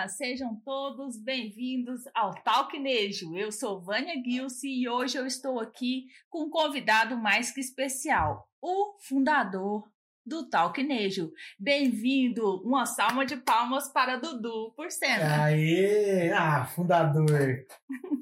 Olá, 0.00 0.08
sejam 0.08 0.56
todos 0.64 1.18
bem-vindos 1.18 2.04
ao 2.14 2.32
Talknejo. 2.42 3.36
Eu 3.36 3.52
sou 3.52 3.82
Vânia 3.82 4.14
Gilce 4.24 4.66
e 4.66 4.88
hoje 4.88 5.18
eu 5.18 5.26
estou 5.26 5.60
aqui 5.60 6.06
com 6.30 6.44
um 6.44 6.48
convidado 6.48 7.18
mais 7.18 7.50
que 7.50 7.60
especial, 7.60 8.48
o 8.62 8.96
fundador 9.06 9.84
do 10.24 10.48
Talknejo. 10.48 11.30
Bem-vindo, 11.58 12.62
uma 12.64 12.86
salva 12.86 13.26
de 13.26 13.36
palmas 13.36 13.92
para 13.92 14.16
Dudu 14.16 14.72
por 14.74 14.90
cena. 14.90 15.44
Aê! 15.44 16.32
Ah, 16.32 16.64
fundador. 16.64 17.58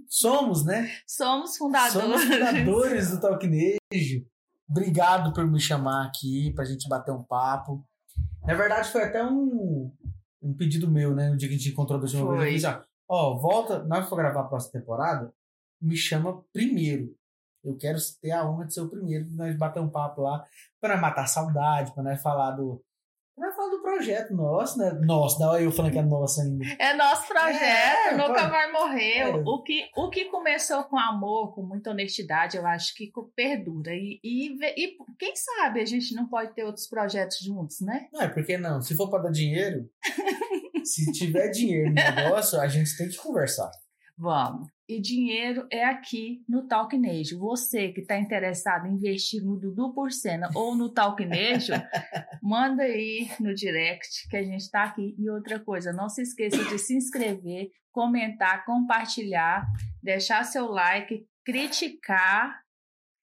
Somos, 0.09 0.65
né? 0.65 0.91
Somos 1.07 1.57
fundadores. 1.57 1.93
Somos 1.93 2.25
fundadores 2.25 3.11
do 3.13 3.21
Talknejo. 3.21 4.27
Obrigado 4.69 5.33
por 5.33 5.47
me 5.47 5.61
chamar 5.61 6.07
aqui 6.09 6.53
pra 6.57 6.65
gente 6.65 6.89
bater 6.89 7.13
um 7.13 7.23
papo. 7.23 7.87
Na 8.45 8.55
verdade, 8.55 8.91
foi 8.91 9.05
até 9.05 9.23
um, 9.25 9.93
um 10.43 10.55
pedido 10.55 10.91
meu, 10.91 11.15
né? 11.15 11.31
No 11.31 11.37
dia 11.37 11.49
que 11.49 11.55
a 11.55 11.59
gente 11.59 11.71
encontrou 11.71 11.99
da 11.99 12.05
última 12.05 12.23
vez. 12.39 12.63
Eu 12.65 12.71
disse, 12.71 12.85
ó, 13.09 13.33
ó, 13.35 13.39
volta, 13.39 13.85
na 13.85 13.97
hora 13.97 14.05
que 14.05 14.11
for 14.11 14.17
gravar 14.17 14.41
a 14.43 14.45
próxima 14.45 14.81
temporada, 14.81 15.33
me 15.81 15.97
chama 15.97 16.43
primeiro. 16.53 17.15
Eu 17.65 17.77
quero 17.77 17.99
ter 18.21 18.31
a 18.31 18.49
honra 18.49 18.67
de 18.67 18.75
ser 18.75 18.81
o 18.83 18.89
primeiro, 18.89 19.27
pra 19.27 19.47
nós 19.47 19.57
bater 19.57 19.81
um 19.81 19.91
papo 19.91 20.23
lá, 20.23 20.45
pra 20.81 20.91
nós 20.95 21.01
matar 21.01 21.25
a 21.25 21.27
saudade, 21.27 21.93
pra 21.93 22.03
nós 22.03 22.23
falar 22.23 22.53
do. 22.53 22.83
Pra 23.39 23.47
nós 23.47 23.57
falar 23.57 23.71
do 23.71 23.81
projeto 23.83 24.35
nosso, 24.35 24.79
né? 24.79 24.91
Nossa, 25.05 25.39
não 25.39 25.59
eu 25.59 25.71
falando 25.71 25.93
que 25.93 25.99
é 25.99 26.03
nosso 26.03 26.41
ainda. 26.41 26.65
É 26.79 26.95
nosso 26.95 27.29
projeto, 27.29 27.63
É, 27.63 28.17
nunca 28.17 28.45
pô. 28.45 28.51
vai 28.51 28.73
morrer. 28.73 29.19
É. 29.19 29.29
O, 29.29 29.63
que, 29.63 29.89
o 29.97 30.11
que 30.11 30.25
começou 30.27 30.83
com 30.85 30.99
amor, 30.99 31.55
com 31.55 31.63
muita 31.63 31.91
honestidade, 31.91 32.57
eu 32.57 32.67
acho 32.67 32.95
que 32.95 33.11
perdura. 33.37 33.93
E, 33.95 34.19
e, 34.23 34.57
e 34.77 34.97
quem 35.19 35.35
sabe 35.37 35.81
a 35.81 35.85
gente 35.87 36.15
não 36.15 36.27
pode 36.29 36.53
ter 36.55 36.65
outros 36.65 36.89
projetos 36.89 37.39
juntos, 37.39 37.81
né? 37.81 38.09
Não, 38.13 38.23
é 38.23 38.29
porque 38.29 38.59
não. 38.59 38.83
Se 38.83 38.97
for 38.97 39.09
pra 39.09 39.21
dar 39.21 39.31
dinheiro, 39.31 39.89
se 40.85 41.13
tiver 41.13 41.49
dinheiro 41.51 41.89
no 41.91 41.95
negócio, 41.95 42.61
a 42.61 42.67
gente 42.67 42.97
tem 42.97 43.09
que 43.09 43.17
conversar. 43.17 43.71
Vamos. 44.17 44.69
E 44.89 44.99
dinheiro 44.99 45.67
é 45.71 45.85
aqui 45.85 46.43
no 46.49 46.67
Talknejo. 46.67 47.39
Você 47.39 47.93
que 47.93 48.01
está 48.01 48.19
interessado 48.19 48.87
em 48.87 48.95
investir 48.95 49.45
no 49.45 49.59
Dudu 49.59 49.93
por 49.93 50.11
cena 50.11 50.49
ou 50.55 50.75
no 50.75 50.89
Talknejo, 50.89 51.75
manda 52.43 52.85
aí 52.85 53.29
no 53.39 53.55
direct 53.55 54.27
que 54.31 54.37
a 54.39 54.43
gente 54.43 54.63
está 54.63 54.85
aqui. 54.85 55.15
E 55.19 55.29
outra 55.29 55.61
coisa, 55.61 55.93
não 55.93 56.09
se 56.09 56.23
esqueça 56.23 56.65
de 56.65 56.79
se 56.79 56.97
inscrever, 56.97 57.71
comentar, 57.93 58.65
compartilhar, 58.65 59.67
deixar 60.03 60.43
seu 60.45 60.67
like, 60.67 61.23
criticar 61.45 62.63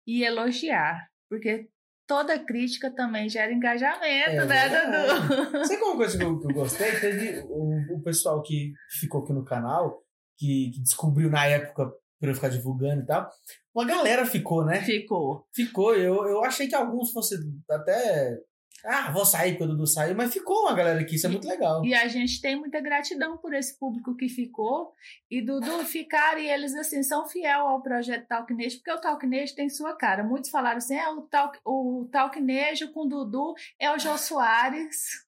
e 0.06 0.22
elogiar. 0.22 1.08
Porque 1.30 1.70
toda 2.06 2.38
crítica 2.38 2.94
também 2.94 3.26
gera 3.26 3.50
engajamento, 3.50 4.30
É 4.30 4.44
né. 4.44 4.68
Dudu? 4.68 5.64
Sabe 5.66 5.82
uma 5.82 5.96
coisa 5.96 6.18
que 6.18 6.24
eu, 6.24 6.38
que 6.38 6.46
eu 6.46 6.54
gostei? 6.54 7.00
Teve 7.00 7.42
o, 7.48 7.96
o 7.96 8.02
pessoal 8.02 8.42
que 8.42 8.74
ficou 9.00 9.22
aqui 9.22 9.32
no 9.32 9.46
canal, 9.46 10.03
que, 10.36 10.70
que 10.72 10.80
descobriu 10.80 11.30
na 11.30 11.46
época, 11.46 11.92
por 12.18 12.28
eu 12.28 12.34
ficar 12.34 12.48
divulgando 12.48 13.02
e 13.02 13.06
tal. 13.06 13.30
Uma 13.74 13.84
galera 13.84 14.24
ficou, 14.24 14.64
né? 14.64 14.80
Ficou. 14.82 15.46
Ficou. 15.52 15.94
Eu, 15.94 16.26
eu 16.26 16.44
achei 16.44 16.68
que 16.68 16.74
alguns 16.74 17.12
fossem 17.12 17.38
até. 17.68 18.38
Ah, 18.84 19.10
vou 19.10 19.24
sair 19.24 19.52
porque 19.52 19.64
o 19.64 19.68
Dudu 19.68 19.86
saiu, 19.86 20.14
mas 20.14 20.32
ficou 20.32 20.60
uma 20.60 20.74
galera 20.74 21.00
aqui, 21.00 21.14
isso 21.14 21.26
é 21.26 21.30
muito 21.30 21.48
legal. 21.48 21.82
E 21.86 21.94
a 21.94 22.06
gente 22.06 22.38
tem 22.38 22.54
muita 22.54 22.80
gratidão 22.82 23.38
por 23.38 23.54
esse 23.54 23.78
público 23.78 24.14
que 24.14 24.28
ficou. 24.28 24.92
E 25.30 25.40
Dudu, 25.40 25.84
ficaram 25.86 26.38
e 26.38 26.50
eles 26.50 26.74
assim 26.74 27.02
são 27.02 27.26
fiel 27.26 27.66
ao 27.66 27.82
projeto 27.82 28.28
Talknejo, 28.28 28.76
porque 28.76 28.92
o 28.92 29.00
Talknejo 29.00 29.54
tem 29.54 29.70
sua 29.70 29.96
cara. 29.96 30.22
Muitos 30.22 30.50
falaram 30.50 30.78
assim: 30.78 30.96
é, 30.96 31.08
o, 31.08 31.22
Talk, 31.22 31.58
o 31.64 32.08
Talknejo 32.12 32.92
com 32.92 33.08
Dudu 33.08 33.54
é 33.80 33.90
o 33.90 33.98
Jô 33.98 34.18
Soares 34.18 35.24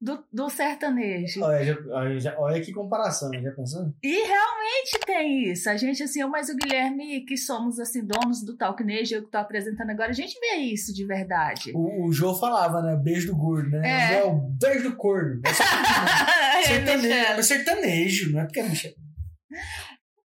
do, 0.00 0.22
do 0.32 0.50
sertanejo. 0.50 1.42
Olha, 1.42 1.64
já- 1.64 1.78
olha, 1.90 2.20
já- 2.20 2.38
olha 2.38 2.60
que 2.60 2.72
comparação, 2.72 3.30
já 3.42 3.50
pensou? 3.52 3.92
E 4.02 4.12
realmente 4.26 4.98
tem 5.06 5.50
isso. 5.50 5.70
A 5.70 5.76
gente, 5.76 6.02
assim, 6.02 6.20
eu 6.20 6.28
mais 6.28 6.48
o 6.50 6.56
Guilherme, 6.56 7.24
que 7.24 7.36
somos 7.36 7.80
assim, 7.80 8.04
donos 8.04 8.44
do 8.44 8.56
Talknejo, 8.56 9.14
eu 9.14 9.20
que 9.22 9.28
estou 9.28 9.40
apresentando 9.40 9.90
agora, 9.90 10.10
a 10.10 10.14
gente 10.14 10.38
vê 10.38 10.56
isso 10.56 10.92
de 10.94 11.06
verdade. 11.06 11.72
O, 11.74 12.06
o 12.06 12.12
Jô 12.12 12.34
falava, 12.34 12.82
né? 12.82 12.94
Beijo 12.96 13.26
do 13.28 13.36
gordo, 13.36 13.70
né? 13.70 14.16
É. 14.18 14.24
o 14.24 14.32
beijo 14.38 14.90
do 14.90 14.96
corno. 14.96 15.40
É 15.44 16.62
sertanejo, 16.62 17.14
é 17.14 17.42
sertanejo, 17.42 18.32
não 18.32 18.40
é 18.40 18.44
porque 18.44 18.60
é 18.60 18.68
bicha. 18.68 18.94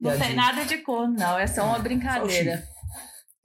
Não 0.01 0.17
tem 0.19 0.35
nada 0.35 0.65
de 0.65 0.79
corno, 0.79 1.15
não. 1.15 1.39
É 1.39 1.47
só 1.47 1.65
uma 1.67 1.79
brincadeira. 1.81 2.63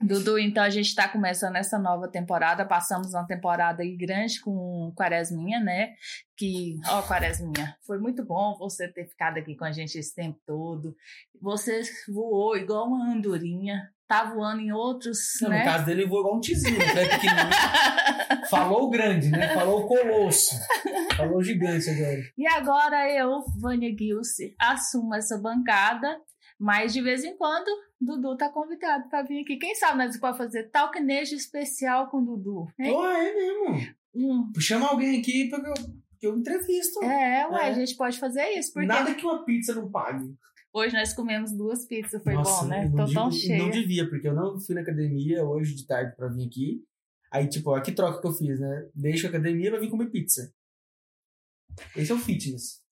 Dudu, 0.00 0.38
então 0.38 0.62
a 0.62 0.70
gente 0.70 0.88
está 0.88 1.08
começando 1.08 1.56
essa 1.56 1.78
nova 1.78 2.08
temporada. 2.08 2.66
Passamos 2.66 3.14
uma 3.14 3.26
temporada 3.26 3.82
aí 3.82 3.96
grande 3.96 4.40
com 4.40 4.92
Quaresminha, 4.96 5.60
né? 5.60 5.94
Que, 6.36 6.76
ó, 6.88 7.02
Quaresminha, 7.02 7.76
foi 7.86 7.98
muito 7.98 8.24
bom 8.24 8.56
você 8.58 8.88
ter 8.88 9.06
ficado 9.06 9.38
aqui 9.38 9.56
com 9.56 9.64
a 9.64 9.72
gente 9.72 9.96
esse 9.96 10.14
tempo 10.14 10.38
todo. 10.44 10.94
Você 11.40 11.80
voou 12.12 12.56
igual 12.56 12.88
uma 12.88 13.12
andorinha, 13.12 13.88
tá 14.06 14.24
voando 14.24 14.60
em 14.60 14.72
outros, 14.72 15.18
Não, 15.40 15.50
né? 15.50 15.60
No 15.60 15.64
caso 15.64 15.86
dele, 15.86 16.02
ele 16.02 16.10
voou 16.10 16.20
igual 16.20 16.36
um 16.36 16.40
tizinho, 16.40 16.78
né? 16.78 17.08
Pequenininho. 17.08 18.44
Falou 18.50 18.90
grande, 18.90 19.30
né? 19.30 19.54
Falou 19.54 19.86
colosso. 19.86 20.56
Falou 21.16 21.42
gigante 21.42 21.88
agora. 21.88 22.20
E 22.36 22.46
agora 22.46 23.10
eu, 23.10 23.42
Vânia 23.60 23.94
Gilce, 23.96 24.54
assumo 24.60 25.14
essa 25.14 25.38
bancada, 25.38 26.20
mas 26.58 26.92
de 26.92 27.00
vez 27.02 27.24
em 27.24 27.36
quando 27.36 27.68
Dudu 28.00 28.36
tá 28.36 28.48
convidado 28.50 29.08
para 29.08 29.22
vir 29.22 29.42
aqui. 29.42 29.56
Quem 29.56 29.74
sabe 29.74 29.98
nós 29.98 30.16
podemos 30.16 30.38
fazer 30.38 30.70
talknejo 30.70 31.34
especial 31.34 32.08
com 32.10 32.24
Dudu, 32.24 32.66
hein? 32.78 32.92
Pô, 32.92 33.04
é 33.06 33.34
mesmo. 33.34 33.94
Hum. 34.14 34.52
Chama 34.60 34.88
alguém 34.88 35.20
aqui 35.20 35.48
pra 35.48 35.60
que 35.60 35.68
eu, 35.68 35.74
que 36.20 36.26
eu 36.26 36.36
entrevisto. 36.38 37.02
É, 37.02 37.46
ué, 37.48 37.66
É. 37.66 37.70
a 37.70 37.72
gente 37.72 37.96
pode 37.96 38.18
fazer 38.18 38.46
isso, 38.50 38.72
porque 38.72 38.86
Nada 38.86 39.14
que 39.14 39.24
uma 39.24 39.44
pizza 39.44 39.74
não 39.74 39.90
pague. 39.90 40.34
hoje 40.72 40.94
nós 40.94 41.12
comemos 41.12 41.52
duas 41.52 41.84
pizzas, 41.86 42.22
foi 42.22 42.34
Nossa, 42.34 42.62
bom, 42.62 42.68
né? 42.68 42.90
Tô 42.94 43.12
tão 43.12 43.30
cheia. 43.32 43.58
Não 43.58 43.70
devia, 43.70 44.08
porque 44.08 44.28
eu 44.28 44.34
não 44.34 44.58
fui 44.60 44.74
na 44.74 44.82
academia 44.82 45.44
hoje 45.44 45.74
de 45.74 45.86
tarde 45.86 46.14
pra 46.16 46.28
vir 46.28 46.46
aqui. 46.46 46.84
Aí, 47.32 47.48
tipo, 47.48 47.70
ó, 47.70 47.80
que 47.80 47.90
troca 47.90 48.20
que 48.20 48.26
eu 48.28 48.32
fiz, 48.32 48.60
né? 48.60 48.88
Deixo 48.94 49.26
a 49.26 49.28
academia 49.30 49.70
pra 49.70 49.80
vir 49.80 49.90
comer 49.90 50.08
pizza. 50.10 50.52
Esse 51.96 52.12
é 52.12 52.14
o 52.14 52.18
fitness. 52.18 52.83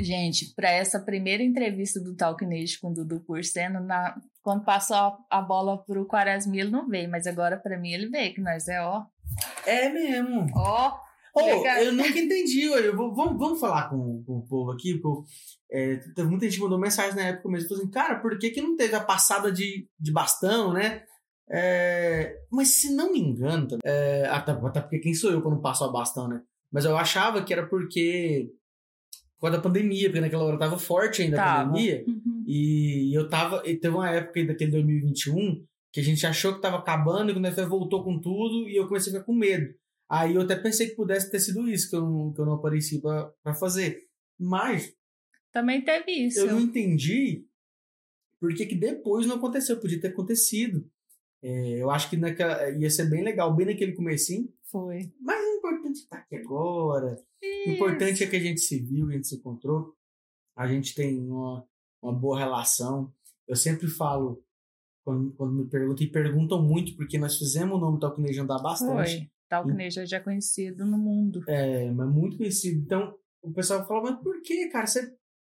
Gente, 0.00 0.52
para 0.54 0.70
essa 0.70 0.98
primeira 0.98 1.42
entrevista 1.42 2.00
do 2.00 2.16
Talknejo 2.16 2.78
com 2.80 2.90
o 2.90 2.94
Dudu 2.94 3.20
Porceno, 3.20 3.80
na, 3.80 4.16
quando 4.42 4.64
passou 4.64 4.96
a, 4.96 5.18
a 5.30 5.40
bola 5.40 5.82
pro 5.84 6.06
Quaresmi, 6.06 6.60
ele 6.60 6.70
não 6.70 6.88
veio, 6.88 7.10
mas 7.10 7.26
agora 7.26 7.56
para 7.56 7.78
mim 7.78 7.92
ele 7.92 8.08
veio, 8.08 8.34
que 8.34 8.40
nós 8.40 8.66
é 8.68 8.80
ó, 8.80 9.04
É 9.64 9.88
mesmo. 9.88 10.46
ó, 10.54 10.98
Legal. 11.36 11.76
eu 11.78 11.92
nunca 11.92 12.18
entendi. 12.18 12.62
Eu 12.62 12.96
vou, 12.96 13.14
vamos, 13.14 13.38
vamos 13.38 13.60
falar 13.60 13.88
com, 13.88 14.22
com 14.24 14.38
o 14.38 14.46
povo 14.46 14.70
aqui, 14.70 14.98
porque 14.98 15.28
é, 15.70 15.96
teve 16.14 16.28
muita 16.28 16.44
gente 16.46 16.56
que 16.56 16.62
mandou 16.62 16.78
mensagem 16.78 17.16
na 17.16 17.28
época 17.28 17.48
mesmo. 17.48 17.68
Falou 17.68 17.82
assim, 17.82 17.90
cara, 17.90 18.20
por 18.20 18.38
que, 18.38 18.50
que 18.50 18.62
não 18.62 18.76
teve 18.76 18.94
a 18.94 19.00
passada 19.00 19.50
de, 19.50 19.88
de 19.98 20.12
bastão, 20.12 20.72
né? 20.72 21.02
É, 21.50 22.38
mas 22.50 22.68
se 22.68 22.94
não 22.94 23.12
me 23.12 23.20
engano, 23.20 23.66
é, 23.84 24.26
até, 24.30 24.52
até 24.52 24.80
porque 24.80 24.98
quem 24.98 25.14
sou 25.14 25.30
eu 25.30 25.42
quando 25.42 25.60
passo 25.60 25.84
a 25.84 25.92
bastão, 25.92 26.28
né? 26.28 26.40
Mas 26.72 26.84
eu 26.84 26.96
achava 26.96 27.42
que 27.42 27.52
era 27.52 27.66
porque. 27.66 28.50
Causa 29.44 29.58
da 29.58 29.62
pandemia, 29.62 30.08
porque 30.08 30.20
naquela 30.20 30.44
hora 30.44 30.58
tava 30.58 30.78
forte 30.78 31.22
ainda 31.22 31.36
a 31.40 31.44
Tava. 31.44 31.70
pandemia. 31.70 32.04
Uhum. 32.06 32.44
E 32.46 33.16
eu 33.16 33.28
tava. 33.28 33.62
E 33.64 33.76
teve 33.76 33.94
uma 33.94 34.10
época 34.10 34.40
aí 34.40 34.46
daquele 34.46 34.70
2021 34.70 35.64
que 35.92 36.00
a 36.00 36.02
gente 36.02 36.26
achou 36.26 36.54
que 36.54 36.60
tava 36.60 36.78
acabando 36.78 37.30
e 37.30 37.34
quando 37.34 37.46
a 37.46 37.66
voltou 37.66 38.02
com 38.02 38.18
tudo 38.20 38.68
e 38.68 38.76
eu 38.76 38.88
comecei 38.88 39.12
a 39.12 39.14
ficar 39.14 39.26
com 39.26 39.34
medo. 39.34 39.72
Aí 40.08 40.34
eu 40.34 40.42
até 40.42 40.56
pensei 40.56 40.88
que 40.88 40.96
pudesse 40.96 41.30
ter 41.30 41.38
sido 41.38 41.68
isso 41.68 41.88
que 41.88 41.96
eu 41.96 42.02
não, 42.02 42.32
que 42.32 42.40
eu 42.40 42.46
não 42.46 42.54
apareci 42.54 43.00
pra, 43.00 43.32
pra 43.42 43.54
fazer. 43.54 44.02
Mas 44.38 44.92
também 45.52 45.82
teve 45.82 46.10
isso. 46.10 46.40
eu 46.40 46.48
não 46.48 46.60
entendi 46.60 47.46
por 48.40 48.52
que, 48.52 48.66
que 48.66 48.74
depois 48.74 49.24
não 49.24 49.36
aconteceu. 49.36 49.78
Podia 49.78 50.00
ter 50.00 50.08
acontecido. 50.08 50.84
É, 51.40 51.82
eu 51.82 51.90
acho 51.90 52.10
que 52.10 52.16
naquela, 52.16 52.70
ia 52.70 52.90
ser 52.90 53.08
bem 53.08 53.22
legal, 53.22 53.54
bem 53.54 53.66
naquele 53.66 53.92
comecinho. 53.92 54.52
Foi. 54.64 55.12
Mas 55.20 55.38
importante 55.64 55.96
estar 56.00 56.18
aqui 56.18 56.36
agora. 56.36 57.16
O 57.66 57.70
importante 57.70 58.22
é 58.22 58.26
que 58.26 58.36
a 58.36 58.40
gente 58.40 58.60
se 58.60 58.78
viu, 58.80 59.08
a 59.08 59.12
gente 59.12 59.26
se 59.26 59.36
encontrou. 59.36 59.94
A 60.56 60.66
gente 60.66 60.94
tem 60.94 61.20
uma, 61.20 61.66
uma 62.02 62.12
boa 62.12 62.38
relação. 62.38 63.12
Eu 63.48 63.56
sempre 63.56 63.88
falo, 63.88 64.42
quando, 65.04 65.32
quando 65.32 65.52
me 65.52 65.68
perguntam, 65.68 66.06
e 66.06 66.10
perguntam 66.10 66.62
muito, 66.62 66.94
porque 66.96 67.18
nós 67.18 67.36
fizemos 67.36 67.76
o 67.76 67.80
nome 67.80 67.98
Talknejo 67.98 68.42
andar 68.42 68.62
bastante. 68.62 69.18
Foi. 69.18 69.30
Talknejo 69.48 70.06
já 70.06 70.18
é 70.18 70.20
conhecido 70.20 70.84
no 70.84 70.98
mundo. 70.98 71.42
É, 71.48 71.90
mas 71.90 72.08
muito 72.08 72.36
conhecido. 72.36 72.80
Então, 72.80 73.14
o 73.42 73.52
pessoal 73.52 73.86
fala, 73.86 74.12
mas 74.12 74.22
por 74.22 74.40
que, 74.42 74.68
cara? 74.68 74.86
Você 74.86 75.14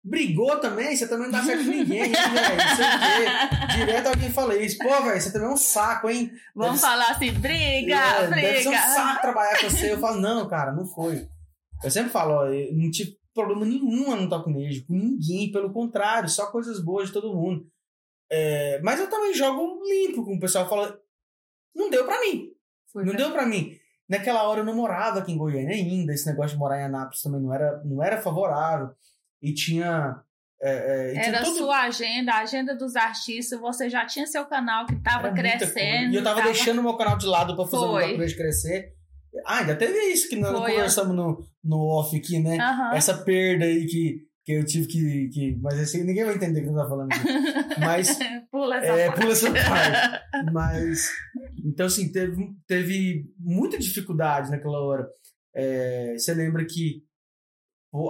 brigou 0.04 0.58
também? 0.60 0.94
Você 0.94 1.08
também 1.08 1.26
não 1.26 1.32
dá 1.32 1.42
certo 1.42 1.64
com 1.64 1.70
ninguém, 1.72 2.02
hein, 2.04 2.12
velho? 2.12 2.56
Não 2.56 2.76
sei 2.76 2.84
o 2.86 3.68
quê. 3.70 3.76
Direto 3.76 4.06
alguém 4.08 4.30
fala 4.30 4.56
isso. 4.56 4.78
Pô, 4.78 5.02
velho, 5.02 5.20
você 5.20 5.32
também 5.32 5.48
é 5.48 5.52
um 5.52 5.56
saco, 5.56 6.10
hein? 6.10 6.30
Vamos 6.54 6.80
Deve- 6.80 6.92
falar 6.92 7.10
assim, 7.10 7.32
briga, 7.32 7.94
É, 7.96 8.26
briga. 8.28 8.40
Deve 8.48 8.62
ser 8.62 8.68
um 8.68 8.72
saco 8.72 9.20
trabalhar 9.22 9.60
com 9.60 9.70
você. 9.70 9.92
Eu 9.92 9.98
falo, 9.98 10.20
não, 10.20 10.48
cara, 10.48 10.72
não 10.72 10.84
foi. 10.86 11.26
Eu 11.82 11.90
sempre 11.90 12.10
falo, 12.10 12.34
ó, 12.34 12.46
eu 12.46 12.74
não 12.76 12.90
tive 12.90 13.16
problema 13.34 13.64
nenhum 13.66 14.14
no 14.14 14.28
Talknejo, 14.28 14.86
com 14.86 14.94
ninguém, 14.94 15.50
pelo 15.50 15.72
contrário, 15.72 16.28
só 16.28 16.50
coisas 16.52 16.80
boas 16.82 17.08
de 17.08 17.12
todo 17.14 17.34
mundo. 17.34 17.66
É, 18.30 18.80
mas 18.82 19.00
eu 19.00 19.08
também 19.10 19.34
jogo 19.34 19.80
limpo, 19.84 20.24
como 20.24 20.36
o 20.36 20.40
pessoal 20.40 20.68
fala, 20.68 20.96
não 21.74 21.90
deu 21.90 22.04
pra 22.04 22.20
mim. 22.20 22.48
Foi 22.92 23.04
Não 23.04 23.12
pra- 23.12 23.18
deu 23.22 23.32
pra 23.32 23.46
mim. 23.46 23.72
Naquela 24.08 24.42
hora 24.44 24.60
eu 24.60 24.64
não 24.64 24.74
morava 24.74 25.18
aqui 25.18 25.32
em 25.32 25.36
Goiânia 25.38 25.74
ainda, 25.74 26.12
esse 26.12 26.26
negócio 26.26 26.52
de 26.52 26.58
morar 26.58 26.80
em 26.80 26.84
Anápolis 26.84 27.22
também 27.22 27.40
não 27.40 27.52
era, 27.52 27.82
não 27.84 28.02
era 28.02 28.20
favorável. 28.20 28.90
E 29.44 29.52
tinha. 29.52 30.16
É, 30.62 31.12
é, 31.12 31.28
Era 31.28 31.40
a 31.40 31.44
sua 31.44 31.82
agenda, 31.82 32.32
a 32.32 32.38
agenda 32.38 32.74
dos 32.74 32.96
artistas, 32.96 33.60
você 33.60 33.90
já 33.90 34.06
tinha 34.06 34.26
seu 34.26 34.46
canal 34.46 34.86
que 34.86 34.94
estava 34.94 35.30
crescendo. 35.32 36.12
E 36.12 36.14
eu 36.14 36.20
estava 36.20 36.40
tava... 36.40 36.52
deixando 36.52 36.78
o 36.78 36.82
meu 36.82 36.96
canal 36.96 37.18
de 37.18 37.26
lado 37.26 37.54
para 37.54 37.66
fazer 37.66 37.84
Foi. 37.84 38.14
o 38.14 38.18
meu 38.18 38.34
crescer. 38.34 38.94
Ah, 39.44 39.58
ainda 39.58 39.76
teve 39.76 39.98
isso 40.12 40.28
que 40.28 40.36
nós 40.36 40.56
Foi, 40.56 40.70
conversamos 40.72 41.14
no, 41.14 41.44
no 41.62 41.78
off 41.88 42.16
aqui, 42.16 42.38
né? 42.38 42.56
Uhum. 42.56 42.96
Essa 42.96 43.14
perda 43.14 43.66
aí 43.66 43.84
que, 43.84 44.20
que 44.44 44.52
eu 44.52 44.64
tive 44.64 44.86
que. 44.86 45.28
que 45.28 45.58
mas 45.60 45.78
assim, 45.78 46.02
ninguém 46.02 46.24
vai 46.24 46.36
entender 46.36 46.60
o 46.60 46.62
que 46.62 46.70
eu 46.70 46.74
tô 46.74 46.88
falando. 46.88 47.08
Mas. 47.78 48.16
pula 48.50 48.76
essa 48.76 48.86
é, 48.86 49.06
parte. 49.08 49.20
Pula 49.20 49.32
essa 49.32 49.52
parte. 49.52 50.24
Mas. 50.52 51.10
Então, 51.64 51.86
assim, 51.86 52.10
teve, 52.10 52.36
teve 52.66 53.24
muita 53.38 53.76
dificuldade 53.76 54.50
naquela 54.50 54.80
hora. 54.80 55.06
É, 55.54 56.14
você 56.16 56.32
lembra 56.32 56.64
que 56.64 57.03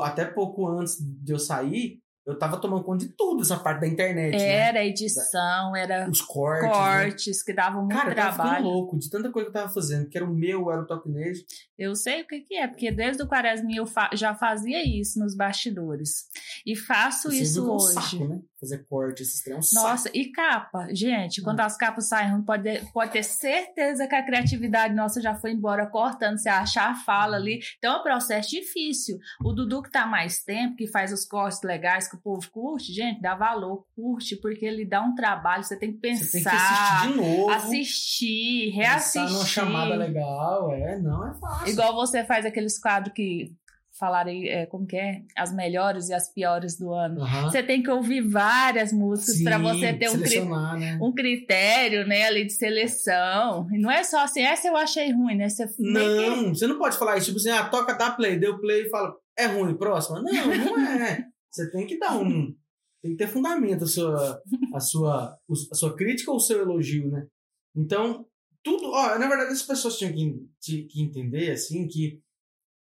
até 0.02 0.24
pouco 0.24 0.66
antes 0.68 0.96
de 1.00 1.32
eu 1.32 1.38
sair, 1.38 2.02
eu 2.26 2.38
tava 2.38 2.58
tomando 2.58 2.82
conta 2.84 3.06
de 3.06 3.12
tudo, 3.12 3.42
essa 3.42 3.58
parte 3.58 3.82
da 3.82 3.86
internet. 3.86 4.32
Né? 4.32 4.42
Era 4.42 4.78
né? 4.78 4.86
edição, 4.86 5.76
era 5.76 6.08
os 6.08 6.22
cortes, 6.22 6.70
cortes 6.70 7.38
né? 7.38 7.42
que 7.44 7.52
davam 7.52 7.82
muito 7.82 7.94
Cara, 7.94 8.14
trabalho. 8.14 8.50
Cara, 8.50 8.60
eu 8.60 8.64
louco 8.64 8.98
de 8.98 9.10
tanta 9.10 9.30
coisa 9.30 9.50
que 9.50 9.56
eu 9.56 9.60
tava 9.60 9.72
fazendo, 9.72 10.08
que 10.08 10.16
era 10.16 10.24
o 10.24 10.34
meu, 10.34 10.70
era 10.70 10.80
o 10.80 10.86
Topnage. 10.86 11.44
Eu 11.76 11.94
sei 11.94 12.22
o 12.22 12.26
que, 12.26 12.40
que 12.40 12.54
é, 12.54 12.66
porque 12.66 12.90
desde 12.90 13.22
o 13.22 13.28
Quaresma 13.28 13.68
eu 13.74 13.84
fa 13.84 14.08
já 14.14 14.34
fazia 14.34 14.82
isso 14.82 15.18
nos 15.18 15.36
bastidores. 15.36 16.24
E 16.64 16.74
faço 16.74 17.28
Você 17.28 17.42
isso 17.42 17.70
hoje. 17.70 17.98
Um 17.98 18.00
saco, 18.00 18.28
né? 18.28 18.40
Fazer 18.64 18.84
corte, 18.88 19.22
esses 19.22 19.42
trem 19.42 19.56
é 19.56 19.58
um 19.58 19.60
Nossa, 19.74 20.04
saco. 20.04 20.16
e 20.16 20.32
capa, 20.32 20.88
gente, 20.90 21.42
quando 21.42 21.60
hum. 21.60 21.64
as 21.64 21.76
capas 21.76 22.08
saem 22.08 22.40
pode, 22.42 22.80
pode 22.92 23.12
ter 23.12 23.22
certeza 23.22 24.06
que 24.06 24.14
a 24.14 24.24
criatividade 24.24 24.94
nossa 24.94 25.20
já 25.20 25.34
foi 25.34 25.52
embora 25.52 25.86
cortando, 25.86 26.38
você 26.38 26.48
achar 26.48 26.90
a 26.90 26.94
fala 26.94 27.36
ali. 27.36 27.60
Então 27.78 27.96
é 27.96 28.00
um 28.00 28.02
processo 28.02 28.48
difícil. 28.50 29.18
O 29.44 29.52
Dudu 29.52 29.82
que 29.82 29.90
tá 29.90 30.06
mais 30.06 30.42
tempo, 30.42 30.76
que 30.76 30.86
faz 30.86 31.12
os 31.12 31.24
cortes 31.24 31.62
legais 31.62 32.08
que 32.08 32.16
o 32.16 32.20
povo 32.20 32.50
curte, 32.50 32.92
gente, 32.92 33.20
dá 33.20 33.34
valor, 33.34 33.84
curte, 33.94 34.36
porque 34.36 34.64
ele 34.64 34.86
dá 34.86 35.02
um 35.02 35.14
trabalho, 35.14 35.62
você 35.62 35.76
tem 35.76 35.92
que 35.92 35.98
pensar. 35.98 36.24
Você 36.24 36.32
tem 36.32 36.42
que 36.42 36.48
assistir 36.48 37.08
de 37.08 37.16
novo. 37.16 37.50
Assistir, 37.50 38.70
reassistir. 38.70 39.22
Pensar 39.22 39.34
numa 39.34 39.46
chamada 39.46 39.94
legal, 39.94 40.72
é, 40.72 40.98
não 40.98 41.28
é 41.28 41.34
fácil. 41.34 41.68
Igual 41.68 41.94
você 41.94 42.24
faz 42.24 42.46
aqueles 42.46 42.78
quadros 42.78 43.12
que 43.14 43.52
falarem 43.98 44.48
é, 44.48 44.66
como 44.66 44.86
que 44.86 44.96
é 44.96 45.22
as 45.36 45.54
melhores 45.54 46.08
e 46.08 46.14
as 46.14 46.32
piores 46.32 46.76
do 46.76 46.92
ano. 46.92 47.20
Uhum. 47.20 47.42
Você 47.42 47.62
tem 47.62 47.82
que 47.82 47.90
ouvir 47.90 48.20
várias 48.20 48.92
músicas 48.92 49.42
para 49.42 49.58
você 49.58 49.92
ter 49.92 50.10
um, 50.10 50.20
cri 50.20 50.40
né? 50.40 50.98
um 51.00 51.12
critério, 51.12 52.06
né, 52.06 52.24
ali 52.24 52.44
de 52.44 52.52
seleção. 52.52 53.68
E 53.72 53.78
não 53.78 53.90
é 53.90 54.02
só 54.02 54.24
assim, 54.24 54.42
essa 54.42 54.66
eu 54.66 54.76
achei 54.76 55.12
ruim, 55.12 55.36
né? 55.36 55.48
Você 55.48 55.66
não, 55.78 56.44
que... 56.44 56.58
você 56.58 56.66
não 56.66 56.78
pode 56.78 56.98
falar 56.98 57.16
isso, 57.16 57.26
tipo 57.26 57.38
assim, 57.38 57.50
ah, 57.50 57.68
toca, 57.68 57.94
dá 57.94 58.10
play, 58.10 58.38
deu 58.38 58.58
play 58.60 58.82
e 58.82 58.90
fala, 58.90 59.14
é 59.38 59.46
ruim, 59.46 59.76
próxima. 59.76 60.20
Não, 60.22 60.32
não 60.32 60.78
é. 60.80 61.26
Você 61.50 61.70
tem 61.70 61.86
que 61.86 61.98
dar 61.98 62.16
um. 62.16 62.52
Tem 63.00 63.12
que 63.12 63.16
ter 63.16 63.28
fundamento 63.28 63.84
a 63.84 63.86
sua, 63.86 64.42
a 64.74 64.80
sua, 64.80 65.38
a 65.70 65.74
sua 65.74 65.94
crítica 65.94 66.32
ou 66.32 66.38
o 66.38 66.40
seu 66.40 66.62
elogio, 66.62 67.08
né? 67.08 67.28
Então, 67.76 68.26
tudo. 68.64 68.90
Ó, 68.90 69.18
na 69.18 69.28
verdade, 69.28 69.52
as 69.52 69.62
pessoas 69.62 69.96
tinham 69.96 70.12
que, 70.12 70.82
que 70.84 71.00
entender, 71.00 71.52
assim, 71.52 71.86
que 71.86 72.20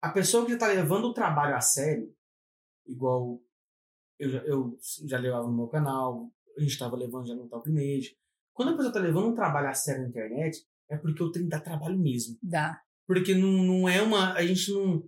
a 0.01 0.09
pessoa 0.09 0.45
que 0.45 0.53
está 0.53 0.67
levando 0.67 1.05
o 1.05 1.13
trabalho 1.13 1.55
a 1.55 1.61
sério, 1.61 2.13
igual 2.85 3.41
eu, 4.19 4.29
eu 4.29 4.77
já 5.05 5.17
levava 5.19 5.47
no 5.47 5.55
meu 5.55 5.67
canal, 5.67 6.31
a 6.57 6.61
gente 6.61 6.71
estava 6.71 6.95
levando 6.95 7.27
já 7.27 7.35
no 7.35 7.47
Talk 7.47 7.69
Mage. 7.69 8.17
Quando 8.53 8.69
a 8.69 8.71
pessoa 8.73 8.89
está 8.89 8.99
levando 8.99 9.29
um 9.29 9.35
trabalho 9.35 9.69
a 9.69 9.73
sério 9.73 10.03
na 10.03 10.09
internet, 10.09 10.65
é 10.89 10.97
porque 10.97 11.21
o 11.21 11.31
trem 11.31 11.47
dá 11.47 11.59
trabalho 11.59 11.97
mesmo. 11.97 12.37
Dá. 12.41 12.81
Porque 13.05 13.35
não, 13.35 13.63
não 13.63 13.89
é 13.89 14.01
uma. 14.01 14.33
A 14.33 14.45
gente 14.45 14.71
não 14.71 15.03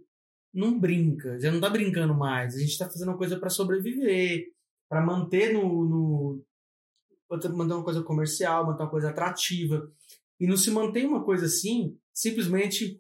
não 0.53 0.79
brinca, 0.79 1.39
já 1.39 1.51
não 1.51 1.61
tá 1.61 1.69
brincando 1.69 2.13
mais. 2.13 2.55
A 2.55 2.59
gente 2.59 2.77
tá 2.77 2.85
fazendo 2.85 3.09
uma 3.09 3.17
coisa 3.17 3.39
para 3.39 3.49
sobreviver, 3.49 4.51
para 4.89 5.05
manter 5.05 5.53
no, 5.53 5.85
no 5.85 6.45
manter 7.29 7.49
uma 7.49 7.83
coisa 7.83 8.01
comercial, 8.01 8.65
manter 8.65 8.83
uma 8.83 8.89
coisa 8.89 9.09
atrativa. 9.09 9.91
E 10.39 10.47
não 10.47 10.57
se 10.57 10.71
mantém 10.71 11.05
uma 11.05 11.23
coisa 11.23 11.45
assim, 11.45 11.97
simplesmente 12.13 12.99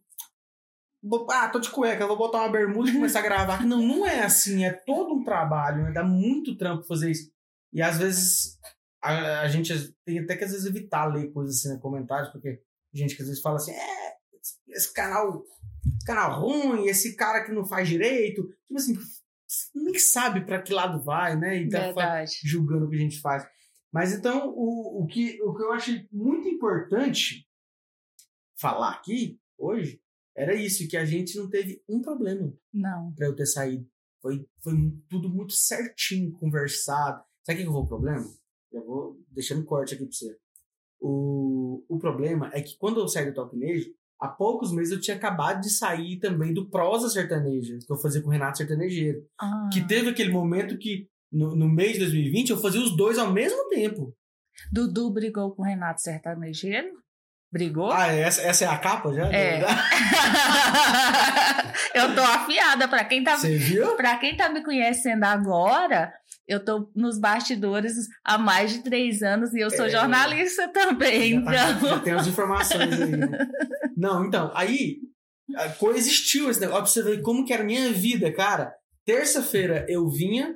ah, 1.29 1.49
tô 1.49 1.59
de 1.59 1.69
cueca, 1.69 2.07
vou 2.07 2.17
botar 2.17 2.39
uma 2.39 2.51
bermuda 2.51 2.89
e 2.89 2.93
começar 2.93 3.19
a 3.19 3.23
gravar. 3.23 3.65
Não, 3.65 3.81
não 3.81 4.05
é 4.05 4.23
assim, 4.23 4.65
é 4.65 4.71
todo 4.71 5.13
um 5.13 5.23
trabalho, 5.23 5.83
né? 5.83 5.91
Dá 5.91 6.03
muito 6.03 6.57
trampo 6.57 6.83
fazer 6.83 7.11
isso. 7.11 7.31
E 7.71 7.81
às 7.81 7.97
vezes 7.97 8.59
a, 9.01 9.41
a 9.41 9.47
gente 9.47 9.73
tem 10.05 10.19
até 10.19 10.35
que 10.35 10.43
às 10.43 10.51
vezes 10.51 10.65
evitar 10.65 11.05
ler 11.05 11.31
coisas 11.31 11.57
assim 11.57 11.69
nos 11.69 11.81
comentários, 11.81 12.29
porque 12.31 12.61
gente 12.93 13.15
que 13.15 13.21
às 13.21 13.27
vezes 13.27 13.41
fala 13.41 13.57
assim, 13.57 13.71
é, 13.71 14.15
esse 14.69 14.93
canal 14.93 15.43
canal 16.05 16.41
ruim, 16.41 16.87
esse 16.87 17.15
cara 17.15 17.43
que 17.43 17.51
não 17.51 17.65
faz 17.65 17.87
direito. 17.87 18.43
Tipo 18.43 18.75
assim, 18.75 18.97
nem 19.75 19.97
sabe 19.97 20.45
para 20.45 20.61
que 20.61 20.73
lado 20.73 21.03
vai, 21.03 21.35
né? 21.35 21.61
E 21.61 21.69
tá 21.69 22.25
julgando 22.43 22.85
o 22.85 22.89
que 22.89 22.95
a 22.95 22.99
gente 22.99 23.21
faz. 23.21 23.47
Mas 23.91 24.13
então, 24.13 24.49
o, 24.49 25.03
o, 25.03 25.07
que, 25.07 25.41
o 25.41 25.55
que 25.55 25.63
eu 25.63 25.71
achei 25.71 26.07
muito 26.11 26.47
importante 26.47 27.47
falar 28.59 28.91
aqui 28.91 29.39
hoje 29.57 29.99
era 30.39 30.55
isso, 30.55 30.87
que 30.87 30.95
a 30.95 31.03
gente 31.03 31.37
não 31.37 31.49
teve 31.49 31.83
um 31.87 32.01
problema. 32.01 32.53
Não. 32.73 33.11
Pra 33.13 33.27
eu 33.27 33.35
ter 33.35 33.45
saído. 33.45 33.85
Foi, 34.21 34.47
foi 34.63 34.73
tudo 35.09 35.27
muito 35.27 35.51
certinho, 35.51 36.31
conversado. 36.31 37.21
Sabe 37.43 37.59
o 37.59 37.65
que 37.65 37.69
foi 37.69 37.81
o 37.81 37.85
problema? 37.85 38.25
Eu 38.71 38.85
vou 38.85 39.21
deixando 39.29 39.65
corte 39.65 39.95
aqui 39.95 40.05
pra 40.05 40.13
você. 40.13 40.37
O, 41.01 41.83
o 41.89 41.99
problema 41.99 42.49
é 42.53 42.61
que 42.61 42.77
quando 42.77 43.01
eu 43.01 43.07
saí 43.09 43.25
do 43.25 43.33
Top 43.33 43.53
Nejo, 43.57 43.93
há 44.17 44.29
poucos 44.29 44.71
meses 44.71 44.93
eu 44.93 45.01
tinha 45.01 45.17
acabado 45.17 45.59
de 45.59 45.69
sair 45.69 46.19
também 46.19 46.53
do 46.53 46.69
Prosa 46.69 47.09
Sertaneja, 47.09 47.77
que 47.85 47.91
eu 47.91 47.97
fazia 47.97 48.21
com 48.21 48.29
o 48.29 48.31
Renato 48.31 48.59
Sertanejeiro. 48.59 49.25
Ah. 49.37 49.69
Que 49.73 49.85
teve 49.85 50.09
aquele 50.09 50.31
momento 50.31 50.77
que, 50.77 51.09
no, 51.29 51.53
no 51.53 51.67
mês 51.67 51.93
de 51.93 51.99
2020, 51.99 52.51
eu 52.51 52.57
fazia 52.57 52.81
os 52.81 52.95
dois 52.95 53.17
ao 53.17 53.33
mesmo 53.33 53.67
tempo. 53.67 54.15
Dudu 54.71 55.11
brigou 55.11 55.51
com 55.51 55.63
o 55.63 55.65
Renato 55.65 56.01
Sertanejeiro? 56.01 56.97
Brigou? 57.51 57.91
Ah, 57.91 58.07
essa, 58.07 58.43
essa 58.43 58.63
é 58.65 58.67
a 58.67 58.77
capa 58.77 59.11
já? 59.11 59.25
É. 59.33 59.59
eu 61.95 62.13
tô 62.13 62.21
afiada. 62.21 62.87
Pra 62.87 63.03
quem, 63.03 63.23
tá, 63.23 63.37
Você 63.37 63.57
viu? 63.57 63.95
pra 63.95 64.17
quem 64.17 64.37
tá 64.37 64.49
me 64.49 64.63
conhecendo 64.63 65.23
agora, 65.23 66.13
eu 66.47 66.63
tô 66.63 66.91
nos 66.95 67.19
bastidores 67.19 67.93
há 68.23 68.37
mais 68.37 68.71
de 68.71 68.83
três 68.83 69.23
anos 69.23 69.51
e 69.53 69.59
eu 69.61 69.71
sou 69.71 69.85
é, 69.87 69.89
jornalista 69.89 70.67
também. 70.67 71.43
Já, 71.43 71.51
tá, 71.51 71.71
então... 71.71 71.89
já 71.89 71.99
tem 71.99 72.13
as 72.13 72.27
informações 72.27 73.01
aí. 73.01 73.17
Né? 73.17 73.47
Não, 73.97 74.25
então, 74.25 74.51
aí 74.53 74.97
coexistiu 75.79 76.51
esse 76.51 76.59
negócio 76.61 76.83
pra 76.83 76.91
você 76.91 77.01
ver 77.03 77.23
como 77.23 77.43
que 77.43 77.51
era 77.51 77.63
a 77.63 77.65
minha 77.65 77.91
vida, 77.91 78.31
cara. 78.31 78.71
Terça-feira 79.03 79.87
eu 79.89 80.07
vinha 80.07 80.53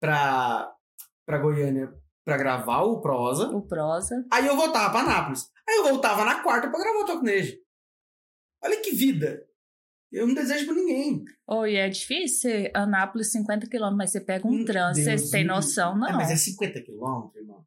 pra, 0.00 0.70
pra 1.26 1.38
Goiânia 1.38 1.92
pra 2.24 2.36
gravar 2.36 2.82
o 2.82 3.00
Prosa. 3.00 3.48
O 3.48 3.62
Prosa. 3.62 4.24
Aí 4.32 4.46
eu 4.46 4.56
voltava 4.56 4.90
pra 4.90 5.02
Nápoles. 5.04 5.50
Aí 5.68 5.76
eu 5.76 5.84
voltava 5.84 6.24
na 6.24 6.42
quarta 6.42 6.68
pra 6.68 6.78
gravar 6.78 7.00
o 7.00 7.06
Tocnejo. 7.06 7.56
Olha 8.62 8.80
que 8.80 8.92
vida. 8.92 9.44
Eu 10.10 10.26
não 10.26 10.34
desejo 10.34 10.66
pra 10.66 10.74
ninguém. 10.74 11.24
E 11.66 11.76
é 11.76 11.88
difícil 11.88 12.70
Anápolis 12.72 13.32
50 13.32 13.68
quilômetros, 13.68 13.98
mas 13.98 14.12
você 14.12 14.20
pega 14.20 14.46
um 14.46 14.64
trânsito, 14.64 15.18
você 15.18 15.30
tem 15.30 15.44
noção, 15.44 15.98
não. 15.98 16.08
É, 16.08 16.12
mas 16.12 16.30
é 16.30 16.36
50 16.36 16.80
quilômetros, 16.82 17.34
irmão. 17.36 17.66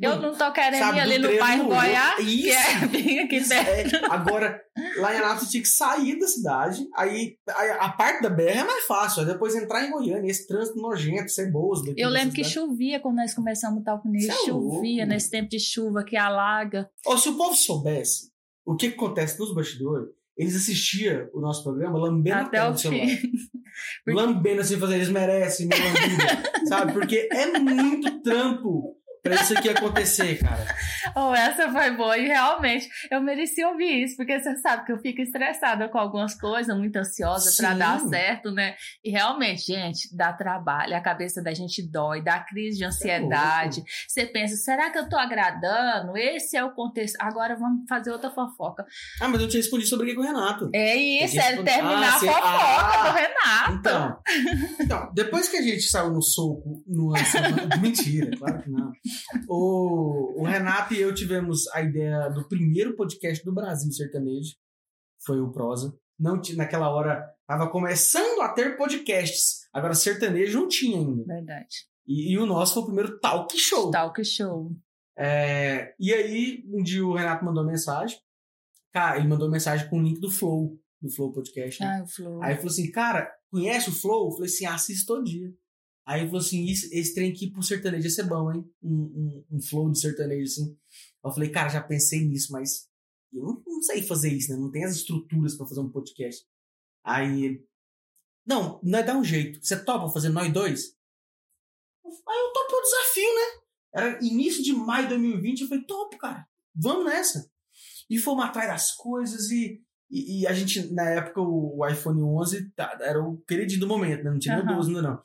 Eu 0.00 0.20
não 0.20 0.36
tô 0.36 0.52
querendo 0.52 0.94
ir 0.94 1.00
ali 1.00 1.18
no 1.18 1.38
bairro 1.38 1.68
Goiás, 1.68 2.16
que 2.16 2.50
é 2.50 2.86
bem 2.88 3.20
aqui 3.20 3.40
perto. 3.48 3.96
É. 3.96 4.06
Agora, 4.10 4.60
lá 4.98 5.14
em 5.14 5.18
Anápolis 5.18 5.50
tinha 5.50 5.62
que 5.62 5.68
sair 5.68 6.18
da 6.18 6.26
cidade, 6.26 6.86
aí 6.94 7.38
a, 7.48 7.86
a, 7.86 7.92
parte 7.92 8.22
da 8.22 8.28
BR 8.28 8.42
é 8.42 8.64
mais 8.64 8.84
fácil, 8.84 9.20
aí 9.22 9.26
depois 9.26 9.54
entrar 9.54 9.86
em 9.86 9.90
Goiânia, 9.90 10.30
esse 10.30 10.46
trânsito 10.46 10.78
nojento, 10.80 11.30
ceboso. 11.30 11.94
Eu 11.96 12.10
lembro 12.10 12.34
que 12.34 12.44
chovia 12.44 13.00
quando 13.00 13.16
nós 13.16 13.34
começamos 13.34 13.80
o 13.80 13.84
tal 13.84 14.00
com 14.00 14.14
isso, 14.14 14.30
é 14.30 14.34
chovia 14.44 15.04
louco. 15.04 15.06
nesse 15.06 15.30
tempo 15.30 15.48
de 15.48 15.58
chuva 15.58 16.04
que 16.04 16.16
alaga. 16.16 16.90
Ou 17.06 17.16
se 17.16 17.30
o 17.30 17.36
povo 17.36 17.54
soubesse 17.54 18.30
o 18.66 18.76
que, 18.76 18.90
que 18.90 18.96
acontece 18.96 19.38
nos 19.38 19.54
bastidores, 19.54 20.08
eles 20.36 20.54
assistiam 20.54 21.28
o 21.32 21.40
nosso 21.40 21.62
programa 21.62 21.98
lambendo 21.98 22.36
Até 22.36 22.58
a 22.58 22.68
o 22.68 22.76
celular. 22.76 23.06
Porque... 24.04 24.20
Lambendo 24.20 24.60
assim, 24.60 24.78
fazer, 24.78 24.96
eles 24.96 25.08
merecem, 25.08 25.66
minha 25.66 26.66
sabe? 26.68 26.92
Porque 26.92 27.28
é 27.32 27.58
muito 27.58 28.22
trampo 28.22 28.95
pra 29.26 29.42
isso 29.42 29.58
aqui 29.58 29.68
acontecer, 29.68 30.38
cara. 30.38 30.66
Oh, 31.14 31.34
essa 31.34 31.70
foi 31.70 31.92
boa. 31.92 32.18
E 32.18 32.26
realmente, 32.26 32.88
eu 33.10 33.22
mereci 33.22 33.64
ouvir 33.64 34.04
isso, 34.04 34.16
porque 34.16 34.38
você 34.38 34.56
sabe 34.56 34.84
que 34.84 34.92
eu 34.92 34.98
fico 34.98 35.22
estressada 35.22 35.88
com 35.88 35.96
algumas 35.96 36.34
coisas, 36.34 36.76
muito 36.76 36.96
ansiosa 36.96 37.50
para 37.56 37.74
dar 37.74 38.00
certo, 38.00 38.50
né? 38.50 38.74
E 39.02 39.10
realmente, 39.10 39.62
gente, 39.66 40.14
dá 40.14 40.32
trabalho, 40.32 40.94
a 40.94 41.00
cabeça 41.00 41.42
da 41.42 41.54
gente 41.54 41.80
dói, 41.82 42.22
dá 42.22 42.40
crise 42.40 42.78
de 42.78 42.84
é 42.84 42.86
ansiedade. 42.88 43.82
Você 44.06 44.26
pensa, 44.26 44.56
será 44.56 44.90
que 44.90 44.98
eu 44.98 45.08
tô 45.08 45.16
agradando? 45.16 46.16
Esse 46.16 46.56
é 46.56 46.64
o 46.64 46.72
contexto. 46.72 47.16
Agora 47.20 47.56
vamos 47.56 47.88
fazer 47.88 48.10
outra 48.10 48.30
fofoca. 48.30 48.84
Ah, 49.20 49.28
mas 49.28 49.40
eu 49.40 49.48
te 49.48 49.56
respondi 49.56 49.86
sobre 49.86 50.06
o 50.06 50.08
que 50.10 50.14
com 50.16 50.22
o 50.22 50.24
Renato. 50.24 50.70
É 50.74 50.96
isso, 50.96 51.38
é 51.38 51.62
terminar 51.62 52.12
ah, 52.12 52.16
a 52.16 52.18
fofoca 52.18 52.40
ah, 52.42 53.08
do 53.08 53.16
Renato. 53.16 53.72
Então, 53.72 54.18
então, 54.80 55.12
depois 55.14 55.48
que 55.48 55.56
a 55.56 55.62
gente 55.62 55.82
saiu 55.82 56.10
no 56.10 56.22
soco, 56.22 56.82
no 56.86 57.12
mentira, 57.80 58.30
claro 58.36 58.62
que 58.62 58.70
não. 58.70 58.92
O, 59.48 60.42
o 60.42 60.44
Renato 60.44 60.94
e 60.94 61.00
eu 61.00 61.14
tivemos 61.14 61.66
a 61.68 61.82
ideia 61.82 62.28
do 62.28 62.48
primeiro 62.48 62.96
podcast 62.96 63.44
do 63.44 63.54
Brasil 63.54 63.90
sertanejo. 63.92 64.54
Foi 65.24 65.40
o 65.40 65.50
Prosa. 65.50 65.96
Não, 66.18 66.40
naquela 66.56 66.88
hora 66.88 67.36
Tava 67.46 67.70
começando 67.70 68.40
a 68.42 68.48
ter 68.48 68.76
podcasts. 68.76 69.68
Agora, 69.72 69.94
sertanejo 69.94 70.60
não 70.60 70.68
tinha 70.68 70.98
ainda. 70.98 71.24
Verdade. 71.24 71.86
E, 72.04 72.32
e 72.32 72.38
o 72.38 72.44
nosso 72.44 72.74
foi 72.74 72.82
o 72.82 72.86
primeiro 72.86 73.20
talk 73.20 73.56
show. 73.56 73.90
Talk 73.92 74.24
show. 74.24 74.72
É, 75.16 75.94
e 75.98 76.12
aí, 76.12 76.64
um 76.66 76.82
dia 76.82 77.06
o 77.06 77.14
Renato 77.14 77.44
mandou 77.44 77.64
mensagem. 77.64 78.18
Cara, 78.92 79.18
ele 79.18 79.28
mandou 79.28 79.48
mensagem 79.48 79.88
com 79.88 80.00
o 80.00 80.02
link 80.02 80.20
do 80.20 80.30
Flow, 80.30 80.76
do 81.00 81.08
Flow 81.08 81.32
Podcast. 81.32 81.80
Né? 81.80 81.98
Ah, 82.00 82.02
o 82.02 82.06
Flow. 82.08 82.42
Aí 82.42 82.56
falou 82.56 82.70
assim, 82.70 82.90
cara, 82.90 83.32
conhece 83.48 83.90
o 83.90 83.92
Flow? 83.92 84.26
Eu 84.26 84.32
falei 84.32 84.46
assim, 84.46 84.66
assisto 84.66 85.06
todo 85.06 85.24
dia. 85.24 85.54
Aí 86.06 86.20
ele 86.20 86.28
falou 86.28 86.40
assim, 86.40 86.70
esse, 86.70 86.96
esse 86.96 87.14
trem 87.14 87.32
aqui 87.32 87.50
pro 87.50 87.62
sertanejo 87.62 88.04
ia 88.04 88.10
ser 88.10 88.22
bom, 88.22 88.52
hein? 88.52 88.64
Um, 88.80 89.44
um, 89.50 89.56
um 89.56 89.60
flow 89.60 89.90
de 89.90 90.00
sertanejo, 90.00 90.44
assim. 90.44 90.78
Eu 91.24 91.32
falei, 91.32 91.50
cara, 91.50 91.68
já 91.68 91.82
pensei 91.82 92.24
nisso, 92.24 92.52
mas 92.52 92.88
eu 93.32 93.42
não, 93.42 93.62
não 93.66 93.82
sei 93.82 94.02
fazer 94.02 94.32
isso, 94.32 94.52
né? 94.52 94.56
Não 94.56 94.70
tem 94.70 94.84
as 94.84 94.94
estruturas 94.94 95.56
para 95.56 95.66
fazer 95.66 95.80
um 95.80 95.90
podcast. 95.90 96.46
Aí 97.04 97.44
ele, 97.44 97.66
não, 98.46 98.80
nós 98.84 99.04
dá 99.04 99.16
um 99.16 99.24
jeito. 99.24 99.58
Você 99.60 99.76
topa 99.84 100.12
fazer 100.12 100.28
nós 100.28 100.52
dois? 100.52 100.96
Aí 102.04 102.38
eu 102.38 102.52
topo 102.52 102.76
o 102.76 102.82
desafio, 102.82 103.34
né? 103.34 103.62
Era 103.92 104.24
início 104.24 104.62
de 104.62 104.72
maio 104.72 105.04
de 105.04 105.08
2020, 105.10 105.60
eu 105.60 105.68
falei, 105.68 105.84
topo, 105.84 106.16
cara, 106.18 106.46
vamos 106.74 107.06
nessa. 107.06 107.50
E 108.08 108.18
fomos 108.18 108.44
atrás 108.44 108.68
das 108.68 108.92
coisas 108.92 109.50
e, 109.50 109.82
e, 110.08 110.42
e 110.42 110.46
a 110.46 110.52
gente, 110.52 110.92
na 110.92 111.10
época, 111.10 111.40
o, 111.40 111.78
o 111.78 111.88
iPhone 111.88 112.22
11 112.22 112.70
tá, 112.70 112.96
era 113.00 113.20
o 113.20 113.38
queridinho 113.38 113.80
do 113.80 113.88
momento, 113.88 114.22
né? 114.22 114.30
Não 114.30 114.38
tinha 114.38 114.60
uhum. 114.60 114.76
12 114.76 114.88
ainda 114.90 115.02
não. 115.02 115.22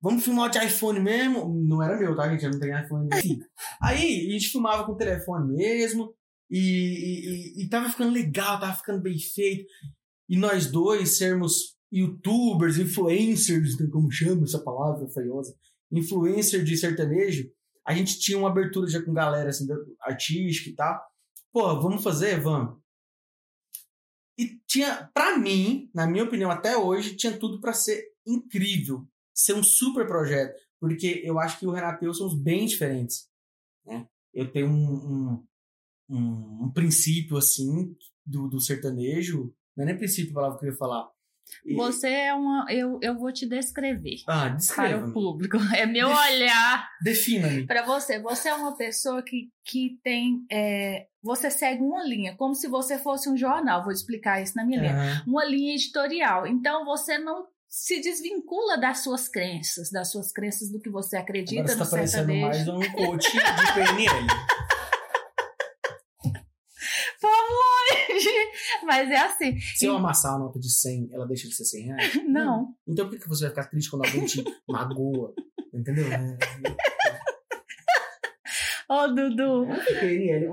Vamos 0.00 0.24
filmar 0.24 0.50
de 0.50 0.58
iPhone 0.64 1.00
mesmo? 1.00 1.48
Não 1.66 1.82
era 1.82 1.98
meu, 1.98 2.14
tá, 2.14 2.28
gente? 2.30 2.44
Eu 2.44 2.52
não 2.52 2.60
tenho 2.60 2.78
iPhone 2.78 3.08
mesmo. 3.08 3.44
Aí 3.82 4.28
a 4.28 4.32
gente 4.32 4.50
filmava 4.50 4.84
com 4.84 4.92
o 4.92 4.96
telefone 4.96 5.56
mesmo 5.56 6.14
e, 6.50 7.56
e, 7.58 7.64
e 7.64 7.68
tava 7.68 7.90
ficando 7.90 8.12
legal, 8.12 8.60
tava 8.60 8.76
ficando 8.76 9.02
bem 9.02 9.18
feito. 9.18 9.64
E 10.28 10.36
nós 10.36 10.70
dois 10.70 11.16
sermos 11.18 11.76
youtubers, 11.92 12.78
influencers, 12.78 13.78
né, 13.78 13.88
como 13.90 14.10
chama 14.10 14.44
essa 14.44 14.62
palavra 14.62 15.08
feiosa, 15.08 15.54
influencer 15.90 16.62
de 16.62 16.76
sertanejo, 16.76 17.50
a 17.86 17.94
gente 17.94 18.18
tinha 18.18 18.38
uma 18.38 18.50
abertura 18.50 18.86
já 18.88 19.02
com 19.02 19.14
galera 19.14 19.48
assim, 19.48 19.66
artística 20.02 20.68
e 20.68 20.74
tal. 20.74 21.00
Pô, 21.50 21.80
vamos 21.80 22.02
fazer? 22.02 22.38
Vamos. 22.38 22.78
E 24.38 24.60
tinha, 24.68 25.10
para 25.12 25.38
mim, 25.38 25.90
na 25.94 26.06
minha 26.06 26.24
opinião, 26.24 26.50
até 26.50 26.76
hoje, 26.76 27.16
tinha 27.16 27.36
tudo 27.36 27.60
para 27.60 27.72
ser 27.72 28.04
incrível, 28.26 29.08
ser 29.38 29.54
um 29.54 29.62
super 29.62 30.06
projeto, 30.06 30.58
porque 30.80 31.22
eu 31.24 31.38
acho 31.38 31.58
que 31.58 31.66
o 31.66 31.70
Renato 31.70 32.04
e 32.04 32.08
eu 32.08 32.14
somos 32.14 32.34
bem 32.34 32.66
diferentes. 32.66 33.28
Né? 33.86 34.06
Eu 34.34 34.50
tenho 34.50 34.68
um, 34.68 34.72
um, 34.72 35.46
um, 36.08 36.64
um 36.64 36.72
princípio 36.72 37.36
assim 37.36 37.96
do, 38.26 38.48
do 38.48 38.60
sertanejo, 38.60 39.54
não 39.76 39.84
é 39.84 39.86
nem 39.86 39.96
princípio 39.96 40.32
a 40.32 40.34
palavra 40.34 40.58
que 40.58 40.66
eu 40.66 40.70
ia 40.70 40.76
falar, 40.76 41.08
você 41.74 42.08
é 42.08 42.34
uma. 42.34 42.66
Eu, 42.68 42.98
eu 43.02 43.18
vou 43.18 43.32
te 43.32 43.46
descrever. 43.46 44.16
Ah, 44.26 44.48
descreva. 44.48 45.00
Para 45.00 45.08
o 45.08 45.12
público. 45.12 45.56
É 45.74 45.86
meu 45.86 46.08
olhar. 46.08 46.88
Defina-me. 47.02 47.66
Para 47.66 47.86
você. 47.86 48.20
Você 48.20 48.48
é 48.48 48.54
uma 48.54 48.76
pessoa 48.76 49.22
que, 49.22 49.48
que 49.64 49.98
tem. 50.02 50.44
É, 50.50 51.06
você 51.22 51.50
segue 51.50 51.82
uma 51.82 52.04
linha, 52.04 52.36
como 52.36 52.54
se 52.54 52.68
você 52.68 52.98
fosse 52.98 53.30
um 53.30 53.36
jornal. 53.36 53.82
Vou 53.82 53.92
explicar 53.92 54.42
isso 54.42 54.54
na 54.56 54.64
minha 54.64 54.80
uhum. 54.80 54.86
linha. 54.86 55.24
Uma 55.26 55.44
linha 55.44 55.74
editorial. 55.74 56.46
Então 56.46 56.84
você 56.84 57.18
não 57.18 57.46
se 57.68 58.00
desvincula 58.00 58.78
das 58.78 59.02
suas 59.02 59.28
crenças, 59.28 59.90
das 59.90 60.10
suas 60.10 60.32
crenças 60.32 60.70
do 60.70 60.80
que 60.80 60.90
você 60.90 61.16
acredita 61.16 61.62
Agora 61.62 61.76
você 61.76 61.84
tá 61.84 61.90
parecendo 61.90 62.34
mais 62.34 62.68
um 62.68 62.80
coach 62.92 63.30
de 63.30 63.38
PNL. 63.74 64.26
Mas 68.88 69.10
é 69.10 69.18
assim. 69.18 69.58
Se 69.76 69.84
eu 69.84 69.96
amassar 69.96 70.34
a 70.34 70.38
nota 70.38 70.58
de 70.58 70.72
100, 70.72 71.10
ela 71.12 71.26
deixa 71.26 71.46
de 71.46 71.54
ser 71.54 71.64
100 71.66 71.84
reais? 71.84 72.14
Não. 72.26 72.74
Então 72.86 73.08
por 73.08 73.18
que 73.18 73.28
você 73.28 73.44
vai 73.44 73.50
ficar 73.50 73.66
triste 73.66 73.90
quando 73.90 74.06
alguém 74.06 74.24
te 74.24 74.42
magoa? 74.66 75.34
Entendeu? 75.74 76.06
Ô, 78.88 78.94
oh, 78.94 79.08
Dudu. 79.08 79.66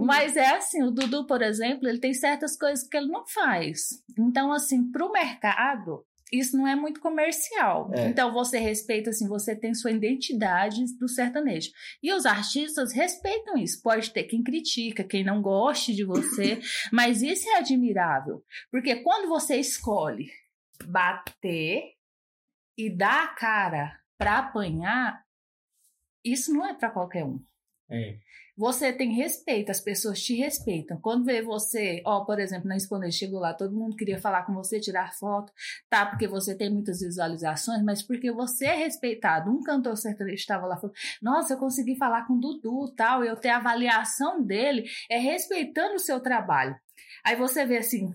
Mas 0.04 0.36
é 0.36 0.50
assim, 0.58 0.84
o 0.84 0.92
Dudu, 0.92 1.26
por 1.26 1.42
exemplo, 1.42 1.88
ele 1.88 2.00
tem 2.00 2.14
certas 2.14 2.58
coisas 2.58 2.86
que 2.86 2.98
ele 2.98 3.08
não 3.08 3.26
faz. 3.26 4.04
Então, 4.20 4.52
assim, 4.52 4.92
pro 4.92 5.10
mercado, 5.10 6.06
isso 6.40 6.58
não 6.58 6.68
é 6.68 6.76
muito 6.76 7.00
comercial. 7.00 7.92
É. 7.94 8.08
Então 8.08 8.34
você 8.34 8.58
respeita 8.58 9.10
assim, 9.10 9.28
você 9.28 9.56
tem 9.56 9.74
sua 9.74 9.92
identidade 9.92 10.84
do 10.98 11.08
sertanejo. 11.08 11.72
E 12.02 12.14
os 12.14 12.26
artistas 12.26 12.94
respeitam 12.94 13.58
isso. 13.58 13.82
Pode 13.82 14.12
ter 14.12 14.24
quem 14.24 14.44
critica, 14.44 15.04
quem 15.04 15.24
não 15.24 15.42
goste 15.42 15.94
de 15.94 16.04
você, 16.04 16.60
mas 16.92 17.22
isso 17.22 17.50
é 17.50 17.58
admirável, 17.58 18.44
porque 18.72 18.98
quando 18.98 19.28
você 19.28 19.58
escolhe 19.58 20.30
bater 20.86 21.94
e 22.78 22.90
dar 22.90 23.24
a 23.24 23.28
cara 23.28 24.00
para 24.18 24.40
apanhar, 24.40 25.24
isso 26.24 26.54
não 26.54 26.66
é 26.66 26.74
para 26.74 26.90
qualquer 26.90 27.24
um. 27.24 27.40
É. 27.90 28.18
Você 28.58 28.94
tem 28.94 29.14
respeito, 29.14 29.70
as 29.70 29.82
pessoas 29.82 30.22
te 30.22 30.34
respeitam. 30.34 30.98
Quando 31.02 31.26
vê 31.26 31.42
você, 31.42 32.02
ó, 32.06 32.24
por 32.24 32.40
exemplo, 32.40 32.70
na 32.70 32.78
Exponer, 32.78 33.12
chegou 33.12 33.40
lá, 33.40 33.54
todo 33.54 33.76
mundo 33.76 33.98
queria 33.98 34.18
falar 34.18 34.44
com 34.44 34.54
você, 34.54 34.80
tirar 34.80 35.14
foto, 35.14 35.52
tá? 35.90 36.06
Porque 36.06 36.26
você 36.26 36.56
tem 36.56 36.72
muitas 36.72 37.02
visualizações, 37.02 37.84
mas 37.84 38.02
porque 38.02 38.32
você 38.32 38.66
é 38.68 38.76
respeitado. 38.76 39.52
Um 39.52 39.62
cantor 39.62 39.98
sertanejo 39.98 40.36
estava 40.36 40.66
lá 40.68 40.78
falando, 40.78 40.96
nossa, 41.22 41.54
eu 41.54 41.58
consegui 41.58 41.98
falar 41.98 42.26
com 42.26 42.36
o 42.36 42.40
Dudu, 42.40 42.94
tal, 42.96 43.26
eu 43.26 43.36
ter 43.36 43.50
a 43.50 43.58
avaliação 43.58 44.42
dele, 44.42 44.86
é 45.12 45.18
respeitando 45.18 45.96
o 45.96 46.00
seu 46.00 46.22
trabalho. 46.22 46.76
Aí 47.26 47.36
você 47.36 47.66
vê 47.66 47.78
assim, 47.78 48.14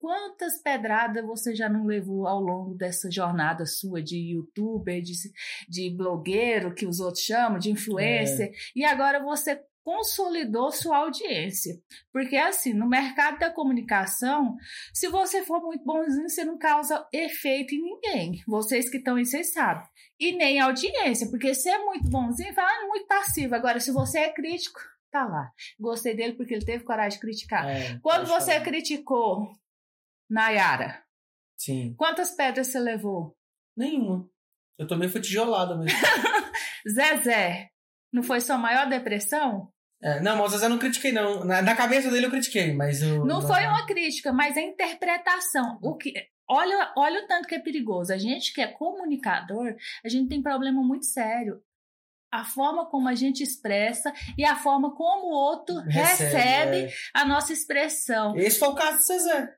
Quantas 0.00 0.62
pedradas 0.62 1.24
você 1.24 1.54
já 1.54 1.68
não 1.68 1.84
levou 1.84 2.26
ao 2.26 2.40
longo 2.40 2.74
dessa 2.74 3.10
jornada 3.10 3.66
sua 3.66 4.02
de 4.02 4.16
youtuber, 4.32 5.02
de, 5.02 5.12
de 5.68 5.90
blogueiro, 5.90 6.74
que 6.74 6.86
os 6.86 7.00
outros 7.00 7.24
chamam, 7.24 7.58
de 7.58 7.70
influencer, 7.70 8.48
é. 8.48 8.52
e 8.76 8.84
agora 8.84 9.22
você 9.22 9.60
consolidou 9.88 10.70
sua 10.70 10.98
audiência. 10.98 11.80
Porque, 12.12 12.36
assim, 12.36 12.74
no 12.74 12.86
mercado 12.86 13.38
da 13.38 13.50
comunicação, 13.50 14.54
se 14.92 15.08
você 15.08 15.42
for 15.42 15.62
muito 15.62 15.82
bonzinho, 15.82 16.28
você 16.28 16.44
não 16.44 16.58
causa 16.58 17.08
efeito 17.10 17.74
em 17.74 17.82
ninguém. 17.82 18.42
Vocês 18.46 18.90
que 18.90 18.98
estão 18.98 19.16
aí, 19.16 19.24
vocês 19.24 19.50
sabem. 19.50 19.88
E 20.20 20.32
nem 20.32 20.60
audiência, 20.60 21.30
porque 21.30 21.54
se 21.54 21.70
é 21.70 21.78
muito 21.78 22.06
bonzinho, 22.10 22.52
fala 22.52 22.68
ah, 22.68 22.86
muito 22.86 23.06
passivo. 23.06 23.54
Agora, 23.54 23.80
se 23.80 23.90
você 23.90 24.18
é 24.18 24.28
crítico, 24.30 24.78
tá 25.10 25.24
lá. 25.24 25.50
Gostei 25.80 26.14
dele 26.14 26.34
porque 26.34 26.52
ele 26.52 26.66
teve 26.66 26.84
coragem 26.84 27.18
de 27.18 27.20
criticar. 27.20 27.66
É, 27.66 27.98
Quando 28.02 28.26
você 28.26 28.52
falar. 28.52 28.64
criticou 28.64 29.52
Nayara. 30.28 31.02
Sim. 31.58 31.94
Quantas 31.96 32.30
pedras 32.30 32.68
você 32.68 32.78
levou? 32.78 33.36
Nenhuma. 33.76 34.28
Eu 34.78 34.86
tomei 34.86 35.08
foi 35.08 35.20
tijolada 35.20 35.76
mesmo. 35.76 35.98
Zezé, 36.88 37.70
não 38.12 38.22
foi 38.22 38.40
sua 38.40 38.56
maior 38.56 38.88
depressão? 38.88 39.72
É, 40.00 40.20
não, 40.20 40.36
mas 40.36 40.46
o 40.46 40.56
Zezé 40.56 40.68
não 40.68 40.78
critiquei, 40.78 41.10
não. 41.10 41.44
Na, 41.44 41.60
na, 41.60 41.74
cabeça 41.74 42.10
dele 42.10 42.26
eu 42.26 42.30
critiquei, 42.30 42.72
mas 42.72 43.02
eu. 43.02 43.18
Não, 43.24 43.40
não 43.40 43.42
foi 43.42 43.66
uma 43.66 43.84
crítica, 43.84 44.32
mas 44.32 44.56
a 44.56 44.60
interpretação. 44.60 45.78
O 45.82 45.96
que. 45.96 46.12
Olha, 46.48 46.92
olha 46.96 47.24
o 47.24 47.26
tanto 47.26 47.48
que 47.48 47.56
é 47.56 47.58
perigoso. 47.58 48.12
A 48.12 48.16
gente 48.16 48.54
que 48.54 48.60
é 48.60 48.68
comunicador, 48.68 49.74
a 50.04 50.08
gente 50.08 50.28
tem 50.28 50.40
problema 50.40 50.82
muito 50.82 51.04
sério 51.04 51.60
a 52.30 52.44
forma 52.44 52.86
como 52.86 53.08
a 53.08 53.14
gente 53.14 53.42
expressa 53.42 54.12
e 54.36 54.44
a 54.44 54.54
forma 54.54 54.94
como 54.94 55.28
o 55.28 55.32
outro 55.32 55.76
recebe, 55.80 56.24
recebe 56.24 56.76
é. 56.76 56.90
a 57.14 57.24
nossa 57.24 57.52
expressão. 57.52 58.36
Esse 58.36 58.58
foi 58.58 58.68
o 58.68 58.74
caso 58.74 58.98
do 58.98 59.02
Zezé 59.02 59.57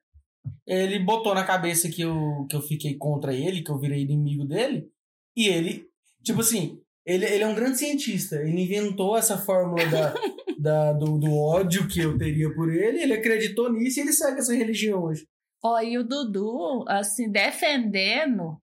ele 0.66 0.98
botou 0.98 1.34
na 1.34 1.44
cabeça 1.44 1.88
que 1.88 2.02
eu, 2.02 2.46
que 2.48 2.56
eu 2.56 2.62
fiquei 2.62 2.96
contra 2.96 3.34
ele, 3.34 3.62
que 3.62 3.70
eu 3.70 3.78
virei 3.78 4.02
inimigo 4.02 4.44
dele, 4.44 4.90
e 5.36 5.48
ele, 5.48 5.88
tipo 6.22 6.40
assim, 6.40 6.80
ele, 7.04 7.24
ele 7.24 7.42
é 7.42 7.46
um 7.46 7.54
grande 7.54 7.78
cientista, 7.78 8.36
ele 8.36 8.62
inventou 8.62 9.16
essa 9.16 9.38
fórmula 9.38 9.84
da, 9.86 10.14
da, 10.58 10.92
do, 10.92 11.18
do 11.18 11.34
ódio 11.34 11.88
que 11.88 12.00
eu 12.00 12.16
teria 12.16 12.52
por 12.54 12.72
ele, 12.72 13.02
ele 13.02 13.14
acreditou 13.14 13.72
nisso 13.72 13.98
e 13.98 14.02
ele 14.02 14.12
segue 14.12 14.38
essa 14.38 14.54
religião 14.54 15.02
hoje. 15.02 15.26
Ó, 15.62 15.74
oh, 15.74 15.80
e 15.80 15.98
o 15.98 16.04
Dudu, 16.04 16.84
assim, 16.88 17.30
defendendo, 17.30 18.58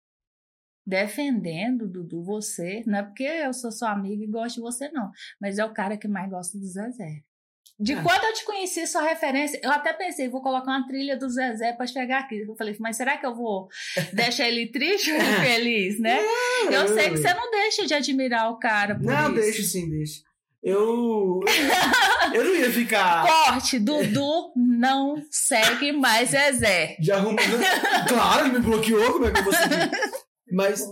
defendendo, 0.86 1.88
Dudu, 1.88 2.24
você, 2.24 2.84
não 2.88 3.00
é 3.00 3.03
porque 3.03 3.24
eu 3.24 3.53
sou 3.53 3.72
sua 3.72 3.91
amiga 3.91 4.24
e 4.24 4.27
gosto 4.27 4.55
de 4.55 4.62
você, 4.62 4.89
não, 4.89 5.12
mas 5.39 5.60
é 5.60 5.65
o 5.65 5.74
cara 5.74 5.98
que 5.98 6.07
mais 6.07 6.29
gosta 6.29 6.57
do 6.57 6.65
Zezé. 6.65 7.22
De 7.79 7.93
ah. 7.93 8.01
quando 8.01 8.24
eu 8.24 8.34
te 8.34 8.43
conheci, 8.43 8.88
sua 8.88 9.03
referência, 9.03 9.60
eu 9.63 9.72
até 9.72 9.93
pensei, 9.93 10.27
vou 10.27 10.41
colocar 10.41 10.72
uma 10.72 10.88
trilha 10.88 11.15
do 11.15 11.29
Zezé 11.29 11.74
pra 11.74 11.86
chegar 11.86 12.22
aqui. 12.22 12.39
Eu 12.48 12.55
falei, 12.55 12.75
mas 12.79 12.98
será 12.98 13.17
que 13.17 13.25
eu 13.25 13.36
vou 13.36 13.69
deixar 14.13 14.48
ele 14.48 14.72
triste 14.72 15.12
ou 15.12 15.19
feliz, 15.41 16.00
né? 16.00 16.19
Não, 16.65 16.72
eu 16.72 16.88
sei 16.88 17.10
que 17.10 17.17
você 17.17 17.34
não 17.34 17.51
deixa 17.51 17.86
de 17.86 17.93
admirar 17.93 18.51
o 18.51 18.57
cara 18.57 18.96
por 18.96 19.05
Não, 19.05 19.25
isso. 19.27 19.41
deixa 19.41 19.63
sim, 19.63 19.89
deixa. 19.89 20.27
Eu. 20.63 21.39
Eu 22.34 22.43
não 22.43 22.55
ia 22.55 22.72
ficar. 22.72 23.24
Corte, 23.46 23.79
Dudu 23.79 24.51
não 24.55 25.15
segue 25.29 25.91
mais 25.91 26.31
Zezé. 26.31 26.98
Já 27.00 27.17
arrumou. 27.17 27.38
claro, 28.10 28.48
ele 28.48 28.57
me 28.57 28.65
bloqueou, 28.65 29.13
como 29.13 29.27
é 29.27 29.31
que 29.31 29.39
eu 29.39 29.43
vou 29.43 29.53
seguir? 29.53 29.91
Mas. 30.51 30.84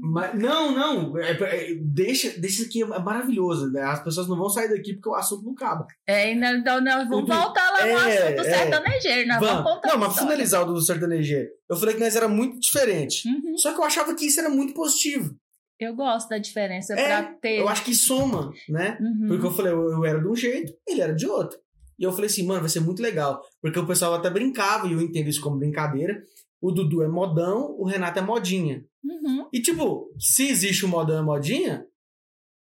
Mas, 0.00 0.38
não, 0.38 0.72
não. 0.72 1.18
É, 1.18 1.32
é, 1.32 1.74
deixa, 1.80 2.30
deixa 2.38 2.62
isso 2.62 2.66
aqui, 2.66 2.82
é 2.82 2.98
maravilhoso. 2.98 3.70
Né? 3.70 3.82
As 3.82 4.02
pessoas 4.02 4.28
não 4.28 4.36
vão 4.36 4.48
sair 4.48 4.68
daqui 4.68 4.94
porque 4.94 5.08
o 5.08 5.14
assunto 5.14 5.44
não 5.44 5.52
acaba. 5.52 5.86
É, 6.06 6.30
então 6.30 6.80
nós 6.80 7.08
vamos 7.08 7.28
voltar 7.28 7.70
lá 7.72 7.80
no 7.80 8.08
é, 8.08 8.18
assunto 8.18 8.46
é, 8.46 8.58
sertanejeiro. 8.58 9.28
Nós 9.28 9.40
vamos, 9.40 9.54
vamos 9.54 9.74
contar 9.74 9.88
Não, 9.88 9.98
mas 9.98 10.18
finalizar 10.18 10.62
o 10.62 10.72
do 10.72 10.80
sertanejeiro. 10.80 11.48
Eu 11.68 11.76
falei 11.76 11.94
que 11.94 12.00
nós 12.00 12.16
era 12.16 12.28
muito 12.28 12.58
diferente. 12.60 13.28
Uhum. 13.28 13.56
Só 13.56 13.72
que 13.72 13.80
eu 13.80 13.84
achava 13.84 14.14
que 14.14 14.26
isso 14.26 14.40
era 14.40 14.48
muito 14.48 14.74
positivo. 14.74 15.36
Eu 15.80 15.94
gosto 15.94 16.28
da 16.28 16.38
diferença 16.38 16.94
é, 16.94 17.06
pra 17.06 17.22
ter. 17.34 17.60
Eu 17.60 17.68
acho 17.68 17.84
que 17.84 17.94
soma, 17.94 18.52
né? 18.68 18.98
Uhum. 19.00 19.28
Porque 19.28 19.46
eu 19.46 19.52
falei, 19.52 19.72
eu, 19.72 19.90
eu 19.90 20.04
era 20.04 20.20
de 20.20 20.26
um 20.26 20.34
jeito, 20.34 20.72
ele 20.86 21.00
era 21.00 21.14
de 21.14 21.26
outro. 21.26 21.58
E 21.98 22.04
eu 22.04 22.12
falei 22.12 22.26
assim, 22.26 22.46
mano, 22.46 22.60
vai 22.60 22.68
ser 22.68 22.80
muito 22.80 23.02
legal. 23.02 23.40
Porque 23.60 23.78
o 23.78 23.86
pessoal 23.86 24.14
até 24.14 24.30
brincava, 24.30 24.86
e 24.86 24.92
eu 24.92 25.00
entendo 25.00 25.28
isso 25.28 25.40
como 25.40 25.58
brincadeira. 25.58 26.22
O 26.60 26.72
Dudu 26.72 27.02
é 27.02 27.08
modão, 27.08 27.76
o 27.78 27.84
Renato 27.84 28.18
é 28.18 28.22
modinha. 28.22 28.84
Uhum. 29.04 29.48
E, 29.52 29.60
tipo, 29.60 30.12
se 30.18 30.48
existe 30.48 30.84
o 30.84 30.88
modão 30.88 31.16
e 31.16 31.20
a 31.20 31.22
modinha, 31.22 31.86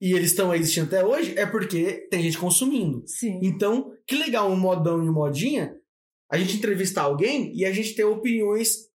e 0.01 0.13
eles 0.13 0.31
estão 0.31 0.55
existindo 0.55 0.87
até 0.87 1.05
hoje, 1.05 1.37
é 1.37 1.45
porque 1.45 2.07
tem 2.11 2.23
gente 2.23 2.39
consumindo. 2.39 3.03
Sim. 3.07 3.41
Então, 3.43 3.93
que 4.07 4.15
legal 4.15 4.51
um 4.51 4.59
modão 4.59 5.05
e 5.05 5.09
um 5.09 5.13
modinha, 5.13 5.77
a 6.31 6.39
gente 6.39 6.57
entrevistar 6.57 7.03
alguém 7.03 7.57
e 7.57 7.65
a 7.65 7.73
gente 7.73 7.95
ter 7.95 8.05
opiniões 8.05 8.89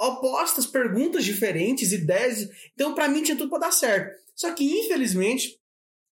opostas, 0.00 0.66
perguntas 0.66 1.24
diferentes, 1.24 1.92
ideias. 1.92 2.48
Então, 2.74 2.94
para 2.94 3.08
mim, 3.08 3.22
tinha 3.22 3.36
tudo 3.36 3.50
para 3.50 3.60
dar 3.60 3.72
certo. 3.72 4.12
Só 4.34 4.52
que, 4.52 4.64
infelizmente, 4.64 5.58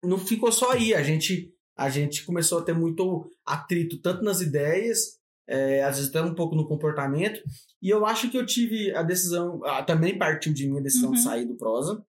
não 0.02 0.18
ficou 0.18 0.52
só 0.52 0.72
aí. 0.72 0.94
A 0.94 1.02
gente, 1.02 1.52
a 1.76 1.90
gente 1.90 2.24
começou 2.24 2.60
a 2.60 2.62
ter 2.62 2.72
muito 2.72 3.30
atrito, 3.44 4.00
tanto 4.00 4.22
nas 4.22 4.40
ideias, 4.40 5.19
é, 5.50 5.82
às 5.82 5.96
vezes 5.96 6.10
até 6.10 6.22
um 6.22 6.34
pouco 6.34 6.54
no 6.54 6.66
comportamento. 6.66 7.40
E 7.82 7.90
eu 7.90 8.06
acho 8.06 8.30
que 8.30 8.38
eu 8.38 8.46
tive 8.46 8.94
a 8.94 9.02
decisão, 9.02 9.60
também 9.86 10.16
partiu 10.16 10.54
de 10.54 10.70
mim 10.70 10.78
a 10.78 10.82
decisão 10.82 11.10
uhum. 11.10 11.16
de 11.16 11.22
sair 11.22 11.44
do 11.44 11.56
prosa. 11.56 12.04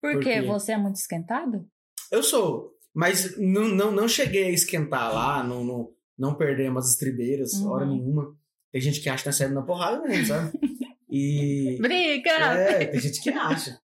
Por 0.00 0.12
porque 0.14 0.40
você 0.42 0.72
é 0.72 0.78
muito 0.78 0.96
esquentado? 0.96 1.66
Eu 2.10 2.22
sou, 2.22 2.72
mas 2.94 3.38
não, 3.38 3.68
não, 3.68 3.92
não 3.92 4.08
cheguei 4.08 4.44
a 4.44 4.50
esquentar 4.50 5.12
lá, 5.12 5.44
não, 5.44 5.64
não, 5.64 5.90
não 6.18 6.34
perder 6.34 6.70
umas 6.70 6.90
estribeiras, 6.90 7.52
uhum. 7.54 7.70
hora 7.70 7.86
nenhuma. 7.86 8.34
Tem 8.72 8.80
gente 8.80 9.00
que 9.00 9.08
acha 9.08 9.18
que 9.18 9.24
tá 9.24 9.32
saindo 9.32 9.54
na 9.54 9.62
porrada 9.62 10.00
mesmo, 10.00 10.26
sabe? 10.26 10.58
E. 11.10 11.76
Briga! 11.80 12.30
É, 12.30 12.86
tem 12.86 13.00
gente 13.00 13.20
que 13.22 13.30
acha. 13.30 13.78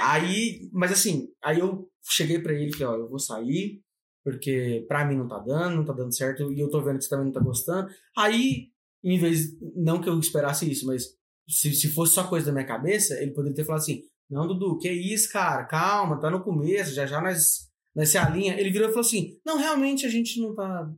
Aí, 0.00 0.68
mas 0.72 0.92
assim, 0.92 1.28
aí 1.42 1.58
eu 1.58 1.90
cheguei 2.02 2.38
para 2.38 2.52
ele 2.52 2.70
e 2.70 2.72
falei, 2.72 2.86
ó, 2.86 2.96
eu 2.96 3.08
vou 3.08 3.18
sair, 3.18 3.82
porque 4.22 4.84
pra 4.88 5.04
mim 5.04 5.16
não 5.16 5.28
tá 5.28 5.38
dando, 5.38 5.76
não 5.76 5.84
tá 5.84 5.92
dando 5.92 6.14
certo, 6.14 6.52
e 6.52 6.60
eu 6.60 6.68
tô 6.68 6.82
vendo 6.82 6.98
que 6.98 7.04
você 7.04 7.10
também 7.10 7.26
não 7.26 7.32
tá 7.32 7.40
gostando. 7.40 7.88
Aí 8.16 8.70
em 9.02 9.18
vez, 9.18 9.56
não 9.74 10.00
que 10.00 10.08
eu 10.08 10.18
esperasse 10.18 10.70
isso, 10.70 10.86
mas 10.86 11.04
se, 11.48 11.72
se 11.74 11.88
fosse 11.88 12.14
só 12.14 12.28
coisa 12.28 12.46
da 12.46 12.52
minha 12.52 12.66
cabeça, 12.66 13.20
ele 13.20 13.32
poderia 13.32 13.56
ter 13.56 13.64
falado 13.64 13.80
assim: 13.80 14.02
Não, 14.28 14.46
Dudu, 14.46 14.78
que 14.78 14.90
isso, 14.90 15.32
cara, 15.32 15.64
calma, 15.64 16.20
tá 16.20 16.30
no 16.30 16.42
começo, 16.42 16.94
já 16.94 17.06
já 17.06 17.20
nós, 17.20 17.70
nós 17.94 18.08
se 18.08 18.18
alinha. 18.18 18.58
Ele 18.58 18.70
virou 18.70 18.88
e 18.88 18.92
falou 18.92 19.06
assim: 19.06 19.38
Não, 19.44 19.56
realmente 19.56 20.06
a 20.06 20.08
gente 20.08 20.40
não 20.40 20.54
tá 20.54 20.90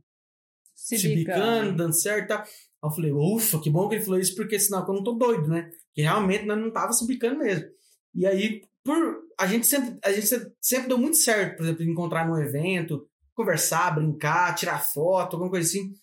se, 0.75 0.97
se 0.97 1.15
bicando, 1.15 1.77
dando 1.77 1.93
certo 1.93 2.27
tá? 2.27 2.43
Aí 2.43 2.47
eu 2.83 2.91
falei: 2.91 3.11
Ufa, 3.11 3.61
que 3.61 3.69
bom 3.69 3.87
que 3.87 3.95
ele 3.95 4.03
falou 4.03 4.19
isso, 4.19 4.35
porque 4.35 4.59
senão 4.59 4.85
eu 4.85 4.93
não 4.93 5.03
tô 5.03 5.13
doido, 5.13 5.47
né? 5.47 5.69
Que 5.93 6.01
realmente 6.01 6.45
nós 6.45 6.59
não 6.59 6.71
tava 6.71 6.91
se 6.91 7.07
bicando 7.07 7.39
mesmo. 7.39 7.65
E 8.13 8.27
aí, 8.27 8.61
por 8.83 9.23
a 9.39 9.47
gente 9.47 9.65
sempre, 9.65 9.97
a 10.03 10.11
gente 10.11 10.27
sempre 10.61 10.87
deu 10.87 10.97
muito 10.97 11.17
certo, 11.17 11.57
por 11.57 11.63
exemplo, 11.63 11.83
encontrar 11.83 12.27
num 12.27 12.37
evento, 12.37 13.07
conversar, 13.35 13.95
brincar, 13.95 14.55
tirar 14.55 14.79
foto, 14.79 15.35
alguma 15.35 15.49
coisa 15.49 15.67
assim. 15.67 15.93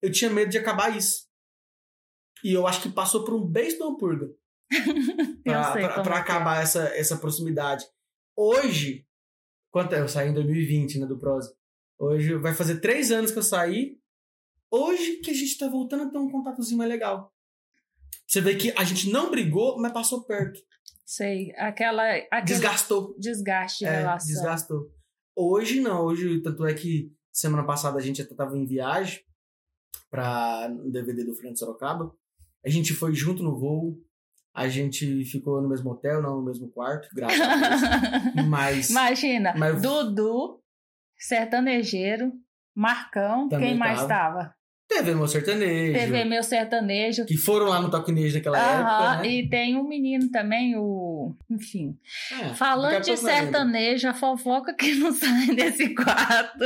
Eu 0.00 0.10
tinha 0.10 0.30
medo 0.30 0.50
de 0.50 0.58
acabar 0.58 0.96
isso. 0.96 1.26
E 2.44 2.52
eu 2.52 2.66
acho 2.66 2.82
que 2.82 2.88
passou 2.88 3.24
por 3.24 3.34
um 3.34 3.44
beijo 3.44 3.76
uma 3.78 3.96
purga. 3.96 4.28
pra, 5.42 5.72
pra, 5.72 6.02
pra 6.02 6.16
é. 6.16 6.20
acabar 6.20 6.62
essa, 6.62 6.84
essa 6.94 7.16
proximidade. 7.16 7.84
Hoje, 8.36 9.06
quanto 9.70 9.94
é? 9.94 10.00
Eu 10.00 10.08
saí 10.08 10.28
em 10.28 10.34
2020, 10.34 11.00
né, 11.00 11.06
do 11.06 11.18
Prosa. 11.18 11.52
Hoje 11.98 12.34
vai 12.36 12.54
fazer 12.54 12.80
três 12.80 13.10
anos 13.10 13.32
que 13.32 13.38
eu 13.38 13.42
saí. 13.42 13.98
Hoje 14.70 15.16
que 15.16 15.30
a 15.30 15.34
gente 15.34 15.58
tá 15.58 15.68
voltando 15.68 16.04
a 16.04 16.10
ter 16.10 16.18
um 16.18 16.30
contatozinho 16.30 16.78
mais 16.78 16.90
legal. 16.90 17.32
Você 18.26 18.40
vê 18.40 18.54
que 18.54 18.72
a 18.76 18.84
gente 18.84 19.10
não 19.10 19.30
brigou, 19.30 19.80
mas 19.80 19.92
passou 19.92 20.22
perto. 20.24 20.60
Sei. 21.04 21.52
Aquela. 21.56 22.04
Desgastou. 22.44 23.16
Desgaste 23.18 23.78
de 23.78 23.86
é, 23.86 23.96
relação. 23.96 24.28
Desgastou. 24.28 24.97
Hoje 25.40 25.80
não. 25.80 26.04
Hoje, 26.04 26.40
tanto 26.42 26.66
é 26.66 26.74
que 26.74 27.12
semana 27.32 27.64
passada 27.64 27.96
a 27.96 28.00
gente 28.02 28.20
até 28.20 28.34
tava 28.34 28.58
em 28.58 28.66
viagem 28.66 29.20
para 30.10 30.68
o 30.84 30.90
DVD 30.90 31.24
do 31.24 31.34
Fernando 31.34 31.56
Sorocaba. 31.56 32.12
A 32.66 32.68
gente 32.68 32.92
foi 32.92 33.14
junto 33.14 33.40
no 33.44 33.56
voo. 33.56 33.96
A 34.52 34.66
gente 34.66 35.24
ficou 35.26 35.62
no 35.62 35.68
mesmo 35.68 35.90
hotel, 35.92 36.20
não 36.20 36.38
no 36.38 36.44
mesmo 36.44 36.68
quarto, 36.70 37.08
graças 37.14 37.40
a 37.40 38.30
Deus. 38.34 38.48
Mas. 38.48 38.90
Imagina, 38.90 39.54
mas... 39.56 39.80
Dudu, 39.80 40.60
sertanejeiro, 41.16 42.32
Marcão, 42.74 43.48
Também 43.48 43.68
quem 43.68 43.78
mais 43.78 44.00
estava? 44.00 44.52
TV 44.88 45.14
Meu 45.14 45.28
Sertanejo. 45.28 45.92
TV 45.92 46.24
Meu 46.24 46.42
Sertanejo. 46.42 47.26
Que 47.26 47.36
foram 47.36 47.66
lá 47.66 47.80
no 47.80 47.90
Toquinejo 47.90 48.34
naquela 48.34 48.58
época. 48.58 49.22
Né? 49.22 49.28
E 49.28 49.48
tem 49.48 49.76
um 49.76 49.86
menino 49.86 50.30
também, 50.30 50.74
o. 50.76 51.17
Enfim. 51.50 51.98
É, 52.32 52.54
Falando 52.54 53.02
de 53.02 53.16
sertanejo, 53.16 54.08
a 54.08 54.14
fofoca 54.14 54.72
que 54.74 54.94
não 54.94 55.12
sai 55.12 55.54
desse 55.54 55.94
quarto. 55.94 56.64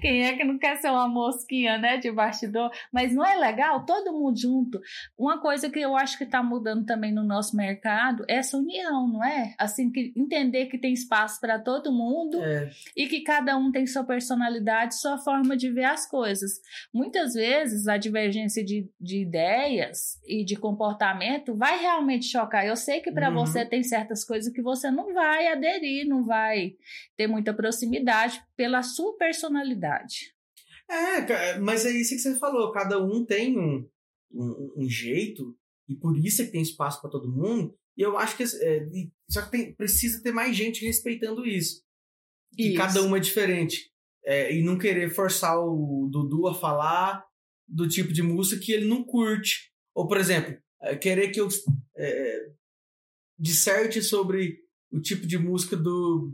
Quem 0.00 0.24
é 0.26 0.36
que 0.36 0.44
não 0.44 0.58
quer 0.58 0.76
ser 0.76 0.90
uma 0.90 1.08
mosquinha, 1.08 1.78
né? 1.78 1.98
De 1.98 2.10
bastidor. 2.10 2.70
Mas 2.92 3.14
não 3.14 3.24
é 3.24 3.36
legal? 3.36 3.84
Todo 3.84 4.12
mundo 4.12 4.38
junto. 4.38 4.80
Uma 5.16 5.40
coisa 5.40 5.70
que 5.70 5.80
eu 5.80 5.96
acho 5.96 6.18
que 6.18 6.24
está 6.24 6.42
mudando 6.42 6.84
também 6.84 7.12
no 7.12 7.22
nosso 7.22 7.56
mercado 7.56 8.24
é 8.28 8.40
essa 8.40 8.56
união, 8.56 9.06
não 9.06 9.24
é? 9.24 9.54
Assim, 9.58 9.90
que 9.90 10.12
entender 10.16 10.66
que 10.66 10.78
tem 10.78 10.92
espaço 10.92 11.40
para 11.40 11.58
todo 11.58 11.92
mundo 11.92 12.42
é. 12.42 12.70
e 12.96 13.06
que 13.06 13.20
cada 13.20 13.56
um 13.56 13.70
tem 13.70 13.86
sua 13.86 14.02
personalidade, 14.04 14.98
sua 14.98 15.18
forma 15.18 15.56
de 15.56 15.70
ver 15.70 15.84
as 15.84 16.08
coisas. 16.08 16.60
Muitas 16.92 17.34
vezes 17.34 17.86
a 17.86 17.96
divergência 17.96 18.64
de, 18.64 18.88
de 19.00 19.22
ideias 19.22 20.20
e 20.26 20.44
de 20.44 20.56
comportamento 20.56 21.54
vai 21.54 21.78
realmente 21.78 22.26
chocar. 22.26 22.66
Eu 22.66 22.76
sei 22.76 23.00
que 23.00 23.12
para 23.12 23.28
uhum. 23.28 23.34
você 23.34 23.64
tem 23.64 23.82
certas 24.00 24.24
coisas 24.24 24.52
que 24.52 24.62
você 24.62 24.90
não 24.90 25.12
vai 25.12 25.46
aderir, 25.48 26.06
não 26.06 26.24
vai 26.24 26.74
ter 27.16 27.26
muita 27.26 27.52
proximidade 27.54 28.42
pela 28.56 28.82
sua 28.82 29.16
personalidade. 29.16 30.34
É, 30.88 31.58
mas 31.58 31.86
é 31.86 31.90
isso 31.90 32.10
que 32.10 32.18
você 32.18 32.38
falou. 32.38 32.72
Cada 32.72 32.98
um 33.02 33.24
tem 33.24 33.58
um, 33.58 33.88
um, 34.32 34.72
um 34.78 34.88
jeito 34.88 35.56
e 35.88 35.94
por 35.94 36.16
isso 36.16 36.42
é 36.42 36.46
que 36.46 36.52
tem 36.52 36.62
espaço 36.62 37.00
para 37.00 37.10
todo 37.10 37.30
mundo. 37.30 37.74
E 37.96 38.02
eu 38.02 38.16
acho 38.16 38.36
que 38.36 38.42
é, 38.42 38.86
só 39.28 39.42
que 39.42 39.50
tem, 39.50 39.74
precisa 39.74 40.22
ter 40.22 40.32
mais 40.32 40.56
gente 40.56 40.84
respeitando 40.84 41.46
isso. 41.46 41.82
Que 42.56 42.74
cada 42.74 43.02
uma 43.02 43.18
é 43.18 43.20
diferente. 43.20 43.90
É, 44.24 44.54
e 44.54 44.62
não 44.62 44.76
querer 44.76 45.10
forçar 45.10 45.58
o 45.58 46.08
Dudu 46.10 46.48
a 46.48 46.54
falar 46.54 47.24
do 47.66 47.88
tipo 47.88 48.12
de 48.12 48.22
música 48.22 48.60
que 48.60 48.72
ele 48.72 48.86
não 48.86 49.04
curte. 49.04 49.70
Ou, 49.94 50.08
por 50.08 50.16
exemplo, 50.16 50.56
é, 50.82 50.96
querer 50.96 51.30
que 51.30 51.40
eu 51.40 51.48
é, 51.96 52.50
disserte 53.40 54.02
sobre 54.02 54.58
o 54.92 55.00
tipo 55.00 55.26
de 55.26 55.38
música 55.38 55.76
do. 55.76 56.32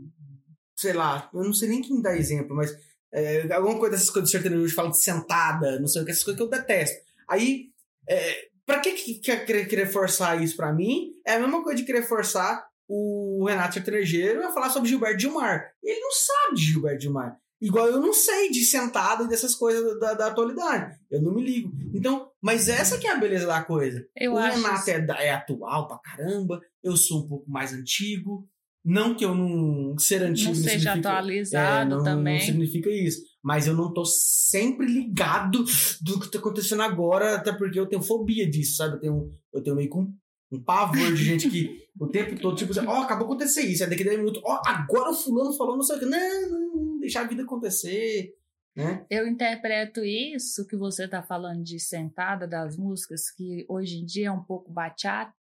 Sei 0.75 0.93
lá, 0.93 1.29
eu 1.33 1.43
não 1.43 1.53
sei 1.53 1.69
nem 1.69 1.81
quem 1.81 2.01
dá 2.01 2.15
exemplo, 2.15 2.55
mas 2.55 2.71
é, 3.11 3.51
alguma 3.53 3.79
coisa 3.79 3.95
dessas 3.95 4.09
coisas 4.09 4.29
de 4.29 4.37
sertanejo 4.37 4.75
fala 4.75 4.91
de 4.91 5.01
sentada, 5.01 5.79
não 5.79 5.87
sei 5.87 6.01
o 6.01 6.05
que, 6.05 6.11
essas 6.11 6.23
coisas 6.23 6.37
que 6.37 6.43
eu 6.43 6.49
detesto. 6.49 6.97
Aí, 7.27 7.69
é, 8.07 8.49
pra 8.65 8.79
que, 8.79 8.93
que 8.93 9.15
querer, 9.15 9.67
querer 9.67 9.87
forçar 9.87 10.41
isso 10.43 10.55
pra 10.55 10.73
mim? 10.73 11.13
É 11.25 11.33
a 11.33 11.39
mesma 11.39 11.63
coisa 11.63 11.77
de 11.79 11.85
querer 11.85 12.03
forçar 12.03 12.67
o 12.87 13.45
Renato 13.47 13.75
Sertanejeiro 13.75 14.45
a 14.45 14.51
falar 14.51 14.69
sobre 14.69 14.89
Gilberto 14.89 15.19
Gilmar. 15.19 15.71
Ele 15.83 15.99
não 15.99 16.11
sabe 16.11 16.55
de 16.55 16.65
Gilberto 16.65 17.01
Gilmar. 17.01 17.37
Igual 17.61 17.87
eu 17.87 17.99
não 17.99 18.13
sei 18.13 18.51
de 18.51 18.63
sentada 18.63 19.23
e 19.23 19.27
dessas 19.27 19.55
coisas 19.55 19.99
da, 19.99 20.13
da, 20.13 20.27
atualidade. 20.27 20.95
Eu 21.09 21.21
não 21.21 21.33
me 21.33 21.43
ligo. 21.43 21.71
Então, 21.93 22.29
mas 22.41 22.67
essa 22.69 22.99
que 22.99 23.07
é 23.07 23.11
a 23.11 23.17
beleza 23.17 23.47
da 23.47 23.63
coisa. 23.63 24.05
Eu 24.15 24.33
o 24.33 24.37
Renato 24.37 24.89
é, 24.89 25.05
é, 25.25 25.31
atual 25.31 25.87
pra 25.87 25.97
caramba. 25.97 26.61
Eu 26.83 26.95
sou 26.95 27.23
um 27.23 27.27
pouco 27.27 27.49
mais 27.49 27.73
antigo. 27.73 28.47
Não 28.85 29.15
que 29.15 29.25
eu 29.25 29.35
não 29.35 29.97
ser 29.97 30.21
antigo 30.23 30.51
não, 30.51 30.55
não 30.55 30.63
seja 30.63 30.93
atualizado 30.93 31.93
é, 31.93 31.97
não, 31.97 32.03
também. 32.03 32.37
Não 32.37 32.45
significa 32.45 32.89
isso. 32.89 33.21
Mas 33.43 33.65
eu 33.65 33.73
não 33.73 33.93
tô 33.93 34.05
sempre 34.05 34.85
ligado 34.85 35.65
do 36.01 36.19
que 36.19 36.31
tá 36.31 36.37
acontecendo 36.37 36.83
agora, 36.83 37.35
até 37.35 37.51
porque 37.51 37.79
eu 37.79 37.87
tenho 37.87 38.01
fobia 38.01 38.49
disso, 38.49 38.77
sabe? 38.77 38.95
Eu 38.95 38.99
tenho, 38.99 39.31
eu 39.53 39.63
tenho 39.63 39.75
meio 39.75 39.89
com 39.89 40.13
um 40.51 40.63
pavor 40.63 41.13
de 41.13 41.23
gente 41.23 41.49
que 41.49 41.87
o 41.99 42.07
tempo 42.07 42.39
todo, 42.39 42.55
tipo 42.55 42.71
assim, 42.71 42.85
ó, 42.87 42.99
oh, 42.99 43.03
acabou 43.03 43.27
de 43.27 43.33
acontecer 43.33 43.61
isso, 43.63 43.83
aí 43.83 43.89
daqui 43.89 44.03
a 44.03 44.05
10 44.05 44.19
minutos, 44.19 44.41
ó, 44.45 44.55
oh, 44.55 44.69
agora 44.69 45.09
o 45.09 45.13
fulano 45.13 45.51
falou 45.53 45.75
não 45.75 45.83
sei 45.83 45.97
o 45.97 45.99
que. 45.99 46.05
Não, 46.05 46.51
não, 46.51 46.86
deixar 47.07 47.21
a 47.21 47.27
vida 47.27 47.43
acontecer. 47.43 48.35
Né? 48.75 49.05
Eu 49.09 49.27
interpreto 49.27 50.03
isso 50.03 50.67
que 50.67 50.75
você 50.75 51.05
está 51.05 51.23
falando 51.23 51.63
de 51.63 51.79
sentada 51.79 52.47
das 52.47 52.77
músicas, 52.77 53.31
que 53.31 53.65
hoje 53.67 53.97
em 53.97 54.05
dia 54.05 54.27
é 54.27 54.31
um 54.31 54.43
pouco 54.43 54.71
bachata, 54.71 55.33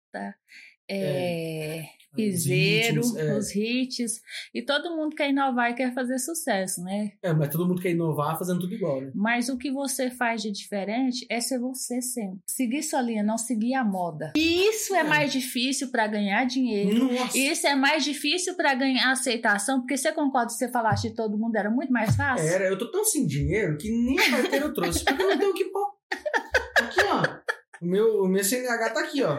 é, 0.89 1.79
é. 1.79 1.89
piseiro, 2.15 3.01
os 3.01 3.11
hits, 3.11 3.17
é. 3.17 3.37
os 3.37 3.55
hits, 3.55 4.23
e 4.55 4.63
todo 4.63 4.97
mundo 4.97 5.15
quer 5.15 5.31
inovar 5.31 5.71
e 5.71 5.75
quer 5.75 5.93
fazer 5.93 6.19
sucesso, 6.19 6.83
né? 6.83 7.13
É, 7.23 7.33
mas 7.33 7.51
todo 7.51 7.67
mundo 7.67 7.83
quer 7.83 7.91
inovar 7.91 8.39
fazendo 8.39 8.61
tudo 8.61 8.75
igual, 8.75 9.01
né? 9.01 9.11
Mas 9.15 9.49
o 9.49 9.59
que 9.59 9.71
você 9.71 10.11
faz 10.11 10.43
de 10.43 10.51
diferente 10.51 11.27
é 11.29 11.41
ser 11.41 11.59
você 11.59 12.01
sempre. 12.01 12.41
Seguir 12.47 12.83
sua 12.83 13.03
linha, 13.03 13.23
não 13.23 13.37
seguir 13.37 13.75
a 13.75 13.85
moda. 13.85 14.33
E 14.37 14.69
isso 14.69 14.95
é, 14.95 15.01
é 15.01 15.05
mais 15.05 15.33
difícil 15.33 15.91
para 15.91 16.07
ganhar 16.07 16.45
dinheiro. 16.45 17.13
Nossa. 17.13 17.37
Isso 17.37 17.67
é 17.67 17.75
mais 17.75 18.05
difícil 18.05 18.55
para 18.55 18.75
ganhar 18.75 19.11
aceitação, 19.11 19.81
porque 19.81 19.97
você 19.97 20.13
concorda 20.13 20.51
se 20.51 20.59
você 20.59 20.71
falasse 20.71 21.09
de 21.09 21.15
todo 21.15 21.39
mundo 21.39 21.57
era 21.57 21.71
muito 21.71 21.93
mais 21.93 22.15
fácil? 22.15 22.47
Era, 22.47 22.65
eu 22.65 22.79
tô 22.79 22.91
tão 22.91 23.05
sem 23.05 23.27
dinheiro 23.27 23.77
que 23.77 23.91
nem 23.91 24.19
a 24.19 24.31
carteira 24.31 24.67
eu 24.67 24.75
trouxe, 24.75 25.05
porque 25.05 25.23
eu 25.23 25.31
não 25.31 25.39
tenho 25.39 25.51
o 25.51 25.55
que 25.55 25.65
pôr. 25.67 25.97
Aqui, 26.79 27.01
ó. 27.03 27.47
O 27.83 27.87
meu, 27.87 28.23
o 28.23 28.29
meu 28.29 28.43
CNH 28.43 28.91
tá 28.91 29.01
aqui, 29.01 29.23
ó. 29.23 29.39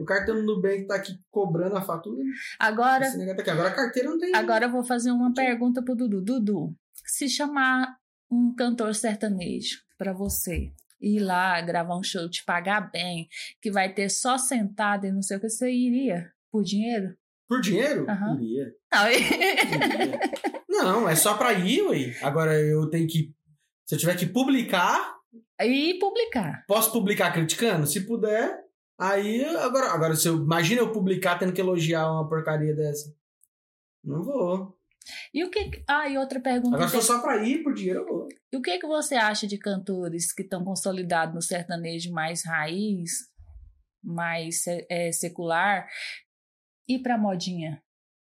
O 0.00 0.04
cartão 0.04 0.34
do 0.34 0.42
Nubank 0.42 0.86
tá 0.86 0.96
aqui 0.96 1.12
cobrando 1.30 1.76
a 1.76 1.82
fatura. 1.82 2.22
Agora. 2.58 3.06
Tá. 3.10 3.52
Agora 3.52 3.68
a 3.68 3.74
carteira 3.74 4.10
não 4.10 4.18
tem. 4.18 4.34
Agora 4.34 4.66
eu 4.66 4.70
vou 4.70 4.84
fazer 4.84 5.10
uma 5.10 5.32
pergunta 5.32 5.82
pro 5.82 5.94
Dudu. 5.94 6.22
Dudu, 6.22 6.74
se 7.04 7.28
chamar 7.28 7.96
um 8.30 8.54
cantor 8.54 8.94
sertanejo 8.94 9.78
para 9.96 10.12
você 10.12 10.72
ir 11.00 11.20
lá 11.20 11.60
gravar 11.60 11.96
um 11.96 12.02
show, 12.02 12.28
te 12.28 12.44
pagar 12.44 12.90
bem, 12.90 13.28
que 13.60 13.70
vai 13.70 13.92
ter 13.92 14.08
só 14.08 14.36
sentado 14.36 15.06
e 15.06 15.12
não 15.12 15.22
sei 15.22 15.36
o 15.36 15.40
que, 15.40 15.48
você 15.48 15.70
iria 15.70 16.30
por 16.50 16.62
dinheiro? 16.62 17.14
Por 17.48 17.60
dinheiro? 17.60 18.06
Uhum. 18.06 18.40
Iria. 18.40 18.74
Não, 18.92 19.10
iria. 19.10 20.20
não, 20.68 21.08
é 21.08 21.16
só 21.16 21.36
pra 21.36 21.54
ir, 21.54 21.82
ué. 21.82 22.14
Agora 22.22 22.54
eu 22.60 22.88
tenho 22.90 23.08
que. 23.08 23.32
Se 23.86 23.94
eu 23.94 23.98
tiver 23.98 24.16
que 24.16 24.26
publicar. 24.26 25.16
E 25.60 25.98
publicar. 25.98 26.64
Posso 26.68 26.92
publicar 26.92 27.32
criticando? 27.32 27.86
Se 27.86 28.06
puder, 28.06 28.54
Aí, 28.98 29.44
agora, 29.44 29.92
agora 29.92 30.16
se 30.16 30.26
eu, 30.26 30.36
imagina 30.36 30.80
eu 30.80 30.90
publicar 30.90 31.38
tendo 31.38 31.52
que 31.52 31.60
elogiar 31.60 32.10
uma 32.10 32.28
porcaria 32.28 32.74
dessa. 32.74 33.14
Não 34.02 34.24
vou. 34.24 34.76
E 35.32 35.44
o 35.44 35.50
que. 35.50 35.84
Ah, 35.86 36.08
e 36.08 36.18
outra 36.18 36.40
pergunta. 36.40 36.74
Agora, 36.74 36.88
se 36.88 36.96
for 36.96 37.02
só 37.02 37.20
pra 37.20 37.42
ir 37.44 37.62
por 37.62 37.74
dinheiro, 37.74 38.00
eu 38.00 38.06
vou. 38.06 38.28
E 38.52 38.56
o 38.56 38.62
que, 38.62 38.78
que 38.78 38.86
você 38.86 39.14
acha 39.14 39.46
de 39.46 39.56
cantores 39.56 40.32
que 40.32 40.42
estão 40.42 40.64
consolidados 40.64 41.34
no 41.34 41.40
sertanejo 41.40 42.12
mais 42.12 42.44
raiz, 42.44 43.12
mais 44.02 44.64
é, 44.66 45.12
secular, 45.12 45.88
e 46.88 46.98
pra 46.98 47.16
modinha? 47.16 47.82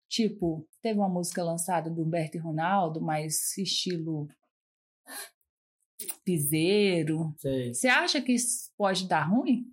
Tipo, 0.09 0.67
teve 0.81 0.99
uma 0.99 1.09
música 1.09 1.43
lançada 1.43 1.89
do 1.89 2.03
Humberto 2.03 2.37
e 2.37 2.39
Ronaldo, 2.39 3.01
mais 3.01 3.57
estilo 3.57 4.27
piseiro. 6.23 7.33
Sei. 7.37 7.73
Você 7.73 7.87
acha 7.87 8.21
que 8.21 8.33
isso 8.33 8.71
pode 8.77 9.07
dar 9.07 9.23
ruim? 9.23 9.65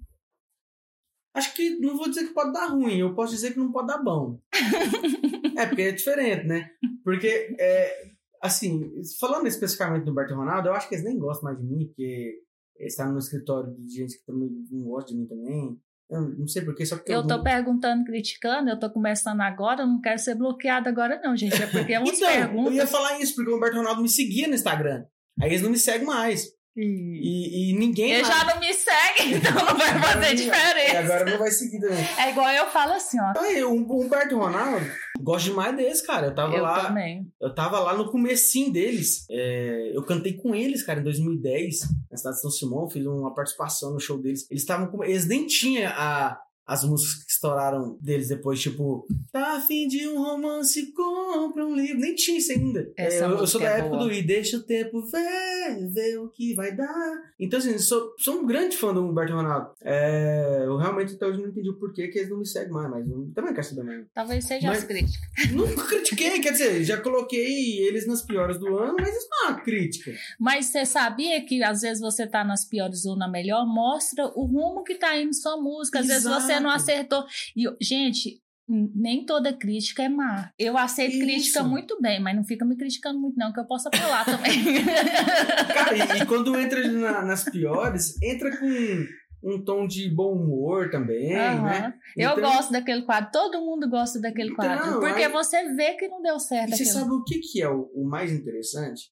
Acho 1.34 1.54
que 1.54 1.78
não 1.78 1.96
vou 1.96 2.08
dizer 2.08 2.26
que 2.26 2.34
pode 2.34 2.52
dar 2.52 2.66
ruim, 2.66 2.98
eu 2.98 3.14
posso 3.14 3.32
dizer 3.32 3.52
que 3.52 3.58
não 3.58 3.72
pode 3.72 3.88
dar 3.88 3.98
bom. 3.98 4.38
é, 5.56 5.66
porque 5.66 5.82
é 5.82 5.92
diferente, 5.92 6.46
né? 6.46 6.70
Porque, 7.02 7.56
é, 7.58 8.10
assim, 8.40 8.92
falando 9.18 9.46
especificamente 9.46 10.04
do 10.04 10.12
Humberto 10.12 10.34
Ronaldo, 10.34 10.68
eu 10.68 10.74
acho 10.74 10.88
que 10.88 10.94
eles 10.94 11.04
nem 11.04 11.18
gostam 11.18 11.44
mais 11.44 11.58
de 11.58 11.64
mim, 11.64 11.86
porque 11.86 12.42
eles 12.76 12.92
estão 12.92 13.10
no 13.10 13.18
escritório 13.18 13.74
de 13.78 13.94
gente 13.94 14.18
que 14.18 14.26
também 14.26 14.50
não 14.70 14.84
gosta 14.84 15.12
de 15.12 15.18
mim 15.18 15.26
também. 15.26 15.80
Eu 16.10 16.20
não 16.20 16.46
sei 16.46 16.62
porquê, 16.62 16.84
só 16.84 16.96
porque. 16.96 17.10
Eu, 17.10 17.20
eu 17.20 17.26
tô 17.26 17.38
não... 17.38 17.42
perguntando, 17.42 18.04
criticando, 18.04 18.68
eu 18.68 18.78
tô 18.78 18.90
começando 18.90 19.40
agora, 19.40 19.86
não 19.86 19.98
quero 19.98 20.18
ser 20.18 20.34
bloqueado 20.34 20.86
agora, 20.86 21.18
não, 21.24 21.34
gente. 21.34 21.60
É 21.62 21.66
porque 21.66 21.94
é 21.94 21.98
umas 21.98 22.18
então, 22.18 22.28
perguntas. 22.28 22.72
Eu 22.72 22.78
ia 22.78 22.86
falar 22.86 23.18
isso, 23.18 23.34
porque 23.34 23.50
o 23.50 23.56
Humberto 23.56 23.78
Ronaldo 23.78 24.02
me 24.02 24.08
seguia 24.10 24.46
no 24.46 24.54
Instagram. 24.54 25.06
Aí 25.40 25.48
eles 25.48 25.62
não 25.62 25.70
me 25.70 25.78
seguem 25.78 26.06
mais. 26.06 26.52
E, 26.74 27.70
e, 27.70 27.78
ninguém. 27.78 28.12
Ele 28.12 28.24
já 28.24 28.44
não 28.44 28.58
me 28.58 28.72
segue, 28.72 29.34
então 29.36 29.52
não 29.52 29.76
vai 29.76 30.00
fazer 30.00 30.34
diferença. 30.34 30.98
Agora 31.00 31.30
não 31.30 31.38
vai 31.38 31.50
seguir 31.50 31.80
também. 31.80 32.04
É 32.18 32.30
igual 32.30 32.48
eu 32.50 32.66
falo 32.66 32.92
assim, 32.92 33.18
ó. 33.20 33.38
Aí, 33.38 33.62
o 33.62 33.74
Humberto 33.74 34.38
Ronaldo, 34.38 34.86
gosto 35.20 35.46
demais 35.46 35.76
desse, 35.76 36.06
cara. 36.06 36.28
Eu 36.28 36.34
tava 36.34 36.54
eu 36.54 36.62
lá. 36.62 36.86
Também. 36.86 37.30
Eu 37.40 37.54
tava 37.54 37.78
lá 37.78 37.94
no 37.94 38.10
comecinho 38.10 38.72
deles. 38.72 39.26
É, 39.30 39.92
eu 39.94 40.02
cantei 40.02 40.32
com 40.34 40.54
eles, 40.54 40.82
cara, 40.82 41.00
em 41.00 41.04
2010, 41.04 41.80
na 42.10 42.16
cidade 42.16 42.36
de 42.36 42.42
São 42.42 42.50
Simão, 42.50 42.88
fiz 42.88 43.04
uma 43.04 43.34
participação 43.34 43.92
no 43.92 44.00
show 44.00 44.18
deles. 44.18 44.50
Eles 44.50 44.62
estavam 44.62 44.86
com. 44.86 45.04
Eles 45.04 45.26
nem 45.26 45.46
tinham 45.46 45.92
a 45.94 46.40
as 46.66 46.84
músicas 46.84 47.24
que 47.24 47.30
estouraram 47.32 47.98
deles 48.00 48.28
depois, 48.28 48.60
tipo, 48.60 49.06
tá 49.32 49.56
afim 49.56 49.88
de 49.88 50.06
um 50.08 50.22
romance, 50.22 50.92
compra 50.92 51.66
um 51.66 51.74
livro. 51.74 51.98
Nem 51.98 52.14
tinha 52.14 52.38
isso 52.38 52.52
ainda. 52.52 52.90
É, 52.96 53.20
eu, 53.20 53.30
eu, 53.30 53.46
sou 53.46 53.60
da 53.60 53.68
é 53.68 53.78
época 53.80 53.96
boa. 53.96 54.04
do 54.04 54.12
E 54.12 54.22
deixa 54.22 54.56
o 54.56 54.62
tempo 54.62 55.02
ver, 55.06 55.88
ver 55.92 56.18
o 56.18 56.28
que 56.28 56.54
vai 56.54 56.74
dar. 56.74 57.22
Então, 57.38 57.58
assim, 57.58 57.76
sou, 57.78 58.14
sou 58.18 58.40
um 58.40 58.46
grande 58.46 58.76
fã 58.76 58.94
do 58.94 59.04
Humberto 59.04 59.34
Ronaldo. 59.34 59.70
É, 59.82 60.62
eu 60.64 60.76
realmente 60.76 61.14
até 61.14 61.26
hoje 61.26 61.40
não 61.40 61.48
entendi 61.48 61.68
o 61.68 61.78
porquê 61.78 62.08
que 62.08 62.18
eles 62.18 62.30
não 62.30 62.38
me 62.38 62.46
seguem 62.46 62.72
mais, 62.72 62.90
mas 62.90 63.08
eu 63.08 63.30
também 63.34 63.52
quero 63.52 63.66
saber 63.66 63.82
mais. 63.82 64.06
Talvez 64.14 64.44
seja 64.44 64.68
mas, 64.68 64.78
as 64.78 64.84
críticas. 64.84 65.20
Nunca 65.52 65.84
critiquei, 65.84 66.40
quer 66.40 66.52
dizer, 66.52 66.84
já 66.84 67.00
coloquei 67.00 67.80
eles 67.80 68.06
nas 68.06 68.22
piores 68.22 68.58
do 68.58 68.76
ano, 68.78 68.94
mas 68.98 69.16
isso 69.16 69.28
não 69.30 69.46
é 69.46 69.50
uma 69.50 69.60
crítica. 69.60 70.12
Mas 70.38 70.66
você 70.66 70.86
sabia 70.86 71.44
que 71.44 71.62
às 71.62 71.82
vezes 71.82 72.00
você 72.00 72.26
tá 72.26 72.44
nas 72.44 72.64
piores 72.64 73.04
ou 73.04 73.16
na 73.16 73.28
melhor, 73.28 73.66
mostra 73.66 74.26
o 74.34 74.44
rumo 74.44 74.84
que 74.84 74.94
tá 74.94 75.16
indo 75.16 75.34
sua 75.34 75.56
música. 75.56 76.00
Às 76.00 76.08
Exato. 76.08 76.22
vezes 76.22 76.46
você 76.46 76.51
não 76.60 76.70
acertou. 76.70 77.24
E, 77.56 77.64
gente, 77.80 78.42
nem 78.68 79.24
toda 79.24 79.52
crítica 79.52 80.02
é 80.02 80.08
má. 80.08 80.50
Eu 80.58 80.78
aceito 80.78 81.14
Isso. 81.14 81.24
crítica 81.24 81.62
muito 81.62 82.00
bem, 82.00 82.20
mas 82.20 82.36
não 82.36 82.44
fica 82.44 82.64
me 82.64 82.76
criticando 82.76 83.18
muito, 83.18 83.36
não, 83.36 83.52
que 83.52 83.60
eu 83.60 83.66
possa 83.66 83.90
falar 83.94 84.24
também. 84.24 84.52
Cara, 85.74 86.16
e, 86.16 86.22
e, 86.22 86.26
quando 86.26 86.58
entra 86.58 86.86
na, 86.88 87.22
nas 87.22 87.44
piores, 87.44 88.20
entra 88.22 88.56
com 88.56 89.06
um 89.42 89.62
tom 89.62 89.86
de 89.86 90.08
bom 90.08 90.34
humor 90.34 90.90
também, 90.90 91.36
uhum. 91.36 91.62
né? 91.64 91.94
Então, 92.16 92.36
eu 92.36 92.40
gosto 92.40 92.72
daquele 92.72 93.02
quadro, 93.02 93.30
todo 93.32 93.60
mundo 93.60 93.90
gosta 93.90 94.20
daquele 94.20 94.52
então, 94.52 94.64
quadro, 94.64 95.00
porque 95.00 95.24
aí, 95.24 95.32
você 95.32 95.74
vê 95.74 95.94
que 95.94 96.06
não 96.08 96.22
deu 96.22 96.38
certo. 96.38 96.72
E 96.72 96.76
você 96.76 96.84
sabe 96.84 97.10
o 97.10 97.24
que, 97.24 97.40
que 97.40 97.60
é 97.60 97.68
o, 97.68 97.90
o 97.94 98.08
mais 98.08 98.32
interessante? 98.32 99.10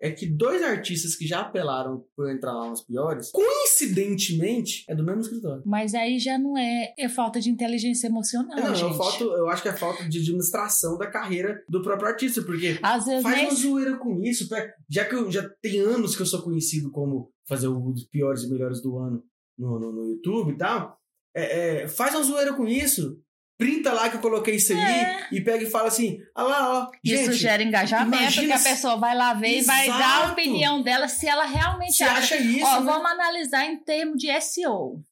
É 0.00 0.10
que 0.10 0.26
dois 0.26 0.62
artistas 0.62 1.14
que 1.14 1.26
já 1.26 1.40
apelaram 1.40 2.04
por 2.16 2.30
entrar 2.30 2.52
lá 2.52 2.68
nos 2.68 2.82
piores, 2.82 3.30
coincidentemente, 3.30 4.84
é 4.88 4.94
do 4.94 5.04
mesmo 5.04 5.20
escritório. 5.20 5.62
Mas 5.64 5.94
aí 5.94 6.18
já 6.18 6.38
não 6.38 6.58
é, 6.58 6.94
é 6.98 7.08
falta 7.08 7.40
de 7.40 7.50
inteligência 7.50 8.08
emocional, 8.08 8.56
não, 8.56 8.74
gente. 8.74 8.90
Eu, 8.90 8.94
falta, 8.94 9.24
eu 9.24 9.48
acho 9.48 9.62
que 9.62 9.68
é 9.68 9.72
falta 9.72 10.08
de 10.08 10.18
administração 10.18 10.98
da 10.98 11.06
carreira 11.06 11.62
do 11.68 11.82
próprio 11.82 12.08
artista, 12.08 12.42
porque 12.42 12.78
Às 12.82 13.06
vezes 13.06 13.22
faz 13.22 13.36
nem... 13.36 13.46
uma 13.46 13.54
zoeira 13.54 13.96
com 13.96 14.20
isso, 14.22 14.48
já 14.88 15.04
que 15.04 15.14
eu, 15.14 15.30
já 15.30 15.48
tem 15.62 15.80
anos 15.80 16.14
que 16.14 16.22
eu 16.22 16.26
sou 16.26 16.42
conhecido 16.42 16.90
como 16.90 17.32
fazer 17.46 17.68
os 17.68 18.04
piores 18.04 18.42
e 18.42 18.50
melhores 18.50 18.82
do 18.82 18.98
ano 18.98 19.22
no, 19.58 19.78
no, 19.78 19.92
no 19.92 20.08
YouTube 20.10 20.52
e 20.52 20.58
tal, 20.58 20.98
é, 21.34 21.82
é, 21.82 21.88
faz 21.88 22.14
uma 22.14 22.22
zoeira 22.22 22.52
com 22.54 22.66
isso 22.66 23.18
printa 23.64 23.94
lá 23.94 24.10
que 24.10 24.16
eu 24.16 24.20
coloquei 24.20 24.56
isso 24.56 24.74
aí 24.74 24.78
é. 24.78 25.26
e 25.32 25.40
pega 25.40 25.64
e 25.64 25.70
fala 25.70 25.88
assim: 25.88 26.20
ah 26.34 26.42
lá, 26.42 26.80
ó. 26.80 26.90
Gente, 27.02 27.22
isso 27.22 27.32
gera 27.32 27.62
engajamento, 27.62 28.22
imagina... 28.22 28.46
que 28.46 28.52
a 28.52 28.70
pessoa 28.70 28.96
vai 28.96 29.16
lá 29.16 29.32
ver 29.32 29.56
Exato. 29.56 29.80
e 29.80 29.88
vai 29.88 29.98
dar 29.98 30.28
a 30.28 30.32
opinião 30.32 30.82
dela 30.82 31.08
se 31.08 31.26
ela 31.26 31.46
realmente 31.46 32.04
acha. 32.04 32.18
acha 32.18 32.36
isso. 32.36 32.66
Ó, 32.66 32.80
né? 32.80 32.86
vamos 32.86 33.10
analisar 33.10 33.64
em 33.64 33.78
termos 33.78 34.18
de 34.18 34.28
SEO. 34.42 35.02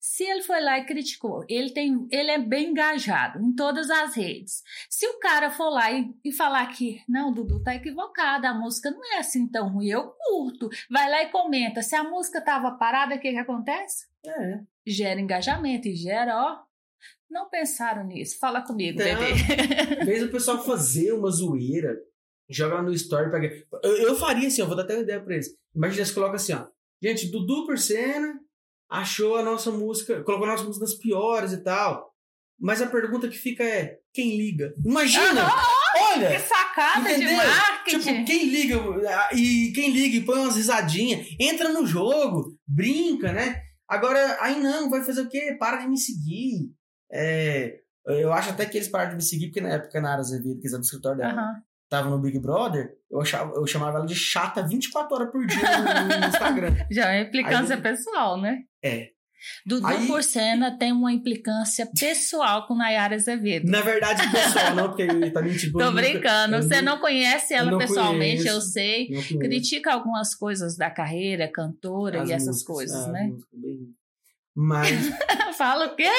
Se 0.00 0.24
ele 0.24 0.42
foi 0.42 0.60
lá 0.60 0.80
e 0.80 0.84
criticou, 0.84 1.44
ele, 1.48 1.70
tem, 1.70 2.08
ele 2.10 2.32
é 2.32 2.38
bem 2.38 2.70
engajado 2.70 3.38
em 3.38 3.54
todas 3.54 3.88
as 3.88 4.16
redes. 4.16 4.64
Se 4.90 5.06
o 5.06 5.20
cara 5.20 5.48
for 5.48 5.70
lá 5.70 5.92
e, 5.92 6.12
e 6.24 6.32
falar 6.32 6.66
que, 6.66 7.00
não, 7.08 7.32
Dudu, 7.32 7.62
tá 7.62 7.76
equivocado, 7.76 8.44
a 8.48 8.52
música 8.52 8.90
não 8.90 9.00
é 9.14 9.18
assim 9.18 9.46
tão 9.46 9.68
ruim, 9.68 9.86
eu 9.86 10.12
curto. 10.18 10.68
Vai 10.90 11.08
lá 11.08 11.22
e 11.22 11.28
comenta. 11.28 11.82
Se 11.82 11.94
a 11.94 12.02
música 12.02 12.40
tava 12.40 12.72
parada, 12.72 13.14
o 13.14 13.20
que, 13.20 13.30
que 13.30 13.38
acontece? 13.38 14.08
É. 14.26 14.60
Gera 14.84 15.20
engajamento 15.20 15.86
e 15.86 15.94
gera, 15.94 16.36
ó, 16.36 16.71
não 17.32 17.48
pensaram 17.48 18.04
nisso. 18.04 18.38
Fala 18.38 18.60
comigo, 18.60 19.00
então, 19.00 19.18
bebê. 19.18 20.04
Vez 20.04 20.22
do 20.22 20.30
pessoal 20.30 20.62
fazer 20.62 21.12
uma 21.12 21.30
zoeira, 21.30 21.96
joga 22.48 22.76
lá 22.76 22.82
no 22.82 22.92
story. 22.92 23.30
Pega... 23.30 23.50
Eu, 23.82 23.96
eu 23.96 24.16
faria 24.16 24.46
assim, 24.46 24.60
eu 24.60 24.66
vou 24.66 24.76
dar 24.76 24.82
até 24.82 24.94
uma 24.94 25.02
ideia 25.02 25.20
pra 25.20 25.34
eles. 25.34 25.48
Imagina, 25.74 26.04
você 26.04 26.14
coloca 26.14 26.36
assim, 26.36 26.52
ó. 26.52 26.66
Gente, 27.02 27.30
Dudu 27.30 27.66
Porcena 27.66 28.38
achou 28.88 29.36
a 29.36 29.42
nossa 29.42 29.70
música, 29.70 30.22
colocou 30.22 30.46
a 30.46 30.50
nossa 30.52 30.64
música 30.64 30.84
nas 30.84 30.94
piores 30.94 31.52
e 31.52 31.62
tal. 31.62 32.12
Mas 32.60 32.80
a 32.80 32.86
pergunta 32.86 33.28
que 33.28 33.36
fica 33.36 33.64
é: 33.64 33.98
quem 34.12 34.36
liga? 34.36 34.72
Imagina! 34.84 35.48
olha! 36.12 36.30
Que 36.30 36.38
sacada 36.38 37.10
entendeu? 37.10 37.28
de 37.28 37.34
marketing! 37.34 37.98
Tipo, 37.98 38.24
quem 38.24 38.44
liga 38.44 38.76
e 39.34 39.72
quem 39.74 39.90
liga 39.90 40.16
e 40.16 40.24
põe 40.24 40.38
umas 40.38 40.56
risadinhas, 40.56 41.26
entra 41.40 41.70
no 41.70 41.86
jogo, 41.86 42.56
brinca, 42.66 43.32
né? 43.32 43.62
Agora, 43.88 44.38
aí 44.40 44.60
não, 44.60 44.88
vai 44.88 45.02
fazer 45.02 45.22
o 45.22 45.28
quê? 45.28 45.56
Para 45.58 45.78
de 45.78 45.88
me 45.88 45.98
seguir. 45.98 46.70
É, 47.12 47.80
eu 48.06 48.32
acho 48.32 48.50
até 48.50 48.66
que 48.66 48.78
eles 48.78 48.88
pararam 48.88 49.10
de 49.10 49.16
me 49.16 49.22
seguir, 49.22 49.46
porque 49.46 49.60
na 49.60 49.70
época 49.70 50.00
na 50.00 50.10
área 50.10 50.20
Azevedo, 50.20 50.60
que 50.60 50.66
é 50.66 50.70
do 50.70 50.80
escritório 50.80 51.18
dela, 51.18 51.42
uhum. 51.42 51.62
tava 51.88 52.10
no 52.10 52.18
Big 52.18 52.38
Brother, 52.38 52.96
eu, 53.10 53.20
achava, 53.20 53.52
eu 53.54 53.66
chamava 53.66 53.98
ela 53.98 54.06
de 54.06 54.14
chata 54.14 54.66
24 54.66 55.14
horas 55.14 55.30
por 55.30 55.46
dia 55.46 55.62
no, 55.78 56.20
no 56.20 56.26
Instagram. 56.26 56.76
Já 56.90 57.12
é 57.12 57.22
implicância 57.22 57.76
Aí, 57.76 57.82
pessoal, 57.82 58.40
né? 58.40 58.60
É. 58.82 59.10
Dudu 59.66 59.86
Aí, 59.86 60.06
Porcena 60.06 60.78
tem 60.78 60.92
uma 60.92 61.12
implicância 61.12 61.88
pessoal 61.98 62.66
com 62.66 62.76
Nayara 62.76 63.16
Azevedo. 63.16 63.68
Na 63.68 63.80
verdade, 63.80 64.22
pessoal, 64.30 64.74
não, 64.74 64.88
porque 64.88 65.02
ele 65.02 65.30
tá 65.30 65.42
mentindo. 65.42 65.78
Tô 65.78 65.90
brincando. 65.90 66.56
Você 66.62 66.80
não, 66.80 67.00
conhece 67.00 67.52
ela 67.52 67.76
pessoalmente, 67.76 68.44
conheço, 68.44 68.56
eu 68.56 68.60
sei. 68.60 69.08
Critica 69.40 69.92
algumas 69.92 70.34
coisas 70.34 70.76
da 70.76 70.90
carreira, 70.90 71.50
cantora 71.50 72.22
As 72.22 72.30
e 72.30 72.32
essas 72.32 72.48
músicas, 72.48 72.74
coisas, 72.74 73.06
né? 73.08 73.32
Mas. 74.54 75.10
Fala 75.58 75.86
o 75.86 75.96
quê? 75.96 76.10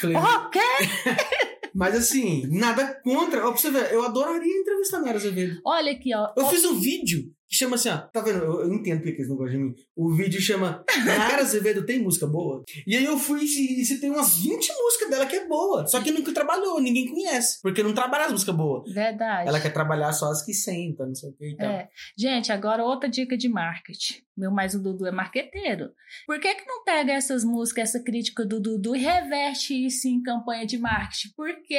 Falei, 0.00 0.16
quê? 0.50 0.60
Mas 1.74 1.94
assim, 1.94 2.46
nada 2.48 3.00
contra. 3.02 3.46
Ó, 3.46 3.52
pra 3.52 3.60
você 3.60 3.70
ver, 3.70 3.92
eu 3.92 4.04
adoraria 4.04 4.60
entrevistar 4.60 4.98
a 4.98 5.00
Nayara 5.00 5.18
Azevedo. 5.18 5.60
Olha 5.64 5.92
aqui, 5.92 6.14
ó. 6.14 6.32
Eu 6.36 6.46
fiz 6.48 6.64
um 6.64 6.78
vídeo 6.78 7.32
chama 7.56 7.76
assim, 7.76 7.88
ó. 7.88 7.98
Tá 7.98 8.20
vendo? 8.20 8.38
Eu, 8.38 8.60
eu 8.62 8.72
entendo 8.72 9.02
porque 9.02 9.16
eles 9.16 9.28
não 9.28 9.36
gostam 9.36 9.58
de 9.58 9.64
mim. 9.64 9.74
O 9.96 10.14
vídeo 10.14 10.40
chama 10.40 10.84
Nayara 11.04 11.42
Azevedo 11.42 11.84
tem 11.84 12.02
música 12.02 12.26
boa? 12.26 12.62
E 12.86 12.96
aí 12.96 13.04
eu 13.04 13.18
fui 13.18 13.44
e 13.44 13.84
citei 13.84 14.10
umas 14.10 14.38
20 14.38 14.72
músicas 14.72 15.10
dela 15.10 15.26
que 15.26 15.36
é 15.36 15.46
boa. 15.46 15.86
Só 15.86 16.00
que 16.00 16.10
nunca 16.10 16.32
trabalhou, 16.32 16.80
ninguém 16.80 17.08
conhece. 17.08 17.60
Porque 17.62 17.82
não 17.82 17.94
trabalha 17.94 18.26
as 18.26 18.32
músicas 18.32 18.54
boas. 18.54 18.92
Verdade. 18.92 19.48
Ela 19.48 19.60
quer 19.60 19.72
trabalhar 19.72 20.12
só 20.12 20.30
as 20.30 20.44
que 20.44 20.52
senta, 20.52 21.06
não 21.06 21.14
sei 21.14 21.30
o 21.30 21.32
que 21.34 21.50
e 21.50 21.56
tal. 21.56 21.68
É. 21.68 21.88
Gente, 22.16 22.52
agora 22.52 22.84
outra 22.84 23.08
dica 23.08 23.36
de 23.36 23.48
marketing. 23.48 24.22
Meu 24.36 24.50
mais 24.50 24.74
o 24.74 24.82
Dudu 24.82 25.06
é 25.06 25.10
marqueteiro. 25.10 25.90
Por 26.26 26.40
que, 26.40 26.54
que 26.54 26.66
não 26.66 26.84
pega 26.84 27.12
essas 27.12 27.44
músicas, 27.44 27.90
essa 27.90 28.02
crítica 28.02 28.46
do 28.46 28.60
Dudu 28.60 28.96
e 28.96 29.00
reveste 29.00 29.74
isso 29.74 30.08
em 30.08 30.22
campanha 30.22 30.66
de 30.66 30.78
marketing? 30.78 31.32
Porque 31.36 31.78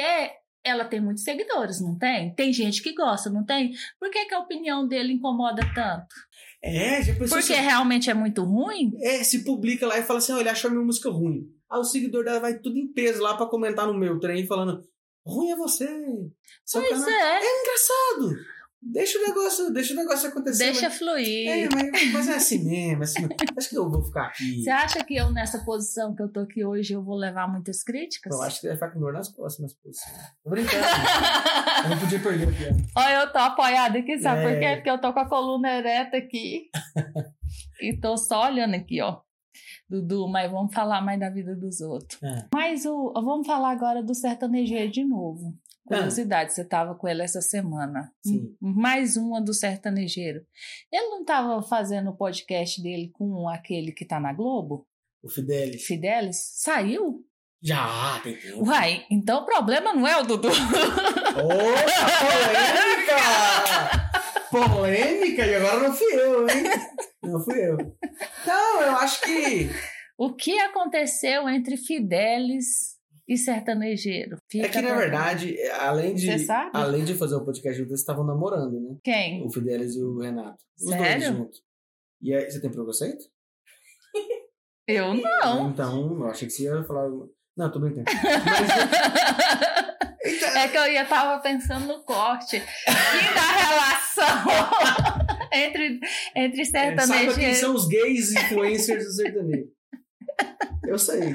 ela 0.64 0.84
tem 0.84 1.00
muitos 1.00 1.22
seguidores, 1.24 1.80
não 1.80 1.98
tem? 1.98 2.34
Tem 2.34 2.52
gente 2.52 2.82
que 2.82 2.94
gosta, 2.94 3.28
não 3.30 3.44
tem? 3.44 3.72
Por 4.00 4.10
que, 4.10 4.24
que 4.24 4.34
a 4.34 4.38
opinião 4.40 4.86
dele 4.88 5.12
incomoda 5.12 5.62
tanto? 5.74 6.06
É, 6.62 7.02
já 7.02 7.12
pensou 7.14 7.36
Porque 7.38 7.52
assim, 7.52 7.62
realmente 7.62 8.08
é 8.10 8.14
muito 8.14 8.42
ruim? 8.42 8.92
É, 9.02 9.22
se 9.22 9.44
publica 9.44 9.86
lá 9.86 9.98
e 9.98 10.02
fala 10.02 10.18
assim, 10.18 10.32
ó, 10.32 10.38
ele 10.40 10.48
achou 10.48 10.70
minha 10.70 10.82
música 10.82 11.10
ruim. 11.10 11.42
Aí 11.70 11.78
o 11.78 11.84
seguidor 11.84 12.24
dela 12.24 12.40
vai 12.40 12.58
tudo 12.58 12.78
em 12.78 12.90
peso 12.90 13.22
lá 13.22 13.36
pra 13.36 13.46
comentar 13.46 13.86
no 13.86 13.92
meu 13.92 14.18
trem, 14.18 14.46
falando, 14.46 14.82
ruim 15.26 15.50
é 15.50 15.56
você. 15.56 15.86
Pois 16.72 16.88
canal- 16.88 17.08
é. 17.10 17.40
É 17.44 17.60
engraçado. 17.60 18.53
Deixa 18.86 19.18
o 19.18 19.22
negócio, 19.22 19.72
deixa 19.72 19.94
o 19.94 19.96
negócio 19.96 20.28
acontecer. 20.28 20.64
Deixa 20.64 20.88
mas... 20.88 20.98
fluir. 20.98 21.48
É, 21.48 21.68
mas, 21.72 22.12
mas 22.12 22.28
é 22.28 22.34
assim 22.34 22.62
mesmo, 22.64 23.02
é 23.02 23.04
assim. 23.04 23.28
Acho 23.56 23.68
que 23.70 23.78
eu 23.78 23.88
vou 23.90 24.04
ficar 24.04 24.26
aqui. 24.26 24.62
Você 24.62 24.70
acha 24.70 25.02
que 25.02 25.16
eu, 25.16 25.30
nessa 25.32 25.64
posição 25.64 26.14
que 26.14 26.22
eu 26.22 26.28
tô 26.30 26.40
aqui 26.40 26.64
hoje, 26.64 26.92
eu 26.92 27.02
vou 27.02 27.16
levar 27.16 27.50
muitas 27.50 27.82
críticas? 27.82 28.34
Eu 28.34 28.42
acho 28.42 28.60
que 28.60 28.66
vai 28.66 28.76
ficar 28.76 28.90
com 28.90 29.00
dor 29.00 29.12
nas 29.12 29.34
nas 29.38 29.72
posições. 29.72 29.98
Tô 30.42 30.50
brincando. 30.50 30.84
eu 31.84 31.90
não 31.90 31.98
podia 31.98 32.20
perder 32.20 32.48
aqui. 32.48 32.64
ó. 32.94 33.00
Olha, 33.00 33.14
eu 33.22 33.32
tô 33.32 33.38
apoiada 33.38 33.98
aqui, 33.98 34.18
sabe 34.18 34.42
por 34.42 34.50
É. 34.52 34.60
quê? 34.60 34.76
Porque 34.76 34.90
eu 34.90 35.00
tô 35.00 35.12
com 35.12 35.20
a 35.20 35.28
coluna 35.28 35.70
ereta 35.72 36.16
aqui. 36.16 36.68
e 37.80 37.96
tô 37.98 38.16
só 38.16 38.46
olhando 38.46 38.74
aqui, 38.74 39.00
ó. 39.00 39.20
Dudu, 39.88 40.26
mas 40.28 40.50
vamos 40.50 40.74
falar 40.74 41.02
mais 41.02 41.20
da 41.20 41.30
vida 41.30 41.54
dos 41.54 41.80
outros. 41.80 42.20
É. 42.22 42.48
Mas 42.54 42.84
o, 42.86 43.12
vamos 43.14 43.46
falar 43.46 43.70
agora 43.70 44.02
do 44.02 44.14
sertanejeiro 44.14 44.90
de 44.90 45.04
novo. 45.04 45.54
Ah. 45.86 45.96
Curiosidade, 45.96 46.52
você 46.54 46.64
tava 46.64 46.94
com 46.94 47.06
ele 47.06 47.22
essa 47.22 47.40
semana. 47.42 48.10
Sim. 48.24 48.56
Mais 48.60 49.16
uma 49.16 49.40
do 49.40 49.52
sertanejeiro. 49.52 50.40
Ele 50.90 51.08
não 51.10 51.24
tava 51.24 51.62
fazendo 51.62 52.10
o 52.10 52.16
podcast 52.16 52.82
dele 52.82 53.10
com 53.12 53.48
aquele 53.48 53.92
que 53.92 54.04
tá 54.04 54.18
na 54.18 54.32
Globo? 54.32 54.86
O 55.22 55.28
Fidelis. 55.28 55.84
Fidelis? 55.84 56.36
Saiu? 56.56 57.24
Já, 57.62 58.20
tem 58.22 58.36
tempo. 58.36 58.66
Uai, 58.66 59.06
então 59.10 59.42
o 59.42 59.46
problema 59.46 59.94
não 59.94 60.06
é 60.06 60.20
o 60.20 60.22
Dudu. 60.22 60.48
Ô, 60.48 60.52
polêmica! 62.70 63.20
polêmica! 64.50 65.46
E 65.46 65.54
agora 65.54 65.88
não 65.88 65.94
fui 65.94 66.14
eu, 66.14 66.48
hein? 66.48 66.64
Não 67.22 67.40
fui 67.40 67.66
eu. 67.66 67.78
Não, 68.46 68.82
eu 68.82 68.96
acho 68.96 69.22
que. 69.22 69.70
O 70.16 70.34
que 70.34 70.60
aconteceu 70.60 71.48
entre 71.48 71.78
Fidelis 71.78 72.93
e 73.26 73.36
sertanejeiro? 73.36 74.36
É 74.54 74.68
que, 74.68 74.80
na 74.80 74.94
verdade, 74.94 75.56
além 75.80 76.14
de, 76.14 76.28
além 76.72 77.04
de 77.04 77.14
fazer 77.14 77.36
o 77.36 77.44
podcast 77.44 77.76
juntos, 77.78 77.90
eles 77.92 78.00
estavam 78.00 78.24
namorando, 78.24 78.80
né? 78.80 78.96
Quem? 79.02 79.44
O 79.46 79.50
Fidelis 79.50 79.94
e 79.96 80.02
o 80.02 80.18
Renato. 80.18 80.62
Os 80.76 80.90
Sério? 80.90 81.20
dois 81.20 81.36
juntos. 81.36 81.62
E 82.22 82.34
aí, 82.34 82.50
você 82.50 82.60
tem 82.60 82.70
preconceito? 82.70 83.24
Eu 84.86 85.14
não. 85.14 85.70
Então, 85.70 86.18
eu 86.20 86.26
achei 86.26 86.46
que 86.46 86.52
você 86.54 86.64
ia 86.64 86.84
falar. 86.84 87.08
Não, 87.56 87.70
tô 87.70 87.80
brincando. 87.80 88.04
Mas, 88.04 89.84
É 90.56 90.68
que 90.68 90.78
eu 90.78 90.90
ia 90.90 91.04
tava 91.04 91.42
pensando 91.42 91.86
no 91.86 92.02
corte. 92.04 92.56
E 92.56 93.34
da 93.34 93.52
relação 93.52 94.46
entre, 95.52 96.00
entre 96.34 96.62
é, 96.62 96.64
saiba 96.64 96.96
quem 96.96 97.06
sertanejeiro. 97.06 97.54
são 97.56 97.74
os 97.74 97.86
gays 97.86 98.32
influencers 98.32 99.04
do 99.04 99.12
sertanejo. 99.12 99.68
Eu 100.86 100.98
sei. 100.98 101.34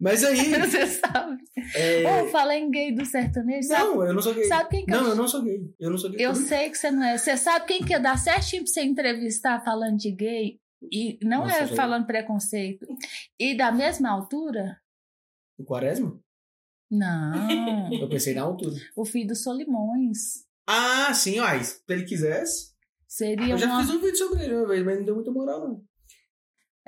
Mas 0.00 0.24
aí. 0.24 0.36
Você 0.60 0.86
sabe? 0.86 1.36
é, 1.76 2.22
Oh, 2.22 2.28
falei 2.28 2.58
em 2.58 2.70
gay 2.70 2.92
do 2.92 3.04
sertanejo. 3.04 3.68
Sabe, 3.68 3.84
Não, 3.84 4.04
eu 4.04 4.14
não 4.14 4.20
sou 4.22 4.34
gay. 4.34 4.44
sabe 4.44 4.68
quem 4.70 4.84
que 4.84 4.90
Não, 4.90 5.02
eu... 5.04 5.08
eu 5.10 5.16
não 5.16 5.28
sou 5.28 5.42
gay. 5.42 5.74
Eu 5.78 5.90
não 5.90 5.98
sou 5.98 6.10
gay. 6.10 6.24
Eu 6.24 6.32
brincando. 6.32 6.48
sei 6.48 6.70
que 6.70 6.76
você 6.78 6.90
não 6.90 7.04
é. 7.04 7.16
Você 7.18 7.36
sabe 7.36 7.66
quem 7.66 7.84
que 7.84 7.92
ia 7.92 8.00
dar 8.00 8.18
certinho 8.18 8.62
pra 8.64 8.72
você 8.72 8.82
entrevistar 8.82 9.64
falando 9.64 9.96
de 9.96 10.10
gay? 10.10 10.58
E 10.90 11.18
não 11.22 11.40
Nossa, 11.44 11.56
é 11.56 11.66
gente. 11.66 11.76
falando 11.76 12.06
preconceito. 12.06 12.86
E 13.38 13.56
da 13.56 13.70
mesma 13.70 14.10
altura? 14.10 14.80
O 15.58 15.64
Quaresma? 15.64 16.18
Não. 16.90 17.92
Eu 17.92 18.08
pensei 18.08 18.34
na 18.34 18.42
altura. 18.42 18.74
o 18.96 19.04
filho 19.04 19.28
do 19.28 19.36
Solimões. 19.36 20.44
Ah, 20.66 21.12
sim, 21.14 21.38
ó. 21.38 21.46
Se 21.62 21.80
ele 21.88 22.04
quisesse. 22.04 22.70
Seria 23.06 23.54
Eu 23.54 23.58
já 23.58 23.66
uma. 23.66 23.80
fiz 23.82 23.90
um 23.90 24.00
vídeo 24.00 24.16
sobre 24.16 24.42
ele 24.44 24.54
uma 24.56 24.66
vez, 24.68 24.84
mas 24.84 24.98
não 24.98 25.04
deu 25.04 25.14
muita 25.14 25.30
moral, 25.30 25.60
não. 25.68 25.84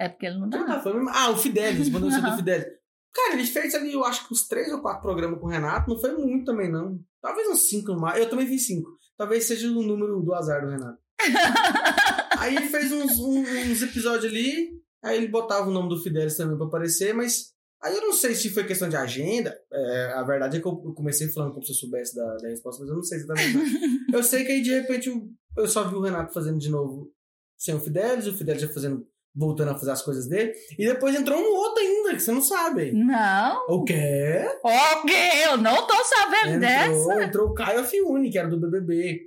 É 0.05 0.09
porque 0.09 0.27
ele 0.27 0.39
não 0.39 0.47
Então 0.49 0.67
tá, 0.67 0.77
dá. 0.77 0.83
foi 0.83 0.95
mesmo- 0.95 1.11
Ah, 1.11 1.31
o 1.31 1.37
Fidelis, 1.37 1.89
mandou 1.89 2.11
você 2.11 2.21
do 2.21 2.27
Não. 2.27 2.37
Fidelis. 2.37 2.67
Cara, 3.15 3.35
ele 3.35 3.47
fez 3.47 3.75
ali, 3.75 3.93
eu 3.93 4.05
acho 4.05 4.27
que 4.27 4.33
uns 4.35 4.49
três 4.49 4.73
ou 4.73 4.81
quatro 4.81 5.03
programas 5.03 5.39
com 5.39 5.47
o 5.47 5.51
Renato. 5.51 5.89
Não 5.91 5.99
foi 6.01 6.13
muito 6.17 6.47
também, 6.47 6.71
não. 6.73 6.99
Talvez 7.21 7.47
uns 7.49 7.69
cinco 7.69 7.93
no 7.93 8.01
mais. 8.01 8.19
Eu 8.19 8.29
também 8.29 8.47
fiz 8.47 8.67
cinco. 8.67 8.89
Talvez 9.19 9.45
seja 9.45 9.69
o 9.69 9.83
número 9.83 10.21
do 10.23 10.35
azar 10.35 10.63
do 10.65 10.71
Renato. 10.71 10.99
aí 12.39 12.57
ele 12.57 12.69
fez 12.69 12.91
uns, 12.91 13.19
uns 13.19 13.83
episódios 13.83 14.33
ali. 14.33 14.71
Aí 15.05 15.17
ele 15.19 15.29
botava 15.29 15.69
o 15.69 15.73
nome 15.73 15.89
do 15.89 16.03
Fidelis 16.03 16.37
também 16.37 16.57
pra 16.57 16.67
aparecer, 16.67 17.13
mas. 17.15 17.53
Aí 17.83 17.95
eu 17.97 18.03
não 18.03 18.13
sei 18.13 18.35
se 18.35 18.49
foi 18.51 18.65
questão 18.65 18.89
de 18.89 18.97
agenda. 18.97 19.57
É, 19.73 20.13
a 20.15 20.23
verdade 20.23 20.57
é 20.57 20.61
que 20.61 20.67
eu 20.67 20.77
comecei 20.95 21.29
falando 21.29 21.53
como 21.53 21.65
se 21.65 21.73
eu 21.73 21.77
soubesse 21.77 22.15
da, 22.15 22.37
da 22.37 22.49
resposta, 22.49 22.81
mas 22.81 22.89
eu 22.91 22.97
não 22.97 23.03
sei 23.03 23.19
exatamente. 23.19 23.55
não. 23.57 23.65
eu 24.19 24.23
sei 24.23 24.45
que 24.45 24.53
aí 24.53 24.63
de 24.63 24.71
repente 24.71 25.09
eu, 25.09 25.29
eu 25.59 25.67
só 25.69 25.83
vi 25.89 25.97
o 25.97 26.01
Renato 26.01 26.33
fazendo 26.33 26.59
de 26.59 26.71
novo 26.71 27.11
sem 27.59 27.75
o 27.75 27.81
Fidelis, 27.81 28.27
o 28.29 28.33
Fidelis 28.37 28.63
já 28.63 28.69
fazendo, 28.69 29.05
voltando 29.35 29.71
a 29.71 29.79
fazer 29.79 29.91
as 29.93 30.03
coisas 30.03 30.29
dele. 30.29 30.53
E 30.79 30.87
depois 30.87 31.15
entrou 31.15 31.39
um 31.39 31.55
outro 31.57 31.83
ainda, 31.83 32.15
que 32.15 32.21
você 32.21 32.33
não 32.33 32.43
sabe. 32.43 32.93
Não. 32.93 33.65
O 33.69 33.85
quê? 33.85 34.45
Ok, 34.63 35.15
eu 35.47 35.57
não 35.57 35.87
tô 35.87 35.95
sabendo 36.05 36.61
dessa. 36.61 36.87
Entrou, 36.91 37.23
entrou 37.23 37.49
o 37.49 37.55
Caio 37.55 37.81
Afiuni, 37.81 38.31
que 38.31 38.39
era 38.39 38.49
do 38.49 38.59
BBB. 38.61 39.21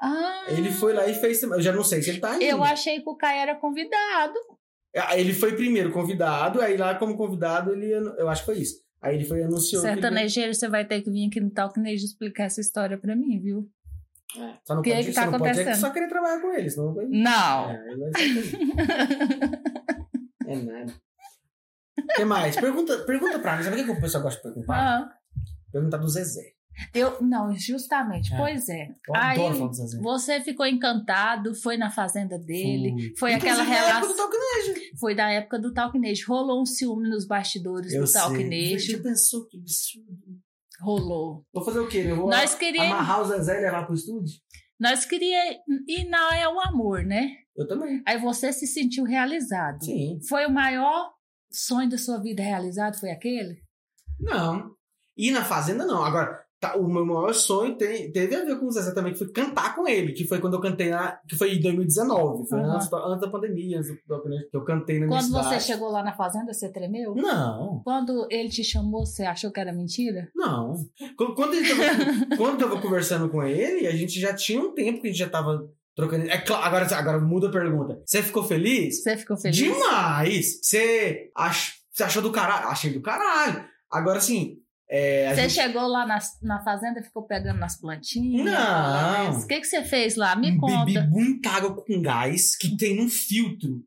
Ah, 0.00 0.46
Ele 0.48 0.70
foi 0.70 0.92
lá 0.94 1.06
e 1.06 1.14
fez. 1.14 1.42
Eu 1.42 1.60
já 1.60 1.72
não 1.72 1.84
sei 1.84 2.02
se 2.02 2.10
ele 2.10 2.20
tá 2.20 2.32
ainda. 2.32 2.44
Eu 2.44 2.64
achei 2.64 3.00
que 3.02 3.08
o 3.08 3.16
Caio 3.16 3.40
era 3.42 3.54
convidado. 3.54 4.34
Aí 4.96 5.20
Ele 5.20 5.34
foi 5.34 5.54
primeiro 5.54 5.92
convidado, 5.92 6.60
aí 6.60 6.76
lá 6.76 6.94
como 6.94 7.16
convidado 7.16 7.72
ele. 7.72 7.92
Eu 8.18 8.28
acho 8.28 8.42
que 8.42 8.46
foi 8.52 8.58
isso. 8.62 8.80
Aí 9.02 9.14
ele 9.16 9.24
foi 9.24 9.42
anunciou. 9.42 9.82
que 9.82 9.88
ele- 9.88 10.00
Sertanejeiro, 10.00 10.54
você 10.54 10.68
vai 10.68 10.86
ter 10.86 11.00
que 11.02 11.10
vir 11.10 11.26
aqui 11.28 11.40
no 11.40 11.50
Talknejo 11.50 12.04
explicar 12.04 12.44
essa 12.44 12.60
história 12.60 12.98
pra 12.98 13.14
mim, 13.16 13.38
viu? 13.40 13.66
É, 14.36 14.54
Só 14.64 14.74
não 14.76 14.82
que 14.82 14.90
pode, 14.90 15.02
é 15.02 15.04
que 15.04 15.12
só 15.12 15.20
tá 15.24 15.30
não 15.30 15.38
pode 15.38 15.50
é 15.50 15.54
que 15.54 15.60
acontecendo? 15.60 15.80
só 15.80 15.90
querer 15.92 16.08
trabalhar 16.08 16.40
com 16.40 16.52
eles, 16.54 16.76
não 16.76 16.94
vai. 16.94 17.04
Não. 17.06 17.70
É, 17.70 17.84
É 20.46 20.56
nada. 20.56 20.92
O 21.98 22.06
que 22.16 22.24
mais? 22.24 22.56
Pergunta, 22.56 22.98
pergunta 23.04 23.38
pra 23.38 23.56
mim. 23.56 23.62
Sabe 23.62 23.76
o 23.76 23.78
que 23.78 23.84
que 23.84 23.90
o 23.98 24.00
pessoal 24.00 24.22
gosta 24.22 24.38
de 24.40 24.42
perguntar? 24.54 24.74
Ah, 24.74 25.12
Perguntar 25.72 25.98
do 25.98 26.08
Zezé. 26.08 26.54
eu, 26.94 27.20
não, 27.22 27.54
justamente. 27.56 28.32
É. 28.34 28.36
Pois 28.36 28.68
é. 28.68 28.88
Eu 29.08 29.14
Aí, 29.14 29.38
adoro 29.38 29.54
falar 29.54 29.68
do 29.68 29.74
Zezé. 29.74 29.98
você 30.00 30.40
ficou 30.40 30.66
encantado, 30.66 31.54
foi 31.54 31.76
na 31.76 31.90
fazenda 31.90 32.38
dele, 32.38 32.90
Fui. 32.92 33.14
foi 33.18 33.34
aquela 33.34 33.62
relação. 33.62 34.14
Foi 34.98 35.14
da 35.14 35.30
época 35.30 35.58
do 35.58 35.72
Talknejo. 35.72 36.26
Rolou 36.28 36.62
um 36.62 36.66
ciúme 36.66 37.08
nos 37.08 37.26
bastidores 37.26 37.92
Eu 37.92 38.00
do 38.02 38.06
sei. 38.06 38.20
Talknejo. 38.20 38.92
Já 38.96 39.02
pensou 39.02 39.46
que 39.46 39.58
absurdo. 39.58 40.40
Rolou. 40.80 41.44
Vou 41.52 41.64
fazer 41.64 41.78
o 41.80 41.88
quê? 41.88 42.04
Eu 42.06 42.16
vou 42.16 42.28
Nós 42.30 42.54
queríamos. 42.54 42.92
amarrar 42.92 43.20
o 43.20 43.24
Zezé 43.24 43.58
e 43.58 43.62
levar 43.62 43.84
pro 43.86 43.94
estúdio? 43.94 44.34
Nós 44.78 45.04
queríamos. 45.04 45.58
E 45.86 46.04
não 46.04 46.32
é 46.32 46.48
o 46.48 46.60
amor, 46.60 47.04
né? 47.04 47.36
Eu 47.56 47.66
também. 47.68 48.02
Aí 48.06 48.18
você 48.18 48.52
se 48.52 48.66
sentiu 48.66 49.04
realizado. 49.04 49.84
Sim. 49.84 50.18
Foi 50.28 50.46
o 50.46 50.50
maior 50.50 51.12
sonho 51.50 51.88
da 51.90 51.98
sua 51.98 52.18
vida 52.18 52.42
realizado? 52.42 52.98
Foi 52.98 53.10
aquele? 53.10 53.62
Não. 54.18 54.74
E 55.16 55.30
na 55.30 55.44
Fazenda, 55.44 55.84
não. 55.84 56.02
Agora, 56.02 56.42
tá, 56.60 56.76
o 56.76 56.86
meu 56.86 57.04
maior 57.06 57.32
sonho 57.32 57.74
tem- 57.76 58.12
teve 58.12 58.36
a 58.36 58.44
ver 58.44 58.58
com 58.60 58.66
o 58.66 58.70
Zezé 58.70 58.92
também, 58.92 59.12
que 59.12 59.18
foi 59.18 59.32
cantar 59.32 59.74
com 59.74 59.88
ele, 59.88 60.12
que 60.12 60.26
foi 60.26 60.38
quando 60.38 60.54
eu 60.54 60.60
cantei 60.60 60.90
na. 60.90 61.18
que 61.28 61.34
foi 61.36 61.54
em 61.54 61.60
2019. 61.60 62.48
Foi 62.48 62.60
Aham. 62.60 62.74
antes, 62.76 62.90
da- 62.90 63.06
antes 63.06 63.20
da 63.22 63.28
pandemia, 63.30 63.78
antes 63.78 63.90
do, 63.90 63.96
que 64.50 64.56
eu 64.56 64.64
cantei 64.64 65.00
na 65.00 65.06
minha 65.06 65.18
Quando 65.18 65.30
você 65.32 65.44
cidade. 65.44 65.64
chegou 65.64 65.90
lá 65.90 66.02
na 66.02 66.12
fazenda, 66.14 66.52
você 66.52 66.70
tremeu? 66.70 67.14
Não. 67.14 67.80
Quando 67.82 68.26
ele 68.30 68.48
te 68.48 68.62
chamou, 68.62 69.06
você 69.06 69.22
achou 69.24 69.50
que 69.50 69.58
era 69.60 69.72
mentira? 69.72 70.28
Não. 70.36 70.74
Quando, 71.16 71.34
quando, 71.34 71.54
ele 71.54 71.68
tava, 71.68 71.80
quando 72.36 72.60
eu 72.62 72.68
tava 72.68 72.80
conversando 72.82 73.28
com 73.30 73.42
ele, 73.42 73.86
a 73.86 73.92
gente 73.92 74.20
já 74.20 74.34
tinha 74.34 74.60
um 74.60 74.74
tempo 74.74 75.00
que 75.00 75.08
a 75.08 75.10
gente 75.10 75.18
já 75.18 75.28
tava 75.28 75.66
trocando. 75.96 76.28
É 76.28 76.38
claro, 76.38 76.64
agora, 76.64 76.96
agora 76.96 77.20
muda 77.20 77.48
a 77.48 77.52
pergunta. 77.52 78.00
Você 78.04 78.22
ficou 78.22 78.42
feliz? 78.44 79.02
Você 79.02 79.16
ficou 79.16 79.36
feliz? 79.36 79.56
Demais! 79.56 80.60
Você, 80.62 81.30
ach, 81.36 81.72
você 81.92 82.02
achou 82.04 82.22
do 82.22 82.30
caralho? 82.30 82.68
Achei 82.68 82.92
do 82.92 83.00
caralho. 83.00 83.64
Agora, 83.90 84.18
assim. 84.18 84.56
É, 84.92 85.32
Você 85.34 85.42
gente- 85.42 85.52
chegou 85.52 85.86
lá 85.86 86.04
na, 86.04 86.18
na 86.42 86.64
fazenda 86.64 86.98
e 86.98 87.04
ficou 87.04 87.24
pegando 87.24 87.58
nas 87.60 87.78
plantinhas? 87.80 88.44
Não. 88.44 89.38
O 89.38 89.46
que, 89.46 89.60
que 89.60 89.66
você 89.66 89.84
fez 89.84 90.16
lá? 90.16 90.34
Me 90.34 90.48
bebi 90.50 90.58
conta. 90.60 91.06
muita 91.08 91.50
água 91.50 91.76
com 91.76 92.02
gás 92.02 92.56
que 92.56 92.76
tem 92.76 92.96
num 92.96 93.08
filtro. 93.08 93.82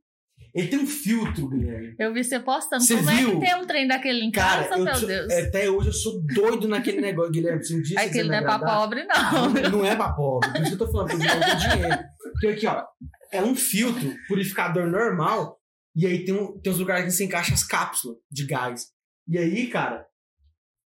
Ele 0.55 0.67
tem 0.67 0.79
um 0.79 0.85
filtro, 0.87 1.49
Guilherme. 1.49 1.95
Eu 1.99 2.13
vi 2.13 2.23
você 2.23 2.39
postando. 2.39 2.83
Você 2.83 2.95
Como 2.95 3.07
viu? 3.09 3.29
é 3.29 3.33
que 3.33 3.39
tem 3.39 3.55
um 3.55 3.65
trem 3.65 3.87
daquele 3.87 4.23
em 4.23 4.31
Cara, 4.31 4.65
casa, 4.65 4.81
meu 4.83 4.95
sou- 4.95 5.07
Deus? 5.07 5.33
até 5.33 5.69
hoje 5.69 5.87
eu 5.89 5.93
sou 5.93 6.21
doido 6.25 6.67
naquele 6.67 7.01
negócio, 7.01 7.31
Guilherme. 7.31 7.65
Se 7.65 7.75
um 7.75 7.81
dia 7.81 7.99
você 7.99 8.05
Aquele 8.05 8.23
quiser 8.29 8.41
não 8.41 8.53
é 8.53 8.57
pra 8.57 8.59
pobre, 8.59 9.03
não. 9.03 9.49
Não, 9.49 9.69
não 9.79 9.85
é 9.85 9.95
pra 9.95 10.13
pobre. 10.13 10.51
Por 10.51 10.61
isso 10.61 10.77
que 10.77 10.83
eu 10.83 10.85
tô 10.85 10.91
falando, 10.91 11.09
porque 11.09 11.25
eu 11.25 11.57
dinheiro. 11.57 12.03
Porque 12.33 12.47
aqui, 12.47 12.67
ó, 12.67 12.83
é 13.31 13.41
um 13.41 13.55
filtro 13.55 14.13
purificador 14.27 14.85
normal, 14.87 15.57
e 15.95 16.05
aí 16.05 16.23
tem, 16.23 16.35
um, 16.35 16.57
tem 16.61 16.71
uns 16.71 16.79
lugares 16.79 17.05
que 17.05 17.11
você 17.11 17.25
encaixa 17.25 17.53
as 17.55 17.63
cápsulas 17.63 18.17
de 18.31 18.45
gás. 18.45 18.85
E 19.27 19.37
aí, 19.39 19.67
cara, 19.67 20.05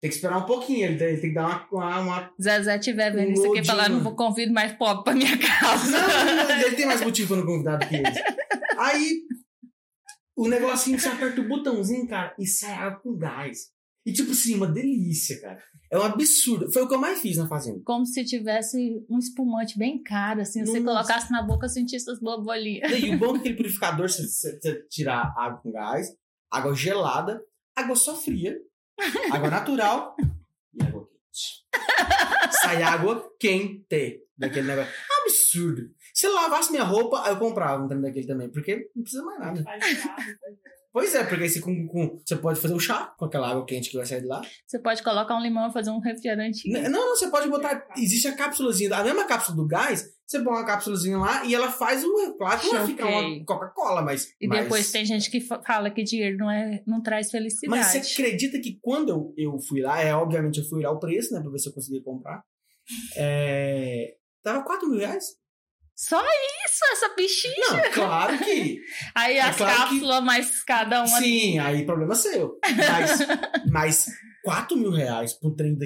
tem 0.04 0.10
que 0.10 0.18
esperar 0.18 0.38
um 0.38 0.46
pouquinho. 0.46 0.86
Ele 0.86 0.98
tem, 0.98 1.08
ele 1.08 1.22
tem 1.22 1.30
que 1.30 1.36
dar 1.36 1.48
uma. 1.48 1.68
uma, 1.72 2.00
uma... 2.02 2.34
Zezé 2.42 2.78
tiver 2.78 3.10
vendo 3.10 3.30
Um 3.30 3.32
isso 3.32 3.54
aqui 3.54 3.66
falar, 3.66 3.88
não 3.88 4.04
vou 4.04 4.13
convido 4.13 4.52
mais 4.52 4.74
pobre 4.74 5.02
pra 5.06 5.16
minha 5.16 5.38
casa. 5.39 5.89
Não, 5.89 6.46
não, 6.46 6.60
ele 6.60 6.76
tem 6.76 6.86
mais 6.86 7.02
motivo 7.02 7.30
quando 7.30 7.46
convidado 7.46 7.88
que 7.88 7.96
esse. 7.96 8.22
Aí, 8.78 9.22
o 10.36 10.50
negocinho, 10.50 11.00
você 11.00 11.08
aperta 11.08 11.39
o 11.39 11.48
botãozinho, 11.48 12.06
cara, 12.06 12.36
e 12.38 12.46
sai 12.46 12.74
água 12.74 13.00
com 13.00 13.16
gás. 13.16 13.72
E, 14.06 14.12
tipo 14.12 14.32
assim, 14.32 14.56
uma 14.56 14.68
delícia, 14.68 15.39
cara. 15.39 15.63
É 15.89 15.98
um 15.98 16.02
absurdo. 16.02 16.70
Foi 16.74 16.84
o 16.84 16.88
que 16.89 16.96
eu 16.96 17.00
mais 17.00 17.22
fiz 17.22 17.38
na 17.38 17.48
fazenda. 17.48 17.80
Como 17.86 18.06
se 18.06 18.26
tivesse 18.26 19.06
um 19.10 19.18
espumante 19.18 19.78
bem 19.78 20.04
caro, 20.04 20.42
assim. 20.42 20.66
Você 20.66 20.82
Nossa. 20.82 21.08
colocasse 21.08 21.32
na 21.32 21.44
boca, 21.44 21.70
sentisse 21.70 22.12
as 22.12 22.20
borbolinhas. 22.20 22.92
E 23.02 23.10
o 23.12 23.18
bom 23.18 23.30
é 23.30 23.34
que 23.34 23.38
aquele 23.39 23.56
purificador, 23.56 24.10
você, 24.10 24.28
você, 24.28 24.60
você 24.60 24.86
tirar 24.89 25.34
água 25.38 25.62
com 25.62 25.72
gás, 25.72 26.08
água 26.52 26.76
gelada, 26.76 27.42
água 27.74 27.96
só 27.96 28.13
fria, 28.18 28.54
água 29.32 29.49
natural 29.49 30.15
e 30.73 30.84
água 30.84 31.08
quente. 31.08 31.65
Sai 32.62 32.84
água 32.84 33.29
quente 33.39 34.23
daquele 34.38 34.67
negócio. 34.67 34.93
Absurdo. 35.23 35.89
Se 36.13 36.27
eu 36.27 36.34
lavasse 36.34 36.71
minha 36.71 36.84
roupa, 36.84 37.23
eu 37.27 37.38
comprava 37.38 37.84
um 37.84 37.88
trem 37.88 38.01
daquele 38.01 38.27
também, 38.27 38.49
porque 38.49 38.89
não 38.95 39.03
precisa 39.03 39.23
mais 39.23 39.39
nada. 39.39 39.63
Pois 40.93 41.15
é, 41.15 41.23
porque 41.23 41.49
você, 41.49 41.60
com, 41.60 42.21
você 42.23 42.36
pode 42.36 42.60
fazer 42.62 42.75
o 42.75 42.79
chá 42.79 43.12
com 43.17 43.25
aquela 43.25 43.49
água 43.49 43.65
quente 43.65 43.89
que 43.89 43.97
vai 43.97 44.06
sair 44.06 44.21
de 44.21 44.27
lá. 44.27 44.41
Você 44.67 44.77
pode 44.79 45.01
colocar 45.01 45.36
um 45.36 45.41
limão 45.41 45.67
e 45.67 45.73
fazer 45.73 45.89
um 45.89 45.99
refrigerante. 45.99 46.69
N- 46.69 46.88
Não, 46.88 47.10
não, 47.10 47.15
você 47.15 47.29
pode 47.32 47.49
botar. 47.49 47.88
Existe 47.97 48.27
a 48.27 48.36
cápsulazinha, 48.36 48.95
a 48.95 49.03
mesma 49.03 49.25
cápsula 49.25 49.58
do 49.58 49.65
gás, 49.67 50.06
você 50.25 50.39
põe 50.43 50.53
uma 50.53 50.63
cápsulazinha 50.65 51.17
lá 51.17 51.43
e 51.45 51.56
ela 51.56 51.71
faz 51.71 52.03
um. 52.03 52.38
Claro 52.38 52.62
que 52.62 52.71
não 52.71 52.88
Choquei. 52.88 53.06
uma 53.06 53.43
Coca-Cola, 53.45 54.03
mas. 54.03 54.27
E 54.39 54.47
mas- 54.47 54.62
depois 54.63 54.91
tem 54.91 55.03
gente 55.03 55.32
que 55.32 55.41
fa- 55.41 55.63
fala 55.65 55.89
que 55.89 56.03
dinheiro 56.03 56.38
não, 56.38 56.51
é, 56.51 56.84
não 56.86 57.01
traz 57.01 57.32
felicidade. 57.32 57.69
Mas 57.69 57.88
você 57.88 58.21
acredita 58.21 58.60
que 58.60 58.77
quando 58.79 59.10
eu, 59.10 59.34
eu 59.36 59.60
fui 59.60 59.82
lá, 59.82 59.99
é 59.99 60.13
obviamente 60.13 60.60
eu 60.60 60.65
fui 60.65 60.77
olhar 60.77 60.91
o 60.91 60.99
preço, 60.99 61.34
né, 61.34 61.41
pra 61.41 61.49
ver 61.49 61.58
se 61.58 61.69
eu 61.69 61.73
conseguia 61.73 62.03
comprar. 62.03 62.43
É, 63.17 64.13
tava 64.43 64.63
4 64.63 64.88
mil 64.89 64.99
reais? 64.99 65.25
Só 65.95 66.19
isso, 66.21 66.79
essa 66.91 67.13
bichinha. 67.15 67.53
Não, 67.84 67.91
claro 67.91 68.38
que. 68.39 68.82
Aí 69.15 69.38
É 69.38 69.41
as 69.41 69.56
claro 69.56 69.73
que- 69.75 69.89
cápsulas, 69.89 70.23
mais 70.23 70.63
cada 70.63 70.99
uma. 71.03 71.19
Sim, 71.19 71.60
aí 71.60 71.86
problema 71.86 72.15
seu. 72.15 72.58
Mas, 72.63 73.19
mas 73.71 74.08
4 74.43 74.75
mil 74.75 74.91
reais 74.91 75.34
pra 75.34 75.49
um 75.49 75.56
trem 75.56 75.77
da, 75.77 75.86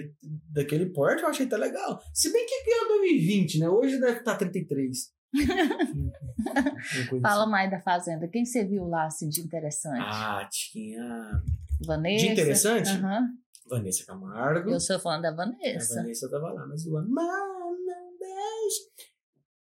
daquele 0.54 0.88
porte 0.88 1.24
eu 1.24 1.30
achei 1.30 1.46
até 1.46 1.58
legal. 1.58 2.00
Se 2.14 2.32
bem 2.32 2.46
que 2.46 2.72
é 2.72 2.88
2020, 2.88 3.60
né? 3.60 3.70
Hoje 3.70 4.00
deve 4.00 4.20
estar 4.20 4.36
33. 4.38 4.98
Uma 5.36 7.08
coisa 7.10 7.22
Fala 7.28 7.42
assim. 7.44 7.52
mais 7.52 7.70
da 7.72 7.80
Fazenda. 7.82 8.28
Quem 8.30 8.46
você 8.46 8.64
viu 8.66 8.86
lá, 8.88 9.06
assim, 9.08 9.28
de 9.30 9.42
interessante? 9.42 10.00
Ah, 10.02 10.48
tinha 10.50 11.42
Vanessa? 11.86 12.26
de 12.26 12.32
interessante? 12.32 12.90
Aham. 12.92 13.28
Vanessa 13.70 14.06
Camargo. 14.06 14.70
Eu 14.72 14.80
sou 14.80 14.98
fã 15.00 15.20
da 15.20 15.30
A 15.30 15.36
Vanessa. 15.36 15.96
Vanessa 15.96 16.30
tava 16.32 16.54
lá, 16.54 16.66
mas 16.66 16.86
o 16.86 16.96
ano. 16.96 17.10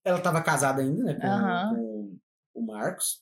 Ela 0.08 0.22
tava 0.22 0.41
casada 0.41 0.82
ainda, 0.82 1.04
né? 1.04 1.20
Com, 1.20 2.17
com 2.54 2.60
o 2.62 2.65
Marcos. 2.65 3.22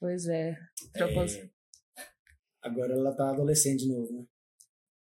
Pois 0.00 0.26
é. 0.26 0.58
É, 0.94 1.48
agora 2.62 2.92
ela 2.92 3.14
tá 3.14 3.30
adolescente 3.30 3.84
de 3.84 3.88
novo, 3.88 4.12
né? 4.12 4.24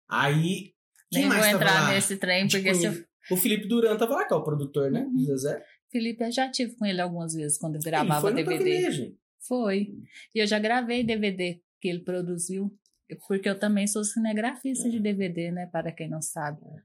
Aí. 0.07 0.75
Quem 1.09 1.21
Nem 1.21 1.29
vou 1.29 1.37
mais 1.37 1.51
tava 1.51 1.63
entrar 1.63 1.81
lá? 1.81 1.93
nesse 1.93 2.17
trem, 2.17 2.47
porque 2.47 2.71
Tipo, 2.71 2.75
se 2.75 2.85
eu... 2.85 3.07
O 3.31 3.37
Felipe 3.37 3.67
Duran 3.67 3.97
tava 3.97 4.13
lá, 4.13 4.25
que 4.27 4.33
é 4.33 4.37
o 4.37 4.43
produtor, 4.43 4.91
né? 4.91 5.01
Uhum. 5.01 5.25
Zezé. 5.25 5.65
Felipe, 5.91 6.23
eu 6.23 6.31
já 6.31 6.49
tive 6.51 6.75
com 6.75 6.85
ele 6.85 7.01
algumas 7.01 7.33
vezes 7.33 7.57
quando 7.57 7.79
gravava 7.79 8.21
foi 8.21 8.33
DVD. 8.33 9.15
Foi. 9.39 9.93
E 10.35 10.39
eu 10.39 10.47
já 10.47 10.59
gravei 10.59 11.03
DVD 11.03 11.61
que 11.81 11.87
ele 11.87 12.03
produziu. 12.03 12.71
Porque 13.27 13.47
eu 13.49 13.57
também 13.57 13.87
sou 13.87 14.03
cinegrafista 14.03 14.89
de 14.89 14.99
DVD, 14.99 15.51
né? 15.51 15.65
Para 15.65 15.91
quem 15.91 16.09
não 16.09 16.21
sabe. 16.21 16.59
Ah, 16.65 16.81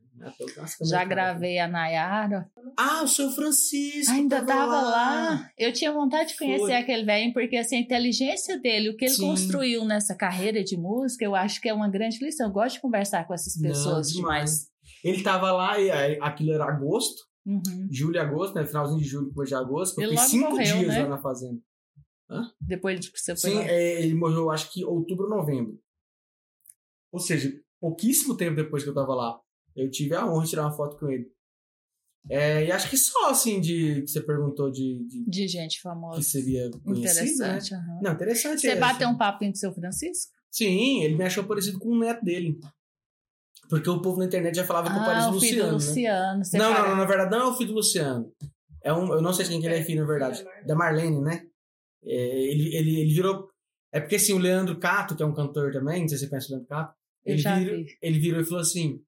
Já 0.88 1.04
gravei 1.04 1.58
a 1.58 1.66
Nayara. 1.68 2.50
Ah, 2.76 3.02
o 3.02 3.08
seu 3.08 3.30
Francisco. 3.30 4.12
Ainda 4.12 4.44
tava 4.44 4.80
lá. 4.80 5.50
Eu 5.58 5.72
tinha 5.72 5.92
vontade 5.92 6.30
de 6.30 6.38
conhecer 6.38 6.61
Foi. 6.66 6.74
aquele 6.74 7.04
velho, 7.04 7.32
porque 7.32 7.56
assim, 7.56 7.76
a 7.76 7.80
inteligência 7.80 8.58
dele, 8.61 8.90
o 8.90 8.96
que 8.96 9.04
ele 9.06 9.14
Sim. 9.14 9.26
construiu 9.28 9.85
nessa 9.85 10.14
carreira 10.14 10.62
de 10.62 10.76
música, 10.76 11.24
eu 11.24 11.35
acho 11.35 11.61
que 11.61 11.68
é 11.68 11.74
uma 11.74 11.88
grande 11.88 12.18
lição. 12.24 12.46
Eu 12.46 12.52
gosto 12.52 12.74
de 12.76 12.80
conversar 12.80 13.26
com 13.26 13.35
essas 13.35 13.56
Não, 13.56 13.68
pessoas 13.70 14.08
demais. 14.12 14.50
demais. 14.50 14.70
Ele 15.04 15.22
tava 15.22 15.50
lá 15.52 15.78
e 15.80 15.90
aí, 15.90 16.18
aquilo 16.20 16.52
era 16.52 16.64
agosto, 16.64 17.22
Uhum. 17.44 17.88
julho 17.90 18.14
e 18.16 18.18
agosto, 18.20 18.54
né? 18.54 18.64
Finalzinho 18.64 19.00
de 19.00 19.06
julho, 19.08 19.26
depois 19.28 19.48
de 19.48 19.54
agosto. 19.56 19.98
Eu 20.00 20.08
Ele 20.08 20.16
fiquei 20.16 20.30
cinco 20.30 20.50
morreu, 20.50 20.78
dias 20.78 20.88
né? 20.94 21.02
lá 21.02 21.08
na 21.08 21.18
fazenda. 21.18 21.61
Depois 22.61 22.98
de 23.00 23.11
que 23.12 23.18
você 23.20 23.37
foi 23.37 23.50
Sim, 23.50 23.56
lá. 23.56 23.64
é, 23.64 24.02
ele 24.02 24.14
morreu 24.14 24.50
acho 24.50 24.72
que 24.72 24.85
outubro, 24.85 25.28
novembro. 25.28 25.78
Ou 27.11 27.18
seja, 27.20 27.52
pouquíssimo 27.80 28.37
tempo 28.37 28.56
depois 28.56 28.82
que 28.85 28.88
eu 28.88 28.94
tava 28.94 29.14
lá. 29.14 29.38
Eu 29.76 29.90
tive 29.90 30.14
a 30.14 30.26
honra 30.26 30.44
de 30.44 30.50
tirar 30.50 30.62
uma 30.62 30.72
foto 30.72 30.96
com 30.98 31.08
ele. 31.11 31.30
É, 32.30 32.66
e 32.66 32.70
acho 32.70 32.88
que 32.88 32.96
só 32.96 33.30
assim 33.30 33.61
de 33.61 34.02
que 34.02 34.06
você 34.08 34.20
perguntou 34.20 34.70
de, 34.70 35.04
de 35.08 35.24
De 35.28 35.48
gente 35.48 35.76
que 35.76 35.82
famosa. 35.82 36.22
seria 36.22 36.70
conhecido, 36.70 37.38
né? 37.40 37.56
Interessante. 37.56 37.74
aham. 37.74 38.00
Não, 38.02 38.12
interessante. 38.12 38.61
Você 38.61 38.68
é, 38.68 38.76
bateu 38.76 39.08
assim. 39.08 39.14
um 39.14 39.18
papinho 39.18 39.50
com 39.50 39.56
o 39.56 39.58
seu 39.61 39.72
Francisco? 39.74 40.32
Sim, 40.50 41.02
ele 41.02 41.16
me 41.16 41.24
achou 41.24 41.42
parecido 41.44 41.78
com 41.80 41.88
o 41.88 41.98
neto 41.98 42.24
dele. 42.24 42.61
Porque 43.68 43.88
o 43.88 44.00
povo 44.02 44.18
na 44.18 44.26
internet 44.26 44.54
já 44.54 44.64
falava 44.64 44.90
que 44.90 44.96
eu 44.96 45.04
parecia 45.04 45.28
Ah, 45.28 45.32
o 45.32 45.37
o 45.37 45.40
filho 45.40 45.66
do 45.66 45.72
Luciano, 45.72 45.78
né? 45.78 46.35
Luciano. 46.37 46.44
Você 46.44 46.58
Não, 46.58 46.72
não, 46.74 46.88
não, 46.90 46.96
na 46.96 47.04
verdade 47.06 47.30
não 47.30 47.40
é 47.40 47.46
o 47.46 47.54
filho 47.54 47.70
do 47.70 47.74
Luciano. 47.76 48.32
É 48.85 48.92
um, 48.92 49.12
eu 49.14 49.22
não 49.22 49.32
sei 49.32 49.46
quem 49.46 49.61
que 49.61 49.66
ele 49.66 49.76
é 49.76 49.85
filho, 49.85 50.02
na 50.02 50.06
verdade. 50.06 50.44
Da 50.66 50.74
Marlene, 50.76 51.20
né? 51.20 51.46
É, 52.04 52.50
ele, 52.50 52.74
ele, 52.76 53.00
ele 53.00 53.14
virou. 53.14 53.48
É 53.90 53.98
porque 54.00 54.16
assim, 54.16 54.32
o 54.32 54.38
Leandro 54.38 54.78
Cato, 54.78 55.16
que 55.16 55.22
é 55.22 55.26
um 55.26 55.35
cantor 55.35 55.72
também, 55.72 56.02
não 56.02 56.08
sei 56.08 56.18
se 56.18 56.24
você 56.24 56.30
conhece 56.30 56.48
o 56.48 56.50
Leandro 56.50 56.68
Cato, 56.68 56.94
ele, 57.24 57.38
já 57.38 57.58
virou, 57.58 57.76
vi. 57.78 57.98
ele 58.02 58.18
virou 58.18 58.40
e 58.40 58.44
falou 58.44 58.61
assim: 58.61 59.00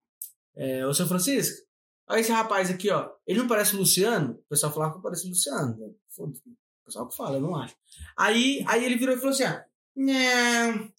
é, 0.56 0.86
Ô 0.86 0.94
seu 0.94 1.06
Francisco, 1.06 1.66
olha 2.08 2.20
esse 2.20 2.32
rapaz 2.32 2.70
aqui, 2.70 2.90
ó. 2.90 3.10
Ele 3.26 3.40
não 3.40 3.48
parece 3.48 3.74
o 3.74 3.78
Luciano? 3.78 4.32
O 4.32 4.48
pessoal 4.48 4.72
falava 4.72 4.94
que 4.96 5.02
parece 5.02 5.26
o 5.26 5.30
Luciano. 5.30 5.76
né? 5.78 5.86
O 6.18 6.84
pessoal 6.84 7.08
que 7.08 7.16
fala, 7.16 7.36
eu 7.36 7.40
não 7.40 7.56
acho. 7.56 7.74
Aí, 8.16 8.64
aí 8.68 8.84
ele 8.84 8.96
virou 8.96 9.14
e 9.14 9.18
falou 9.18 9.32
assim: 9.32 9.44
ó, 9.44 9.60
Não, 9.96 10.92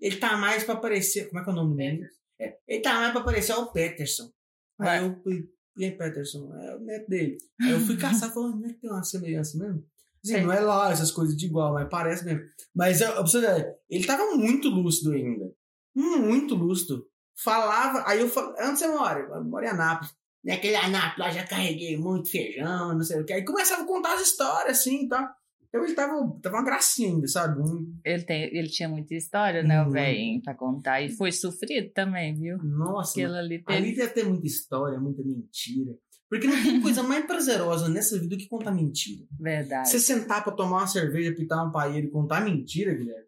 ele 0.00 0.16
tá 0.16 0.36
mais 0.36 0.64
pra 0.64 0.76
parecer. 0.76 1.28
Como 1.28 1.40
é 1.40 1.44
que 1.44 1.50
é 1.50 1.52
o 1.52 1.56
nome 1.56 1.76
dele? 1.76 2.06
É, 2.40 2.56
ele 2.66 2.82
tá 2.82 2.94
mais 2.94 3.12
pra 3.12 3.22
parecer 3.22 3.52
o 3.54 3.66
Peterson. 3.72 4.30
Aí 4.78 5.04
eu 5.04 5.20
fui, 5.22 5.48
quem 5.76 5.88
é 5.88 5.90
Peterson? 5.92 6.52
É 6.54 6.76
o 6.76 6.80
neto 6.80 7.08
dele. 7.08 7.38
Aí 7.60 7.70
eu 7.70 7.80
fui 7.80 7.96
caçar 7.96 8.30
e 8.30 8.32
falei, 8.32 8.50
não 8.56 8.66
é 8.66 8.72
que 8.72 8.80
tem 8.80 8.90
uma 8.90 9.02
semelhança 9.04 9.56
mesmo? 9.58 9.84
Assim, 10.24 10.40
não 10.40 10.52
é 10.52 10.60
lá 10.60 10.90
essas 10.90 11.10
coisas 11.10 11.36
de 11.36 11.46
igual, 11.46 11.74
mas 11.74 11.88
parece 11.88 12.24
mesmo. 12.24 12.42
Mas 12.74 13.00
eu, 13.00 13.08
eu 13.10 13.22
preciso 13.22 13.42
ver, 13.42 13.76
ele 13.90 14.06
tava 14.06 14.34
muito 14.34 14.68
lúcido 14.68 15.12
ainda. 15.12 15.52
Muito 15.94 16.54
lúcido. 16.54 17.06
Falava, 17.36 18.04
aí 18.06 18.20
eu 18.20 18.28
falei, 18.28 18.54
onde 18.68 18.78
você 18.78 18.88
mora? 18.88 19.20
Eu 19.20 19.44
moro 19.44 19.64
em 19.64 19.68
Anápolis. 19.68 20.14
Naquele 20.44 20.76
Anápolis 20.76 21.18
lá 21.18 21.30
já 21.30 21.46
carreguei 21.46 21.96
muito 21.96 22.30
feijão, 22.30 22.94
não 22.94 23.02
sei 23.02 23.20
o 23.20 23.24
que. 23.24 23.32
Aí 23.32 23.44
começava 23.44 23.82
a 23.82 23.86
contar 23.86 24.14
as 24.14 24.22
histórias 24.22 24.78
assim 24.78 25.08
tal. 25.08 25.26
Então 25.68 25.84
ele 25.84 25.94
tava, 25.94 26.12
tava 26.40 26.56
uma 26.56 26.64
gracinha 26.64 27.08
ainda, 27.08 27.26
sabe? 27.26 27.60
Ele, 28.04 28.22
tem, 28.22 28.42
ele 28.56 28.68
tinha 28.68 28.88
muita 28.88 29.12
história, 29.14 29.60
né, 29.60 29.82
o 29.82 29.90
velhinho, 29.90 30.40
pra 30.40 30.54
contar. 30.54 31.00
E 31.02 31.10
foi 31.10 31.32
sofrido 31.32 31.90
também, 31.92 32.32
viu? 32.32 32.58
Nossa, 32.58 33.10
Aquilo 33.10 33.34
ali 33.34 33.60
teve. 33.60 33.78
Ali 33.78 33.96
deve 33.96 34.12
ter 34.12 34.24
muita 34.24 34.46
história, 34.46 35.00
muita 35.00 35.24
mentira. 35.24 35.92
Porque 36.30 36.46
não 36.46 36.62
tem 36.62 36.80
coisa 36.80 37.02
mais 37.02 37.26
prazerosa 37.26 37.88
nessa 37.88 38.16
vida 38.18 38.36
do 38.36 38.38
que 38.38 38.48
contar 38.48 38.70
mentira. 38.70 39.24
Verdade. 39.38 39.88
Você 39.88 39.98
sentar 39.98 40.44
pra 40.44 40.52
tomar 40.52 40.78
uma 40.78 40.86
cerveja, 40.86 41.34
pitar 41.34 41.66
um 41.66 41.72
paeiro 41.72 42.06
e 42.06 42.10
contar 42.10 42.44
mentira, 42.44 42.94
Guilherme. 42.94 43.26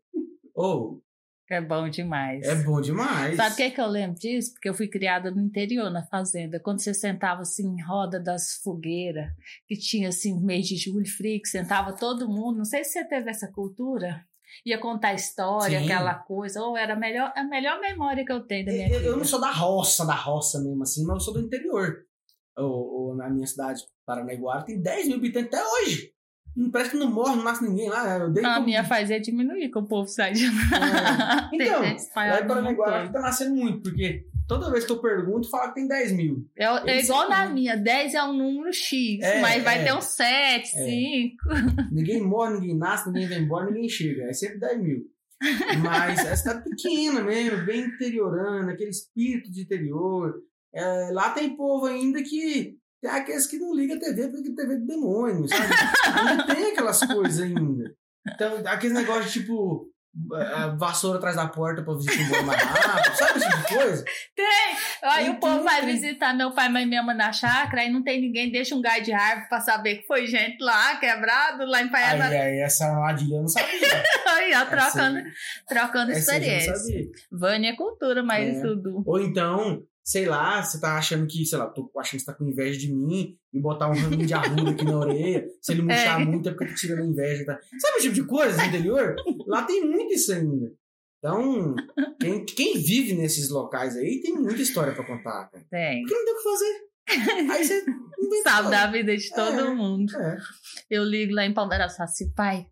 Oh, 0.55 1.01
É 1.49 1.61
bom 1.61 1.89
demais. 1.89 2.45
é 2.47 2.55
bom 2.65 2.81
demais. 2.81 3.37
Sabe 3.37 3.53
o 3.53 3.57
que, 3.57 3.63
é 3.63 3.71
que 3.71 3.81
eu 3.81 3.87
lembro 3.87 4.19
disso? 4.19 4.53
Porque 4.53 4.69
eu 4.69 4.75
fui 4.75 4.89
criada 4.89 5.31
no 5.31 5.41
interior, 5.41 5.91
na 5.91 6.05
fazenda. 6.05 6.59
Quando 6.59 6.81
você 6.81 6.93
sentava 6.93 7.43
assim 7.43 7.67
em 7.69 7.83
roda 7.83 8.19
das 8.19 8.55
fogueiras, 8.63 9.29
que 9.67 9.77
tinha 9.77 10.09
assim 10.09 10.41
mês 10.41 10.67
de 10.67 10.77
julho 10.77 11.07
frio, 11.07 11.41
que 11.41 11.49
sentava 11.49 11.93
todo 11.93 12.29
mundo. 12.29 12.59
Não 12.59 12.65
sei 12.65 12.83
se 12.83 12.93
você 12.93 13.05
teve 13.09 13.31
essa 13.31 13.47
cultura. 13.53 14.25
Ia 14.65 14.79
contar 14.79 15.15
história, 15.15 15.79
Sim. 15.79 15.85
aquela 15.85 16.15
coisa. 16.15 16.61
Ou 16.63 16.77
era 16.77 16.95
a 16.95 16.97
melhor, 16.97 17.33
a 17.37 17.45
melhor 17.45 17.81
memória 17.81 18.25
que 18.25 18.33
eu 18.33 18.41
tenho 18.41 18.67
da 18.67 18.73
minha 18.73 18.89
Eu, 18.89 18.99
vida. 18.99 19.11
eu 19.11 19.17
não 19.17 19.25
sou 19.25 19.41
da 19.41 19.51
roça, 19.51 20.05
da 20.05 20.15
roça 20.15 20.61
mesmo 20.61 20.83
assim, 20.83 21.05
mas 21.05 21.15
eu 21.15 21.21
sou 21.21 21.35
do 21.35 21.41
interior. 21.41 22.05
Ou, 22.57 23.15
na 23.15 23.29
minha 23.29 23.47
cidade, 23.47 23.83
Paranaiguara, 24.07 24.65
tem 24.65 24.81
10 24.81 25.09
mil 25.09 25.17
habitantes 25.19 25.49
até 25.53 25.63
hoje. 25.63 26.11
Não 26.57 26.71
parece 26.71 26.92
que 26.92 26.97
não 26.97 27.11
morre, 27.11 27.37
não 27.37 27.45
nasce 27.45 27.62
ninguém 27.69 27.88
lá. 27.90 28.16
Eu 28.19 28.31
dei 28.31 28.45
A 28.45 28.55
como- 28.55 28.67
minha 28.67 28.83
fazia 28.83 29.21
diminuir, 29.21 29.71
que 29.71 29.79
o 29.79 29.83
povo 29.87 30.09
sai 30.09 30.33
de 30.33 30.46
lá. 30.46 31.50
É. 31.52 31.57
Então, 31.57 31.83
lá 31.83 32.73
em 32.73 32.77
todo. 32.77 33.13
tá 33.13 33.21
nascendo 33.21 33.54
muito, 33.54 33.83
porque 33.83 34.25
toda 34.48 34.71
vez 34.71 34.85
que 34.85 34.92
eu 34.92 35.00
pergunto, 35.00 35.50
fala 35.50 35.69
que 35.69 35.75
tem 35.75 35.87
10 35.87 36.13
mil. 36.13 36.48
É, 36.57 36.65
é 36.90 37.02
igual 37.02 37.29
na 37.29 37.48
minha, 37.48 37.77
10 37.77 38.15
é 38.15 38.23
um 38.25 38.33
número 38.33 38.73
X, 38.73 39.21
é, 39.23 39.40
mas 39.40 39.63
vai 39.63 39.81
é, 39.81 39.85
ter 39.85 39.92
um 39.94 40.00
7, 40.00 40.69
5. 40.69 41.37
Ninguém 41.92 42.23
morre, 42.23 42.54
ninguém 42.54 42.77
nasce, 42.77 43.07
ninguém 43.11 43.29
vai 43.29 43.38
embora, 43.38 43.67
ninguém 43.71 43.88
chega. 43.88 44.25
É 44.25 44.33
sempre 44.33 44.59
10 44.59 44.81
mil. 44.83 45.02
Mas 45.83 46.25
é 46.25 46.35
cidade 46.35 46.65
pequena 46.65 47.23
mesmo, 47.23 47.65
bem 47.67 47.83
interiorana, 47.85 48.73
aquele 48.73 48.90
espírito 48.90 49.50
de 49.52 49.63
interior. 49.63 50.35
É, 50.75 51.11
lá 51.13 51.31
tem 51.31 51.57
povo 51.57 51.87
ainda 51.87 52.23
que. 52.23 52.77
Tem 53.01 53.11
aqueles 53.11 53.47
que 53.47 53.59
não 53.59 53.75
ligam 53.75 53.97
a 53.97 54.01
TV 54.01 54.29
porque 54.29 54.55
TV 54.55 54.75
é 54.75 54.79
do 54.79 54.87
demônio, 54.87 55.49
sabe? 55.49 55.73
ainda 56.15 56.47
tem 56.47 56.73
aquelas 56.73 57.01
coisas 57.01 57.40
ainda. 57.40 57.94
Então, 58.27 58.63
aquele 58.67 58.94
negócio 58.94 59.31
tipo 59.31 59.90
a 60.33 60.69
vassoura 60.69 61.19
atrás 61.19 61.37
da 61.37 61.47
porta 61.47 61.83
pra 61.83 61.94
visitar 61.94 62.23
embora 62.23 62.42
mais 62.42 62.63
rápido, 62.63 63.17
sabe 63.17 63.38
esse 63.38 63.49
tipo 63.51 63.69
de 63.69 63.75
coisa? 63.75 64.05
Tem! 64.35 64.77
Aí 65.03 65.31
o 65.31 65.38
povo 65.38 65.63
vai 65.63 65.85
visitar 65.85 66.35
meu 66.35 66.53
pai 66.53 66.69
e 66.69 66.87
minha 66.87 67.03
mãe 67.03 67.15
na 67.15 67.33
chácara, 67.33 67.83
aí 67.83 67.92
não 67.92 68.03
tem 68.03 68.21
ninguém, 68.21 68.51
deixa 68.51 68.75
um 68.75 68.81
guide 68.81 69.07
de 69.07 69.13
árvore 69.13 69.49
pra 69.49 69.61
saber 69.61 69.97
que 69.97 70.07
foi 70.07 70.27
gente 70.27 70.63
lá, 70.63 70.97
quebrado, 70.97 71.67
lá 71.67 71.83
em 71.83 71.90
Paiana. 71.90 72.29
Aí, 72.29 72.37
aí 72.37 72.59
essa 72.61 72.87
armadilha 72.87 73.37
eu 73.37 73.42
não 73.42 73.49
sabia. 73.49 73.69
aí, 74.27 74.55
ó, 74.55 74.65
trocando, 74.65 75.19
essa, 75.19 75.31
trocando 75.69 76.13
experiência. 76.13 76.75
Vânia 77.31 77.71
é 77.71 77.77
cultura, 77.77 78.23
mas 78.23 78.57
é. 78.57 78.61
tudo. 78.63 79.03
Ou 79.07 79.21
então, 79.21 79.83
sei 80.07 80.25
lá, 80.25 80.63
você 80.63 80.81
tá 80.81 80.96
achando 80.96 81.27
que, 81.27 81.44
sei 81.44 81.59
lá, 81.59 81.67
tô 81.67 81.90
achando 81.98 82.13
que 82.13 82.21
você 82.21 82.27
tá 82.27 82.33
com 82.33 82.48
inveja 82.48 82.79
de 82.79 82.94
mim 82.94 83.37
e 83.52 83.61
botar 83.61 83.90
um 83.90 83.94
raminho 83.94 84.25
de 84.25 84.33
arruda 84.33 84.71
aqui 84.71 84.85
na 84.85 84.96
orelha, 84.96 85.44
se 85.61 85.73
ele 85.73 85.83
murchar 85.83 86.21
é. 86.21 86.25
muito 86.25 86.48
é 86.48 86.52
porque 86.52 86.67
tô 86.67 86.75
tirando 86.75 87.11
inveja, 87.11 87.44
tá? 87.44 87.59
Sabe 87.81 87.96
esse 87.96 88.02
tipo 88.02 88.15
de 88.15 88.25
coisa 88.25 88.57
no 88.57 88.69
interior? 88.69 89.17
Lá 89.48 89.65
tem 89.65 89.85
muito 89.85 90.15
isso 90.15 90.33
ainda. 90.33 90.73
Então, 91.19 91.75
quem, 92.21 92.44
quem 92.44 92.79
vive 92.81 93.15
nesses 93.15 93.50
locais 93.50 93.96
aí 93.96 94.21
tem 94.23 94.35
muita 94.35 94.63
história 94.63 94.94
pra 94.94 95.04
contar, 95.04 95.50
cara. 95.50 95.67
Tem. 95.69 96.02
Porque 96.02 96.15
não 96.15 96.25
tem 96.25 96.35
o 96.35 96.37
que 96.37 96.42
fazer. 96.44 96.87
Aí 97.52 97.65
você 97.65 97.85
sabe 98.44 98.71
da 98.71 98.87
vida 98.87 99.17
de 99.17 99.31
todo 99.31 99.59
é, 99.59 99.75
mundo. 99.75 100.17
É. 100.17 100.37
Eu 100.88 101.02
ligo 101.02 101.35
lá 101.35 101.44
em 101.44 101.54
Palmeiras 101.54 101.94
e 101.94 101.96
falo 101.96 102.09
assim, 102.09 102.33
pai, 102.33 102.67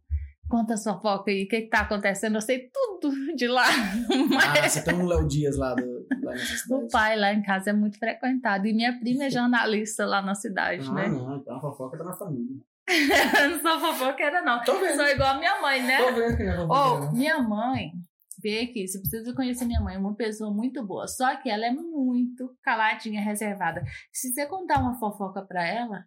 Conta 0.54 0.76
sua 0.76 1.00
foca 1.00 1.32
aí, 1.32 1.46
o 1.46 1.48
que, 1.48 1.62
que 1.62 1.68
tá 1.68 1.80
acontecendo? 1.80 2.36
Eu 2.36 2.40
sei 2.40 2.70
tudo 2.72 3.34
de 3.34 3.48
lá. 3.48 3.66
Mas... 4.30 4.44
Ah, 4.44 4.68
você 4.68 4.84
tem 4.84 4.94
um 4.94 5.04
Léo 5.04 5.26
Dias 5.26 5.56
lá, 5.56 5.74
do, 5.74 6.06
lá 6.22 6.30
nessa 6.30 6.56
cidade. 6.58 6.84
O 6.84 6.88
pai 6.88 7.16
lá 7.18 7.34
em 7.34 7.42
casa 7.42 7.70
é 7.70 7.72
muito 7.72 7.98
frequentado. 7.98 8.64
E 8.68 8.72
minha 8.72 8.96
prima 8.96 9.24
é 9.24 9.30
jornalista 9.30 10.06
lá 10.06 10.22
na 10.22 10.36
cidade, 10.36 10.86
ah, 10.88 10.92
né? 10.92 11.08
Não, 11.08 11.38
então 11.38 11.56
a 11.56 11.60
fofoca 11.60 11.98
tá 11.98 12.04
na 12.04 12.12
família. 12.12 12.56
não 13.50 13.60
sou 13.60 13.80
fofoqueira, 13.80 14.42
não. 14.42 14.62
Tô 14.62 14.78
vendo. 14.78 14.94
Sou 14.94 15.08
igual 15.08 15.30
a 15.34 15.38
minha 15.38 15.60
mãe, 15.60 15.82
né? 15.82 15.98
Tô 15.98 16.12
vendo 16.12 16.36
que 16.36 16.42
é 16.44 16.56
fofoqueira. 16.56 17.08
Oh, 17.10 17.16
minha 17.16 17.42
mãe, 17.42 17.92
vê 18.40 18.60
aqui, 18.60 18.86
você 18.86 19.00
precisa 19.00 19.34
conhecer 19.34 19.64
minha 19.64 19.80
mãe, 19.80 19.96
é 19.96 19.98
uma 19.98 20.14
pessoa 20.14 20.54
muito 20.54 20.86
boa. 20.86 21.08
Só 21.08 21.34
que 21.34 21.50
ela 21.50 21.66
é 21.66 21.72
muito 21.72 22.56
caladinha, 22.62 23.20
reservada. 23.20 23.82
Se 24.12 24.32
você 24.32 24.46
contar 24.46 24.78
uma 24.78 24.94
fofoca 25.00 25.42
pra 25.42 25.66
ela, 25.66 26.04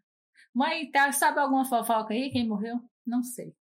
mãe, 0.56 0.90
tá, 0.90 1.12
sabe 1.12 1.38
alguma 1.38 1.66
fofoca 1.66 2.14
aí? 2.14 2.30
Quem 2.30 2.48
morreu? 2.48 2.80
Não 3.06 3.22
sei. 3.22 3.54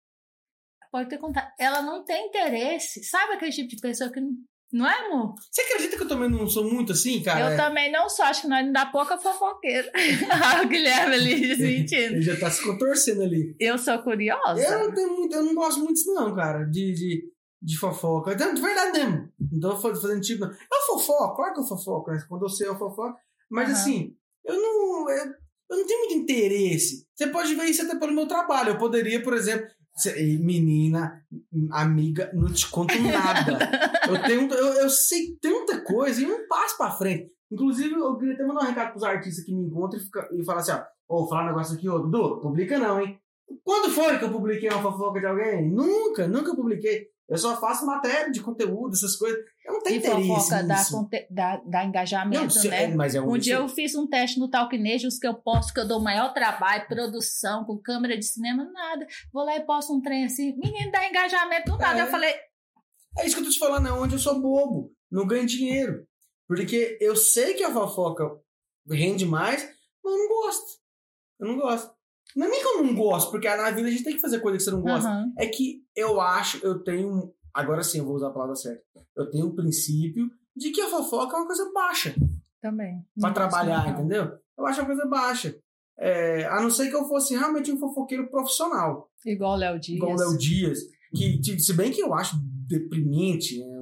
Pode 0.96 1.10
ter 1.10 1.18
contato. 1.18 1.52
Ela 1.60 1.82
não 1.82 2.06
tem 2.06 2.28
interesse. 2.28 3.04
Sabe 3.04 3.34
aquele 3.34 3.52
tipo 3.52 3.68
de 3.68 3.82
pessoa 3.82 4.10
que 4.10 4.22
não. 4.22 4.30
Não 4.72 4.88
é, 4.88 5.08
amor? 5.08 5.36
Você 5.52 5.62
acredita 5.62 5.98
que 5.98 6.04
eu 6.04 6.08
também 6.08 6.30
não 6.30 6.48
sou 6.48 6.64
muito 6.64 6.93
assim, 6.93 7.22
cara? 7.22 7.52
Eu 7.52 7.58
também 7.58 7.91
não 7.91 8.08
sou. 8.10 8.24
Acho 8.24 8.43
que 8.43 8.48
nós 8.48 8.66
não 8.66 8.72
dá 8.72 8.86
pouca 8.86 9.18
fofoqueira. 9.18 9.91
o 10.64 10.68
Guilherme 10.70 11.16
ali 11.16 11.41
desmentindo. 11.41 12.14
Ele 12.14 12.22
já 12.22 12.39
tá 12.39 12.50
se 12.50 12.64
contorcendo 12.64 13.24
ali. 13.24 13.54
Eu 13.60 13.78
sou 13.78 14.00
curiosa. 14.04 14.62
Eu 14.62 14.88
não, 14.88 14.93
tenho 14.93 15.18
muito, 15.18 15.36
eu 15.36 15.43
não 15.43 15.54
gosto 15.54 15.80
muito 15.80 15.96
disso, 15.96 16.14
não, 16.14 16.34
cara. 16.34 16.64
De, 16.64 16.93
de, 16.93 17.30
de 17.62 17.78
fofoca. 17.78 18.32
Então, 18.32 18.54
de 18.54 18.62
verdade 18.62 18.98
mesmo. 18.98 19.30
Não 19.52 19.60
tô 19.60 19.76
fazendo 19.76 20.22
tipo. 20.22 20.46
Eu 20.46 20.82
fofoco, 20.88 21.36
claro 21.36 21.54
que 21.54 21.60
eu 21.60 21.66
fofoco, 21.66 22.10
né? 22.10 22.26
Quando 22.30 22.43
eu 22.43 22.50
sei, 22.50 22.70
eu 22.70 22.78
fofoco. 22.78 23.18
Mas 23.50 23.68
uhum. 23.68 23.76
assim, 23.76 24.16
eu 24.46 24.56
não. 24.56 25.10
Eu, 25.10 25.26
eu 25.72 25.78
não 25.78 25.86
tenho 25.86 26.00
muito 26.00 26.16
interesse. 26.16 27.06
Você 27.14 27.28
pode 27.28 27.54
ver 27.54 27.66
isso 27.66 27.82
até 27.82 28.00
pelo 28.00 28.14
meu 28.14 28.28
trabalho. 28.28 28.70
Eu 28.70 28.78
poderia, 28.78 29.22
por 29.22 29.34
exemplo, 29.34 29.68
Menina, 30.39 31.22
amiga, 31.72 32.30
não 32.34 32.52
te 32.52 32.70
conto 32.70 32.93
nada. 33.02 33.58
eu, 34.10 34.22
tenho, 34.24 34.54
eu, 34.54 34.74
eu 34.82 34.89
sei 34.89 35.38
tanta 35.41 35.82
coisa 35.82 36.22
e 36.22 36.28
não 36.28 36.48
passo 36.48 36.78
pra 36.78 36.91
frente. 36.91 37.32
Inclusive, 37.52 37.93
eu 37.93 38.18
queria 38.18 38.34
até 38.34 38.46
mandar 38.46 38.64
um 38.64 38.68
recado 38.68 38.91
pros 38.91 39.04
artistas 39.04 39.46
que 39.46 39.54
me 39.54 39.64
encontram 39.64 40.00
e, 40.00 40.41
e 40.41 40.46
falar 40.46 40.60
assim: 40.60 40.74
ó, 40.74 40.84
oh, 41.08 41.28
falar 41.28 41.43
um 41.43 41.48
negócio 41.48 41.76
aqui, 41.76 41.88
ô, 41.88 42.00
Dudu, 42.00 42.41
publica 42.41 42.78
não, 42.78 43.00
hein? 43.00 43.18
Quando 43.64 43.91
foi 43.91 44.18
que 44.18 44.26
eu 44.26 44.32
publiquei 44.32 44.70
uma 44.70 44.82
fofoca 44.82 45.20
de 45.20 45.26
alguém? 45.26 45.72
Nunca, 45.72 46.28
nunca 46.28 46.56
publiquei. 46.56 47.08
Eu 47.30 47.38
só 47.38 47.60
faço 47.60 47.86
matéria 47.86 48.32
de 48.32 48.41
conteúdo, 48.41 48.93
essas 48.93 49.16
coisas. 49.16 49.39
Eu 49.66 49.74
não 49.74 49.82
tenho 49.82 49.97
e 49.97 50.28
fofoca. 50.28 50.63
Dá, 50.63 50.84
dá, 51.32 51.61
dá 51.66 51.86
engajamento, 51.86 52.55
não, 52.55 52.63
né? 52.70 52.84
É, 52.84 52.88
mas 52.95 53.16
é 53.16 53.22
um, 53.22 53.34
um 53.34 53.38
dia 53.38 53.55
eu 53.55 53.68
fiz 53.68 53.95
um 53.95 54.07
teste 54.07 54.39
no 54.39 54.47
Talkinejos 54.47 55.18
que 55.18 55.26
eu 55.26 55.34
posto, 55.34 55.74
que 55.74 55.80
eu 55.80 55.88
dou 55.88 55.99
maior 55.99 56.34
trabalho, 56.34 56.88
produção, 56.88 57.66
com 57.66 57.78
câmera 57.80 58.16
de 58.16 58.26
cinema, 58.26 58.63
nada. 58.72 59.07
Vou 59.34 59.43
lá 59.43 59.57
e 59.57 59.66
posto 59.66 59.91
um 59.91 60.01
trem 60.01 60.26
assim, 60.26 60.55
menino, 60.55 60.91
dá 60.91 61.07
engajamento 61.09 61.72
do 61.72 61.78
nada. 61.78 61.99
É. 61.99 62.03
Eu 62.03 62.07
falei... 62.07 62.34
É 63.18 63.26
isso 63.26 63.36
que 63.36 63.41
eu 63.41 63.45
tô 63.45 63.51
te 63.51 63.57
falando, 63.57 63.88
é 63.88 63.91
onde 63.91 64.13
eu 64.13 64.20
sou 64.20 64.39
bobo. 64.39 64.93
Não 65.11 65.26
ganho 65.26 65.47
dinheiro. 65.47 66.05
Porque 66.47 66.97
eu 67.01 67.16
sei 67.16 67.55
que 67.55 67.63
a 67.63 67.74
fofoca 67.74 68.24
rende 68.88 69.26
mais, 69.26 69.63
mas 70.03 70.13
eu 70.13 70.20
não 70.20 70.28
gosto. 70.28 70.80
Eu 71.39 71.47
não 71.47 71.57
gosto. 71.57 71.95
Não 72.36 72.47
é 72.47 72.49
nem 72.49 72.59
que 72.59 72.68
eu 72.68 72.84
não 72.84 72.95
gosto, 72.95 73.32
porque 73.32 73.47
na 73.47 73.72
vida 73.72 73.88
a 73.88 73.91
gente 73.91 74.03
tem 74.03 74.13
que 74.13 74.22
fazer 74.22 74.39
coisa 74.39 74.57
que 74.57 74.63
você 74.63 74.72
não 74.72 74.82
gosta. 74.82 75.09
Uhum. 75.09 75.34
É 75.38 75.47
que 75.47 75.84
eu 75.95 76.20
acho, 76.20 76.57
eu 76.66 76.84
tenho. 76.84 77.34
Agora 77.56 77.82
sim, 77.82 77.99
eu 77.99 78.06
vou 78.06 78.16
usar 78.16 78.28
a 78.28 78.34
palavra 78.34 78.53
certa. 78.53 78.84
Eu 79.16 79.32
tenho 79.32 79.45
o 79.45 79.49
um 79.49 79.56
princípio 79.56 80.30
de 80.53 80.72
que 80.72 80.82
a 80.82 80.89
fofoca 80.89 81.38
é 81.38 81.39
uma 81.39 81.47
coisa 81.47 81.72
baixa. 81.74 82.14
Também. 82.62 83.01
Pra 83.18 83.32
trabalhar, 83.32 83.88
entendeu? 83.88 84.38
Eu 84.58 84.66
acho 84.66 84.82
uma 84.82 84.88
coisa 84.88 85.06
baixa. 85.06 85.58
É, 85.97 86.45
a 86.47 86.62
não 86.62 86.70
ser 86.70 86.89
que 86.89 86.95
eu 86.95 87.08
fosse 87.08 87.34
realmente 87.34 87.72
um 87.72 87.80
fofoqueiro 87.80 88.30
profissional. 88.30 89.10
Igual 89.26 89.53
o 89.53 89.56
Léo 89.56 89.80
Dias. 89.80 89.97
Igual 89.97 90.16
o 90.16 90.20
Léo 90.20 90.38
Dias. 90.38 90.80
Que, 91.16 91.58
se 91.58 91.72
bem 91.74 91.91
que 91.91 92.01
eu 92.01 92.14
acho 92.14 92.38
deprimente, 92.68 93.58
né? 93.58 93.76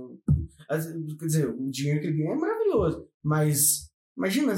quer 1.19 1.25
dizer, 1.25 1.49
o 1.49 1.71
dinheiro 1.71 1.99
que 1.99 2.07
ele 2.07 2.17
ganha 2.17 2.33
é 2.33 2.35
maravilhoso. 2.35 3.07
Mas, 3.23 3.89
imagina, 4.15 4.53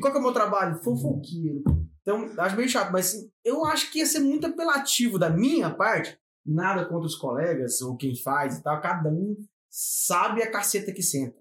qual 0.00 0.12
que 0.12 0.18
é 0.18 0.20
o 0.20 0.22
meu 0.22 0.32
trabalho? 0.32 0.80
Fofoqueiro. 0.84 1.64
Então, 2.02 2.32
acho 2.38 2.56
bem 2.56 2.68
chato, 2.68 2.92
mas 2.92 3.16
eu 3.44 3.64
acho 3.64 3.90
que 3.90 3.98
ia 3.98 4.06
ser 4.06 4.20
muito 4.20 4.46
apelativo 4.46 5.18
da 5.18 5.28
minha 5.28 5.70
parte. 5.70 6.16
Nada 6.52 6.84
contra 6.84 7.06
os 7.06 7.14
colegas 7.14 7.80
ou 7.80 7.96
quem 7.96 8.16
faz 8.16 8.58
e 8.58 8.62
tal. 8.62 8.80
Cada 8.80 9.08
um 9.08 9.36
sabe 9.70 10.42
a 10.42 10.50
caceta 10.50 10.92
que 10.92 11.02
senta. 11.02 11.38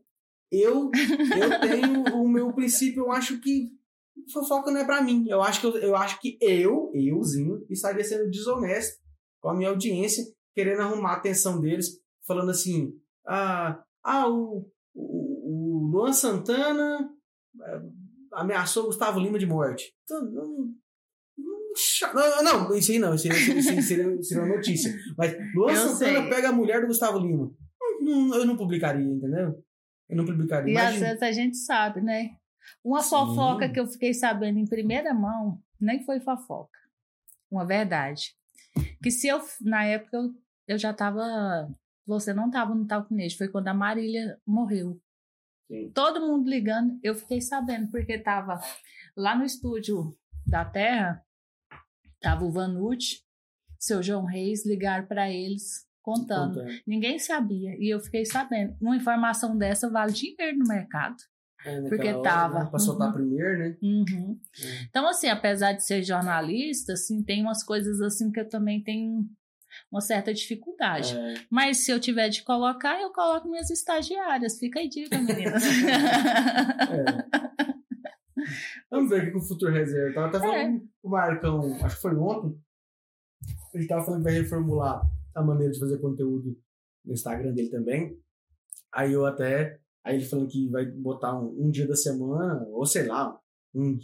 Eu, 0.52 0.92
eu 0.92 1.60
tenho 1.62 2.04
o 2.16 2.30
meu 2.30 2.54
princípio, 2.54 3.04
eu 3.06 3.12
acho 3.12 3.40
que 3.40 3.70
fofoca 4.32 4.72
não 4.72 4.82
é 4.82 4.86
para 4.86 5.02
mim. 5.02 5.26
Eu 5.28 5.42
acho 5.42 5.62
que 5.62 5.68
eu, 5.68 5.78
eu 5.78 5.96
acho 5.96 6.20
que 6.22 6.38
eu, 6.40 6.92
euzinho, 6.94 7.66
estaria 7.70 8.04
sendo 8.04 8.30
desonesto 8.30 9.00
com 9.42 9.50
a 9.50 9.56
minha 9.56 9.70
audiência, 9.70 10.24
querendo 10.54 10.82
arrumar 10.82 11.14
a 11.14 11.18
atenção 11.18 11.60
deles, 11.60 12.00
falando 12.28 12.52
assim: 12.52 12.94
ah, 13.26 13.84
ah 14.04 14.30
o, 14.30 14.70
o, 14.94 15.86
o 15.86 15.92
Luan 15.92 16.14
Santana 16.14 17.10
eh, 17.62 17.82
ameaçou 18.34 18.86
Gustavo 18.86 19.20
Lima 19.20 19.40
de 19.40 19.46
morte. 19.46 19.92
Então, 20.04 20.24
não, 20.32 20.74
não, 22.14 22.44
não, 22.44 22.76
isso 22.76 22.92
aí 22.92 23.00
não, 23.00 23.14
isso, 23.14 23.32
aí, 23.32 23.58
isso 23.58 23.70
aí 23.70 23.82
seria, 23.82 24.24
seria 24.24 24.44
uma 24.44 24.56
notícia. 24.56 24.94
Mas 25.18 25.36
Luan 25.54 25.72
eu 25.72 25.78
Santana 25.78 26.22
sei. 26.22 26.30
pega 26.30 26.50
a 26.50 26.54
mulher 26.54 26.82
do 26.82 26.88
Gustavo 26.88 27.20
Lima. 27.20 27.52
Eu 28.34 28.46
não 28.46 28.58
publicaria, 28.58 29.06
entendeu? 29.06 29.64
Eu 30.10 30.18
não 30.18 30.26
publicaria. 30.26 30.70
E 30.70 30.72
Imagina. 30.72 30.94
às 30.94 31.00
vezes 31.00 31.22
a 31.24 31.32
gente 31.32 31.58
sabe, 31.58 32.02
né? 32.02 32.32
Uma 32.84 33.02
Sim. 33.02 33.10
fofoca 33.10 33.70
que 33.70 33.80
eu 33.80 33.86
fiquei 33.88 34.14
sabendo 34.14 34.58
em 34.58 34.66
primeira 34.66 35.14
mão, 35.14 35.62
nem 35.80 36.04
foi 36.04 36.20
fofoca. 36.20 36.78
Uma 37.52 37.66
verdade. 37.66 38.36
Que 39.02 39.12
se 39.12 39.28
eu, 39.28 39.42
na 39.62 39.86
época, 39.86 40.18
eu, 40.18 40.34
eu 40.68 40.78
já 40.78 40.94
tava. 40.94 41.70
Você 42.06 42.34
não 42.34 42.50
tava 42.50 42.74
no 42.74 42.88
Talquinejo, 42.88 43.38
foi 43.38 43.48
quando 43.48 43.68
a 43.68 43.74
Marília 43.74 44.40
morreu. 44.46 45.00
Sim. 45.68 45.92
Todo 45.94 46.26
mundo 46.26 46.50
ligando, 46.50 47.00
eu 47.04 47.14
fiquei 47.14 47.40
sabendo, 47.40 47.92
porque 47.92 48.18
tava 48.18 48.60
lá 49.16 49.36
no 49.36 49.44
estúdio 49.44 50.18
da 50.46 50.66
Terra, 50.66 51.24
tava 52.22 52.46
o 52.46 52.52
Vanucci, 52.52 53.22
seu 53.78 54.04
João 54.04 54.26
Reis, 54.26 54.66
ligaram 54.66 55.06
para 55.06 55.30
eles 55.32 55.88
contando. 56.02 56.60
contando. 56.60 56.82
Ninguém 56.86 57.20
sabia, 57.20 57.76
e 57.78 57.94
eu 57.94 58.00
fiquei 58.00 58.26
sabendo. 58.26 58.76
Uma 58.82 58.96
informação 58.96 59.58
dessa 59.58 59.90
vale 59.90 60.12
dinheiro 60.12 60.58
no 60.58 60.68
mercado. 60.68 61.18
É, 61.66 61.82
porque 61.90 62.08
hora, 62.08 62.22
tava. 62.22 62.64
Né? 62.64 62.70
Pra 62.70 62.80
soltar 62.80 63.08
uhum. 63.08 63.14
primeiro, 63.14 63.60
né? 63.60 63.78
Uhum. 63.82 64.40
É. 64.64 64.84
Então, 64.90 65.08
assim, 65.08 65.28
apesar 65.28 65.74
de 65.74 65.84
ser 65.84 66.04
jornalista, 66.04 66.94
assim, 66.94 67.22
tem 67.22 67.42
umas 67.42 67.64
coisas 67.64 68.02
assim 68.02 68.32
que 68.32 68.40
eu 68.40 68.48
também 68.48 68.82
tenho 68.82 69.26
uma 69.92 70.02
certa 70.02 70.34
dificuldade. 70.34 71.18
É. 71.18 71.34
Mas 71.50 71.80
se 71.80 71.92
eu 71.92 72.00
tiver 72.00 72.30
de 72.30 72.44
colocar, 72.44 73.00
eu 73.02 73.12
coloco 73.12 73.50
minhas 73.50 73.70
estagiárias. 73.70 74.58
Fica 74.58 74.80
aí 74.80 74.88
dica, 74.88 75.18
meninas. 75.18 75.64
é. 76.90 77.66
Vamos 78.90 79.10
ver 79.10 79.22
aqui 79.22 79.32
com 79.32 79.40
o 79.40 79.48
Futuro 79.48 79.72
Reserva. 79.72 80.14
Tava 80.14 80.28
até 80.28 80.40
falando 80.40 80.78
é. 80.78 80.82
o 81.04 81.10
Marcão, 81.10 81.78
acho 81.84 81.96
que 81.96 82.02
foi 82.02 82.16
ontem. 82.16 82.60
Ele 83.74 83.88
tava 83.88 84.06
falando 84.06 84.24
que 84.24 84.32
vai 84.32 84.42
reformular 84.42 85.02
a 85.36 85.44
maneira 85.44 85.72
de 85.72 85.80
fazer 85.80 86.00
conteúdo 86.00 86.58
no 87.06 87.14
Instagram 87.14 87.54
dele 87.54 87.70
também. 87.70 88.18
Aí 88.92 89.14
eu 89.14 89.26
até. 89.26 89.80
Aí 90.04 90.16
ele 90.16 90.26
falando 90.26 90.50
que 90.50 90.70
vai 90.70 90.86
botar 90.86 91.38
um, 91.38 91.66
um 91.66 91.70
dia 91.70 91.88
da 91.88 91.96
semana, 91.96 92.66
ou 92.70 92.86
sei 92.86 93.06
lá, 93.06 93.38
um, 93.74 93.98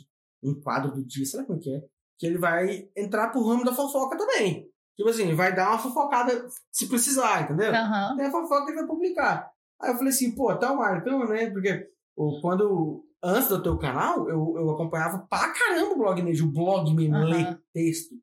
um 0.43 0.59
quadro 0.61 0.91
do 0.91 1.03
dia, 1.03 1.25
sei 1.25 1.39
lá 1.39 1.45
como 1.45 1.59
é 1.59 1.61
que 1.61 1.73
é, 1.73 1.83
que 2.17 2.25
ele 2.25 2.37
vai 2.37 2.89
entrar 2.95 3.29
pro 3.29 3.45
ramo 3.45 3.63
da 3.63 3.73
fofoca 3.73 4.17
também. 4.17 4.69
Tipo 4.95 5.09
assim, 5.09 5.33
vai 5.33 5.53
dar 5.53 5.69
uma 5.71 5.79
fofocada 5.79 6.47
se 6.71 6.87
precisar, 6.87 7.43
entendeu? 7.43 7.73
Aham. 7.73 8.15
Tem 8.15 8.25
a 8.25 8.31
fofoca 8.31 8.65
que 8.65 8.71
ele 8.71 8.79
vai 8.79 8.87
publicar. 8.87 9.51
Aí 9.81 9.91
eu 9.91 9.95
falei 9.95 10.09
assim, 10.09 10.33
pô, 10.33 10.55
tá 10.55 10.71
o 10.71 10.77
Marcão, 10.77 11.27
né? 11.27 11.49
Porque 11.49 11.89
o, 12.15 12.39
quando, 12.39 13.04
antes 13.24 13.49
do 13.49 13.61
teu 13.63 13.78
canal, 13.78 14.30
eu, 14.30 14.55
eu 14.57 14.70
acompanhava 14.72 15.26
pra 15.30 15.51
caramba 15.53 15.93
o 15.93 15.97
blog 15.97 16.22
Nejo, 16.22 16.47
o 16.47 16.51
blog 16.51 16.93
mesmo, 16.93 17.16
Aham. 17.16 17.26
ler 17.30 17.59
texto. 17.74 18.16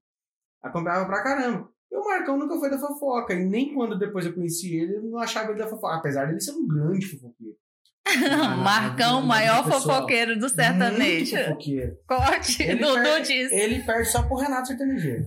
Acompanhava 0.62 1.06
pra 1.06 1.22
caramba. 1.22 1.68
E 1.90 1.96
o 1.96 2.04
Marcão 2.04 2.38
nunca 2.38 2.58
foi 2.58 2.70
da 2.70 2.78
fofoca. 2.78 3.34
E 3.34 3.44
nem 3.44 3.74
quando 3.74 3.98
depois 3.98 4.24
eu 4.24 4.32
conheci 4.32 4.74
ele, 4.76 4.96
eu 4.96 5.02
não 5.02 5.18
achava 5.18 5.50
ele 5.50 5.58
da 5.58 5.66
fofoca. 5.66 5.96
Apesar 5.96 6.26
dele 6.26 6.40
ser 6.40 6.52
um 6.52 6.66
grande 6.66 7.06
fofoqueiro. 7.06 7.56
Ah, 8.32 8.56
Marcão, 8.56 9.20
o 9.20 9.26
maior 9.26 9.62
pessoal. 9.64 9.80
fofoqueiro 9.82 10.38
do 10.38 10.48
sertanejo. 10.48 11.34
Muito 11.34 11.44
fofoqueiro. 11.46 11.96
Corte, 12.06 12.62
Ele 12.62 12.80
Dudu 12.84 12.94
perde- 12.94 13.26
disse. 13.28 13.54
Ele 13.54 13.82
perde 13.84 14.08
só 14.10 14.22
pro 14.22 14.36
Renato 14.36 14.68
Sertanejeiro. 14.68 15.26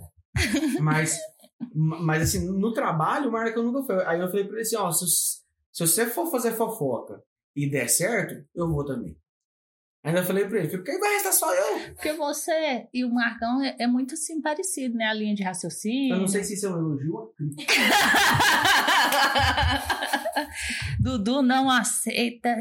Mas, 0.82 1.18
mas 1.74 2.22
assim, 2.24 2.46
no 2.46 2.74
trabalho, 2.74 3.30
o 3.30 3.32
Marcão 3.32 3.64
nunca 3.64 3.84
foi. 3.84 4.06
Aí 4.06 4.20
eu 4.20 4.28
falei 4.28 4.44
pra 4.44 4.54
ele 4.54 4.62
assim, 4.62 4.76
ó, 4.76 4.92
se, 4.92 5.06
se 5.08 5.88
você 5.88 6.06
for 6.06 6.30
fazer 6.30 6.52
fofoca 6.52 7.22
e 7.56 7.70
der 7.70 7.88
certo, 7.90 8.36
eu 8.54 8.68
vou 8.70 8.84
também. 8.86 9.16
Ainda 10.06 10.24
falei 10.24 10.46
pra 10.46 10.60
ele, 10.60 10.84
aí 10.88 11.00
vai 11.00 11.14
restar 11.14 11.34
só 11.34 11.52
eu. 11.52 11.80
Porque 11.96 12.14
você 12.14 12.88
e 12.94 13.04
o 13.04 13.12
Marcão 13.12 13.60
é, 13.64 13.76
é 13.80 13.88
muito 13.88 14.14
assim 14.14 14.40
parecido, 14.40 14.96
né? 14.96 15.06
A 15.06 15.14
linha 15.16 15.34
de 15.34 15.42
raciocínio. 15.42 16.14
Eu 16.14 16.20
não 16.20 16.28
sei 16.28 16.44
se 16.44 16.54
isso 16.54 16.68
é 16.68 16.70
um 16.70 16.78
elogio 16.78 17.16
ou. 17.16 17.34
Dudu 21.02 21.42
não 21.42 21.72
aceita 21.72 22.56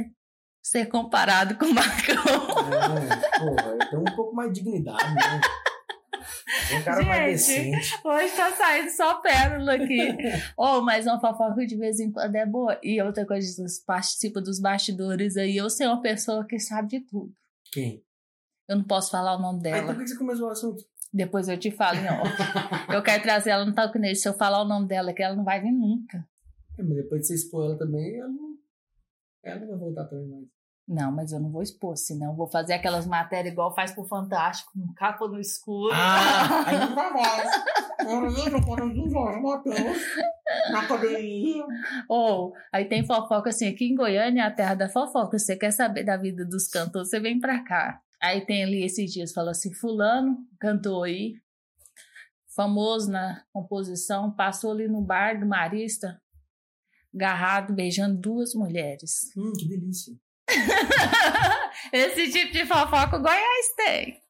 ser 0.62 0.86
comparado 0.86 1.56
com 1.56 1.66
o 1.66 1.74
Marcão. 1.74 2.24
É, 2.24 3.38
porra, 3.38 3.72
eu 3.72 3.78
tenho 3.90 4.00
um 4.00 4.16
pouco 4.16 4.34
mais 4.34 4.50
de 4.50 4.62
dignidade, 4.62 5.14
né? 5.14 5.42
Um 6.72 6.82
cara 6.82 7.04
mais 7.04 7.46
Gente. 7.46 7.70
decente. 7.70 8.00
Hoje 8.04 8.36
tá 8.36 8.52
saindo 8.52 8.90
só 8.90 9.14
pérola 9.20 9.74
aqui. 9.74 9.98
oh, 10.56 10.80
mas 10.80 11.06
uma 11.06 11.20
fofoca 11.20 11.66
de 11.66 11.76
vez 11.76 11.98
em 12.00 12.12
quando 12.12 12.34
é 12.34 12.44
boa. 12.44 12.78
E 12.82 13.00
outra 13.00 13.26
coisa, 13.26 13.46
vocês 13.46 13.78
participam 13.84 14.42
dos 14.42 14.60
bastidores 14.60 15.36
aí. 15.36 15.56
Eu 15.56 15.70
sei 15.70 15.86
uma 15.86 16.00
pessoa 16.00 16.44
que 16.46 16.58
sabe 16.58 16.88
de 16.88 17.00
tudo. 17.00 17.32
Quem? 17.72 18.02
Eu 18.68 18.76
não 18.76 18.84
posso 18.84 19.10
falar 19.10 19.36
o 19.36 19.42
nome 19.42 19.62
dela. 19.62 19.94
por 19.94 20.02
que 20.02 20.08
você 20.08 20.16
começou 20.16 20.48
o 20.48 20.50
assunto? 20.50 20.84
Depois 21.12 21.48
eu 21.48 21.56
te 21.56 21.70
falo 21.70 21.98
off. 21.98 22.36
Eu 22.92 23.02
quero 23.02 23.22
trazer 23.22 23.50
ela 23.50 23.64
no 23.64 23.72
Talk 23.72 23.96
Nesse. 23.98 24.22
Se 24.22 24.28
eu 24.28 24.34
falar 24.34 24.62
o 24.62 24.68
nome 24.68 24.88
dela, 24.88 25.12
que 25.12 25.22
ela 25.22 25.36
não 25.36 25.44
vai 25.44 25.60
vir 25.60 25.70
nunca. 25.70 26.26
É, 26.76 26.82
mas 26.82 26.96
depois 26.96 27.20
de 27.20 27.28
você 27.28 27.34
expor 27.34 27.66
ela 27.66 27.78
também, 27.78 28.18
ela 28.18 28.28
não, 28.28 28.56
ela 29.44 29.60
não 29.60 29.68
vai 29.68 29.78
voltar 29.78 30.06
também 30.06 30.26
mais. 30.26 30.53
Não, 30.86 31.10
mas 31.10 31.32
eu 31.32 31.40
não 31.40 31.50
vou 31.50 31.62
expor, 31.62 31.96
senão 31.96 32.36
vou 32.36 32.46
fazer 32.46 32.74
aquelas 32.74 33.06
matérias 33.06 33.52
igual 33.52 33.74
faz 33.74 33.92
pro 33.92 34.04
Fantástico, 34.04 34.72
com 34.72 34.92
capa 34.92 35.26
no 35.26 35.40
escuro. 35.40 35.94
Ah, 35.94 36.68
aí 36.68 36.78
não 36.78 36.94
vai 36.94 37.10
mais. 37.10 37.50
Eu 38.00 38.20
lembro 38.20 38.62
quando 38.66 38.92
o 38.92 39.10
Jorge 39.10 39.40
Matheus 39.40 39.98
na 40.70 40.82
academia. 40.82 41.64
Ou, 42.06 42.52
aí 42.70 42.84
tem 42.84 43.06
fofoca 43.06 43.48
assim, 43.48 43.66
aqui 43.66 43.86
em 43.86 43.94
Goiânia 43.94 44.42
é 44.42 44.46
a 44.46 44.50
terra 44.50 44.74
da 44.74 44.88
fofoca. 44.90 45.38
Você 45.38 45.56
quer 45.56 45.70
saber 45.70 46.04
da 46.04 46.18
vida 46.18 46.44
dos 46.44 46.68
cantores, 46.68 47.08
você 47.08 47.18
vem 47.18 47.40
pra 47.40 47.64
cá. 47.64 48.02
Aí 48.22 48.44
tem 48.44 48.62
ali 48.62 48.84
esses 48.84 49.10
dias, 49.10 49.32
fala 49.32 49.52
assim, 49.52 49.72
fulano, 49.72 50.36
cantor 50.60 51.06
aí, 51.06 51.34
famoso 52.54 53.10
na 53.10 53.42
composição, 53.52 54.30
passou 54.30 54.72
ali 54.72 54.86
no 54.86 55.00
bar 55.00 55.38
do 55.38 55.46
Marista, 55.46 56.20
agarrado, 57.14 57.74
beijando 57.74 58.18
duas 58.18 58.54
mulheres. 58.54 59.30
Hum, 59.36 59.52
que 59.58 59.68
delícia. 59.68 60.14
Esse 61.92 62.30
tipo 62.30 62.52
de 62.52 62.66
fofoca 62.66 63.16
o 63.16 63.22
Goiás 63.22 63.74
tem. 63.76 64.20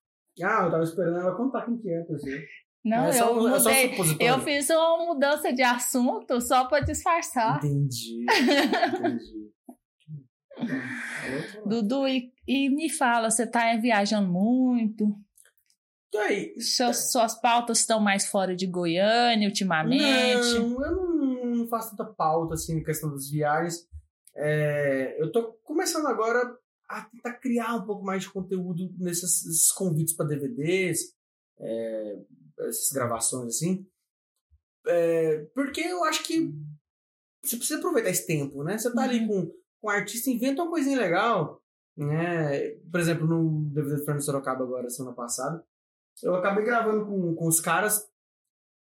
Ah, 0.42 0.64
eu 0.64 0.70
tava 0.70 0.82
esperando 0.82 1.18
ela 1.18 1.36
contar 1.36 1.64
quem 1.64 1.78
que 1.78 1.90
é, 1.90 2.04
você. 2.04 2.46
Não, 2.84 3.04
é 3.04 3.06
eu 3.06 3.08
é 3.08 3.12
só 3.12 3.34
mudei. 3.34 3.90
supositório. 3.90 4.34
Eu 4.34 4.40
fiz 4.40 4.70
uma 4.70 5.06
mudança 5.06 5.52
de 5.52 5.62
assunto 5.62 6.40
só 6.40 6.66
pra 6.66 6.80
disfarçar. 6.80 7.58
Entendi. 7.64 8.26
Entendi. 8.28 9.44
Tá 10.56 11.62
Dudu, 11.66 12.06
e, 12.06 12.32
e 12.46 12.68
me 12.68 12.88
fala, 12.88 13.30
você 13.30 13.46
tá 13.46 13.74
viajando 13.76 14.30
muito? 14.30 15.16
E 16.12 16.16
aí? 16.18 16.60
Seus, 16.60 17.10
suas 17.10 17.40
pautas 17.40 17.80
estão 17.80 17.98
mais 17.98 18.26
fora 18.26 18.54
de 18.54 18.66
Goiânia 18.66 19.48
ultimamente? 19.48 20.58
Não, 20.58 20.84
eu 20.84 20.92
não, 20.92 21.44
não 21.56 21.68
faço 21.68 21.96
tanta 21.96 22.12
pauta 22.12 22.54
assim, 22.54 22.78
em 22.78 22.84
questão 22.84 23.10
das 23.10 23.28
viagens. 23.28 23.88
É, 24.36 25.20
eu 25.20 25.30
tô 25.30 25.52
começando 25.64 26.06
agora 26.06 26.58
a 26.88 27.02
tentar 27.02 27.34
criar 27.34 27.74
um 27.74 27.86
pouco 27.86 28.04
mais 28.04 28.22
de 28.22 28.30
conteúdo 28.30 28.92
nesses 28.98 29.44
esses 29.46 29.72
convites 29.72 30.14
para 30.14 30.26
DVDs, 30.26 31.14
é, 31.58 32.18
essas 32.60 32.90
gravações 32.92 33.56
assim. 33.56 33.86
É, 34.86 35.46
porque 35.54 35.80
eu 35.80 36.04
acho 36.04 36.22
que 36.24 36.52
você 37.42 37.56
precisa 37.56 37.78
aproveitar 37.78 38.10
esse 38.10 38.26
tempo, 38.26 38.62
né? 38.62 38.76
Você 38.78 38.92
tá 38.92 39.02
ali 39.02 39.26
com, 39.26 39.46
com 39.80 39.86
um 39.86 39.90
artista, 39.90 40.30
inventa 40.30 40.62
uma 40.62 40.70
coisinha 40.70 40.98
legal, 40.98 41.62
né? 41.96 42.70
Por 42.90 43.00
exemplo, 43.00 43.26
no 43.26 43.64
DVD 43.70 43.96
do 43.96 44.04
Fernando 44.04 44.24
Sorocaba 44.24 44.64
agora, 44.64 44.90
semana 44.90 45.14
passada, 45.14 45.64
eu 46.22 46.34
acabei 46.34 46.64
gravando 46.64 47.06
com, 47.06 47.34
com 47.34 47.46
os 47.46 47.60
caras 47.60 48.08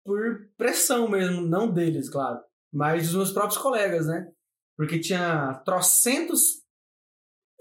por 0.03 0.49
pressão 0.57 1.07
mesmo, 1.07 1.41
não 1.41 1.71
deles, 1.71 2.09
claro, 2.09 2.39
mas 2.71 3.07
dos 3.07 3.15
meus 3.15 3.31
próprios 3.31 3.61
colegas, 3.61 4.07
né? 4.07 4.31
Porque 4.79 4.97
tinha 4.97 5.55
trocentos 5.65 6.63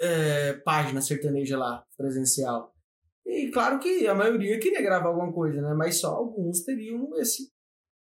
é, 0.01 0.53
páginas 0.59 1.05
sertaneja 1.05 1.59
lá, 1.59 1.85
presencial. 1.97 2.73
E 3.27 3.51
claro 3.51 3.81
que 3.81 4.07
a 4.07 4.15
maioria 4.15 4.57
queria 4.61 4.81
gravar 4.81 5.09
alguma 5.09 5.33
coisa, 5.33 5.61
né? 5.61 5.75
Mas 5.75 5.99
só 5.99 6.15
alguns 6.15 6.61
teriam 6.61 7.11
esse 7.19 7.51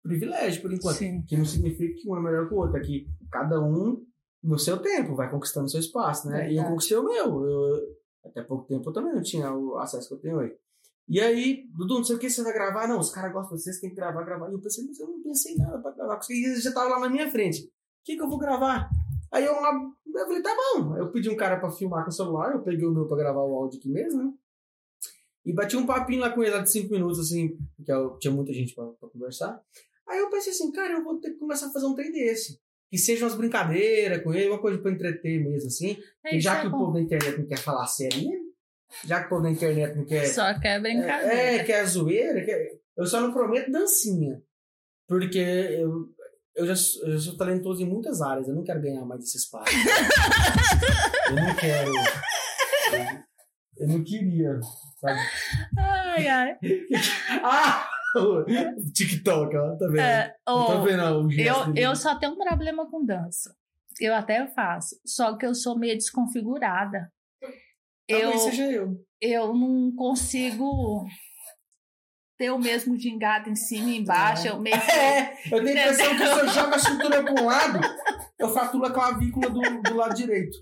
privilégio, 0.03 0.61
por 0.61 0.71
enquanto. 0.71 0.97
Sim. 0.97 1.23
Que 1.23 1.35
não 1.35 1.43
significa 1.43 1.91
que 1.99 2.07
um 2.07 2.17
é 2.17 2.21
melhor 2.21 2.47
que 2.47 2.53
o 2.53 2.57
outro, 2.57 2.77
é 2.77 2.81
que 2.81 3.07
cada 3.31 3.59
um, 3.59 4.05
no 4.43 4.59
seu 4.59 4.77
tempo, 4.77 5.15
vai 5.15 5.27
conquistando 5.27 5.71
seu 5.71 5.79
espaço, 5.79 6.29
né? 6.29 6.41
E 6.41 6.41
eu 6.41 6.47
Verdade. 6.49 6.69
conquistei 6.69 6.97
o 6.97 7.03
meu. 7.03 7.45
Eu, 7.45 7.97
até 8.25 8.43
pouco 8.43 8.67
tempo 8.67 8.91
eu 8.91 8.93
também 8.93 9.15
não 9.15 9.23
tinha 9.23 9.51
o 9.51 9.79
acesso 9.79 10.07
que 10.07 10.13
eu 10.13 10.19
tenho 10.19 10.37
hoje. 10.37 10.55
E 11.07 11.19
aí, 11.19 11.67
Dudu, 11.75 11.95
não 11.95 12.03
sei 12.03 12.15
o 12.15 12.19
que 12.19 12.29
você 12.29 12.43
vai 12.43 12.53
gravar. 12.53 12.87
Não, 12.87 12.99
os 12.99 13.09
caras 13.09 13.33
gostam 13.33 13.57
de 13.57 13.63
vocês, 13.63 13.79
tem 13.79 13.89
que 13.89 13.95
gravar, 13.95 14.23
gravar. 14.23 14.51
E 14.51 14.53
eu 14.53 14.61
pensei, 14.61 14.85
mas 14.85 14.99
eu 14.99 15.07
não 15.07 15.23
pensei 15.23 15.53
em 15.53 15.57
nada 15.57 15.79
pra 15.79 15.93
gravar. 15.93 16.17
Porque 16.17 16.33
eles 16.33 16.61
já 16.61 16.69
estavam 16.69 16.91
lá 16.91 16.99
na 16.99 17.09
minha 17.09 17.31
frente. 17.31 17.65
O 17.65 17.71
que, 18.05 18.15
que 18.15 18.21
eu 18.21 18.29
vou 18.29 18.37
gravar? 18.37 18.87
Aí 19.31 19.45
eu, 19.45 19.53
eu 19.53 20.25
falei, 20.27 20.41
tá 20.41 20.55
bom. 20.55 20.97
Eu 20.97 21.11
pedi 21.11 21.29
um 21.29 21.35
cara 21.35 21.59
pra 21.59 21.71
filmar 21.71 22.03
com 22.03 22.09
o 22.09 22.13
celular, 22.13 22.53
eu 22.53 22.61
peguei 22.61 22.87
o 22.87 22.91
meu 22.91 23.07
pra 23.07 23.17
gravar 23.17 23.41
o 23.41 23.55
áudio 23.55 23.79
aqui 23.79 23.89
mesmo, 23.89 24.23
né? 24.23 24.33
E 25.45 25.53
bati 25.53 25.77
um 25.77 25.85
papinho 25.85 26.19
lá 26.19 26.29
com 26.29 26.43
ele 26.43 26.51
lá 26.51 26.61
de 26.61 26.71
cinco 26.71 26.93
minutos, 26.93 27.19
assim, 27.19 27.57
porque 27.75 27.91
eu, 27.91 28.17
tinha 28.17 28.31
muita 28.33 28.53
gente 28.53 28.75
pra, 28.75 28.85
pra 28.99 29.09
conversar. 29.09 29.61
Aí 30.07 30.19
eu 30.19 30.29
pensei 30.29 30.51
assim, 30.51 30.71
cara, 30.71 30.93
eu 30.93 31.03
vou 31.03 31.19
ter 31.19 31.31
que 31.31 31.37
começar 31.37 31.67
a 31.67 31.71
fazer 31.71 31.85
um 31.85 31.95
trem 31.95 32.11
desse. 32.11 32.59
Que 32.89 32.97
seja 32.97 33.23
umas 33.23 33.35
brincadeiras 33.35 34.23
com 34.23 34.33
ele, 34.33 34.49
uma 34.49 34.59
coisa 34.59 34.79
pra 34.79 34.91
entreter 34.91 35.39
mesmo, 35.43 35.67
assim. 35.67 35.97
É, 36.25 36.35
E 36.35 36.41
já 36.41 36.53
isso 36.53 36.61
que 36.61 36.65
é 36.65 36.69
o 36.69 36.79
povo 36.79 36.93
da 36.93 37.01
internet 37.01 37.37
não 37.37 37.45
quer 37.45 37.59
falar 37.59 37.85
sério, 37.85 38.27
né? 38.27 38.37
Já 39.05 39.19
que 39.21 39.27
o 39.27 39.29
povo 39.29 39.43
da 39.43 39.51
internet 39.51 39.95
não 39.95 40.05
quer. 40.05 40.25
Só 40.25 40.59
quer 40.59 40.81
brincadeira. 40.81 41.33
É, 41.33 41.63
quer 41.63 41.85
zoeira, 41.85 42.43
quer... 42.43 42.79
eu 42.97 43.05
só 43.05 43.21
não 43.21 43.31
prometo 43.31 43.71
dancinha. 43.71 44.41
Porque 45.07 45.37
eu, 45.37 46.09
eu, 46.55 46.65
já, 46.67 46.75
sou- 46.75 47.07
eu 47.07 47.19
sou 47.19 47.37
talentoso 47.37 47.81
em 47.81 47.85
muitas 47.89 48.21
áreas, 48.21 48.47
eu 48.47 48.55
não 48.55 48.63
quero 48.63 48.81
ganhar 48.81 49.05
mais 49.05 49.23
esse 49.23 49.37
espaço. 49.37 49.71
eu 51.29 51.35
não 51.35 51.55
quero. 51.55 51.91
Eu, 51.93 53.19
eu 53.77 53.87
não 53.87 54.03
queria, 54.03 54.59
sabe? 54.99 55.19
Ai, 55.77 56.27
ai. 56.27 56.57
Ah! 57.43 57.87
TikTok, 58.93 59.55
ó, 59.55 59.75
tá 59.77 59.85
vendo? 59.87 59.99
É, 59.99 60.33
Eu 60.47 60.53
tô 60.65 60.77
ô, 60.79 60.81
vendo 60.83 61.31
eu, 61.39 61.75
eu 61.75 61.95
só 61.95 62.15
tenho 62.17 62.33
um 62.33 62.37
problema 62.37 62.89
com 62.89 63.05
dança. 63.05 63.55
Eu 63.99 64.15
até 64.15 64.47
faço. 64.47 64.99
Só 65.05 65.37
que 65.37 65.45
eu 65.45 65.53
sou 65.53 65.77
meio 65.77 65.95
desconfigurada. 65.95 67.11
Eu, 68.07 68.21
Talvez 68.31 68.41
seja 68.41 68.71
eu. 68.71 69.05
eu 69.21 69.53
não 69.53 69.93
consigo 69.95 71.05
ter 72.39 72.49
o 72.51 72.57
mesmo 72.57 72.97
gingado 72.97 73.49
em 73.49 73.55
cima 73.55 73.89
e 73.89 73.97
embaixo. 73.97 74.47
Eu 74.47 74.57
meio 74.59 74.73
É, 74.89 75.33
eu 75.51 75.63
tenho 75.63 75.77
a 75.77 75.81
impressão 75.83 76.17
que 76.17 76.25
se 76.25 76.39
eu 76.39 76.47
jogo 76.47 76.73
a 76.73 76.79
cintura 76.79 77.21
pra 77.23 77.33
um 77.33 77.45
lado, 77.45 77.79
eu 78.39 78.49
fraturo 78.49 78.85
a 78.85 78.91
clavícula 78.91 79.49
do, 79.49 79.59
do 79.81 79.93
lado 79.95 80.15
direito. 80.15 80.57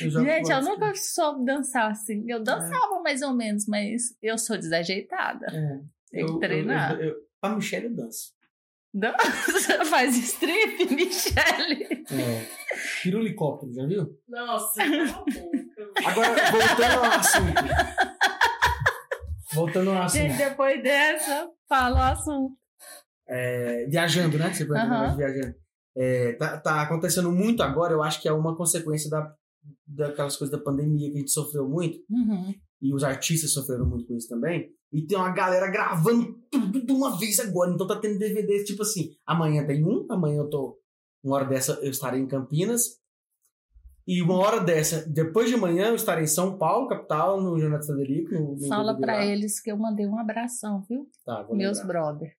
Eu 0.00 0.10
Gente, 0.10 0.50
eu 0.50 0.62
nunca 0.62 0.92
soube 0.96 1.44
dançar 1.44 1.90
assim. 1.90 2.24
Eu 2.26 2.42
dançava 2.42 3.00
mais 3.02 3.20
ou 3.22 3.34
menos, 3.34 3.66
mas 3.68 4.16
eu 4.22 4.36
sou 4.38 4.56
desajeitada. 4.56 5.46
É. 5.46 5.78
Tem 6.10 6.24
que 6.26 6.32
Eu- 6.32 6.38
treinar. 6.40 6.92
Eu, 6.94 6.98
eu, 7.00 7.08
eu, 7.10 7.16
pra 7.40 7.50
Michelle 7.54 7.84
eu 7.86 7.94
danço. 7.94 8.32
Dança, 8.92 9.84
faz 9.86 10.16
strip, 10.16 10.86
Michele. 10.94 12.04
É. 12.10 12.46
Pirulicóptero, 13.02 13.72
já 13.74 13.86
viu? 13.86 14.18
Nossa, 14.28 14.82
cala 14.82 15.02
a 15.04 15.06
boca. 15.06 15.70
Agora, 16.06 16.50
voltando 16.50 16.98
ao 16.98 17.04
assunto. 17.04 17.54
Voltando 19.54 19.90
ao 19.90 20.02
assunto. 20.02 20.20
Gente, 20.22 20.36
depois 20.36 20.82
dessa, 20.82 21.48
fala 21.68 21.96
o 21.96 22.02
assunto. 22.12 22.54
É, 23.28 23.86
viajando, 23.86 24.36
né? 24.38 24.52
Você 24.52 24.64
mais 24.66 25.16
viajando. 25.16 25.54
É, 25.96 26.32
tá, 26.32 26.58
tá 26.60 26.82
acontecendo 26.82 27.30
muito 27.30 27.62
agora, 27.62 27.92
eu 27.92 28.02
acho 28.02 28.20
que 28.20 28.28
é 28.28 28.32
uma 28.32 28.56
consequência 28.56 29.08
da, 29.08 29.32
daquelas 29.86 30.36
coisas 30.36 30.56
da 30.56 30.62
pandemia 30.62 31.10
que 31.10 31.16
a 31.16 31.20
gente 31.20 31.30
sofreu 31.30 31.68
muito, 31.68 31.98
Uhum. 32.10 32.52
e 32.82 32.92
os 32.92 33.04
artistas 33.04 33.52
sofreram 33.52 33.86
muito 33.86 34.06
com 34.06 34.16
isso 34.16 34.28
também. 34.28 34.70
E 34.92 35.02
tem 35.06 35.16
uma 35.16 35.30
galera 35.32 35.68
gravando 35.70 36.34
tudo 36.50 36.84
de 36.84 36.92
uma 36.92 37.16
vez 37.16 37.38
agora. 37.40 37.70
Então 37.70 37.86
tá 37.86 37.96
tendo 37.96 38.18
DVD, 38.18 38.62
tipo 38.64 38.82
assim, 38.82 39.10
amanhã 39.26 39.64
tem 39.66 39.84
um, 39.84 40.06
amanhã 40.10 40.38
eu 40.38 40.50
tô. 40.50 40.78
Uma 41.22 41.36
hora 41.36 41.44
dessa 41.46 41.72
eu 41.82 41.90
estarei 41.90 42.20
em 42.20 42.26
Campinas. 42.26 42.98
E 44.06 44.20
uma 44.20 44.34
hora 44.36 44.60
dessa, 44.60 45.06
depois 45.08 45.48
de 45.48 45.54
amanhã, 45.54 45.88
eu 45.88 45.94
estarei 45.94 46.24
em 46.24 46.28
São 46.28 46.58
Paulo, 46.58 46.88
capital, 46.88 47.40
no 47.40 47.58
Jonathan 47.58 47.86
Federico. 47.86 48.34
No, 48.34 48.54
no 48.56 48.68
Fala 48.68 48.92
lá. 49.00 49.24
eles 49.24 49.60
que 49.60 49.70
eu 49.72 49.76
mandei 49.78 50.06
um 50.06 50.18
abração, 50.18 50.84
viu? 50.88 51.08
Tá, 51.24 51.42
vou 51.42 51.56
Meus 51.56 51.78
lembrar. 51.78 52.02
brother. 52.12 52.32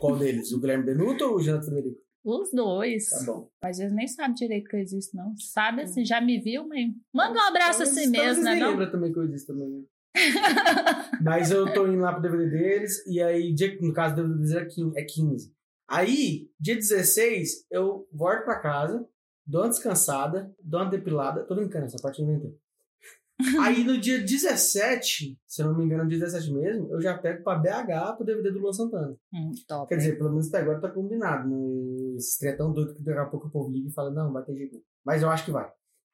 Qual 0.00 0.16
deles? 0.16 0.50
O 0.52 0.60
Guilherme 0.60 0.84
Benuto 0.84 1.24
ou 1.24 1.36
o 1.36 1.42
Jonathan 1.42 1.66
Federico? 1.66 2.00
Os 2.24 2.50
dois. 2.52 3.08
Tá 3.08 3.22
bom. 3.26 3.48
Mas 3.62 3.78
eles 3.78 3.92
nem 3.92 4.06
sabem 4.08 4.34
direito 4.34 4.68
que 4.68 4.76
eu 4.76 4.80
existo, 4.80 5.16
não. 5.16 5.34
Sabe 5.38 5.82
assim, 5.82 6.04
já 6.04 6.20
me 6.20 6.40
viu, 6.40 6.66
mas 6.66 6.86
manda 7.14 7.38
um 7.38 7.42
abraço 7.42 7.78
Talvez- 7.84 7.90
assim 7.98 8.12
talvez 8.12 8.36
mesmo, 8.38 8.44
né? 8.44 8.56
Não? 8.56 8.70
lembra 8.70 8.90
também 8.90 9.12
que 9.12 9.18
eu 9.18 9.28
disse 9.28 9.46
também. 9.46 9.68
né? 9.68 9.82
Mas 11.22 11.50
eu 11.50 11.72
tô 11.72 11.86
indo 11.86 12.00
lá 12.00 12.12
pro 12.12 12.22
DVD 12.22 12.48
deles, 12.50 13.06
e 13.06 13.20
aí, 13.22 13.54
no 13.80 13.92
caso 13.92 14.16
do 14.16 14.22
DVD 14.22 14.38
deles 14.38 14.52
é 14.54 14.64
15, 14.64 14.98
é 14.98 15.04
15. 15.04 15.52
Aí, 15.88 16.50
dia 16.58 16.74
16, 16.74 17.66
eu 17.70 18.06
volto 18.12 18.44
pra 18.44 18.58
casa, 18.60 19.06
dou 19.48 19.62
uma 19.62 19.70
descansada, 19.70 20.54
dou 20.62 20.80
uma 20.80 20.90
depilada. 20.90 21.44
Tô 21.44 21.54
brincando, 21.54 21.86
essa 21.86 21.96
parte 22.00 22.20
eu 22.20 22.28
inventei. 22.28 22.54
Aí 23.62 23.84
no 23.84 23.96
dia 23.98 24.18
17, 24.18 25.38
se 25.46 25.62
eu 25.62 25.66
não 25.66 25.78
me 25.78 25.84
engano, 25.84 26.02
no 26.02 26.08
dia 26.08 26.18
17 26.18 26.52
mesmo, 26.52 26.92
eu 26.92 27.00
já 27.00 27.16
pego 27.16 27.42
pra 27.44 27.54
BH 27.54 28.16
pro 28.16 28.26
DVD 28.26 28.50
do 28.50 28.58
Luan 28.58 28.72
Santana. 28.72 29.16
Hum, 29.32 29.52
top. 29.66 29.88
Quer 29.88 29.96
dizer, 29.96 30.18
pelo 30.18 30.30
menos 30.30 30.48
até 30.48 30.58
agora 30.58 30.80
tá 30.80 30.90
combinado. 30.90 31.48
Né? 31.48 32.16
Esse 32.16 32.38
trem 32.38 32.52
é 32.52 32.56
tão 32.56 32.72
doido 32.72 32.94
que 32.94 33.02
daqui 33.02 33.18
a 33.18 33.26
pouco 33.26 33.46
o 33.46 33.50
povo 33.50 33.70
liga 33.70 33.88
e 33.88 33.92
fala, 33.92 34.10
não, 34.10 34.32
vai 34.32 34.44
ter 34.44 34.56
jeito. 34.56 34.82
Mas 35.04 35.22
eu 35.22 35.30
acho 35.30 35.44
que 35.44 35.52
vai. 35.52 35.70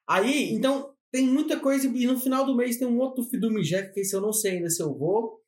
Aí, 0.07 0.53
então, 0.53 0.93
tem 1.11 1.27
muita 1.27 1.59
coisa. 1.59 1.87
E 1.87 2.05
no 2.05 2.19
final 2.19 2.45
do 2.45 2.55
mês 2.55 2.77
tem 2.77 2.87
um 2.87 2.99
outro 2.99 3.23
Fidume 3.23 3.63
Jack, 3.63 3.91
que 3.91 4.01
esse 4.01 4.15
eu 4.15 4.21
não 4.21 4.31
sei 4.31 4.57
ainda 4.57 4.69
se 4.69 4.83
eu 4.83 4.95
vou. 4.95 5.39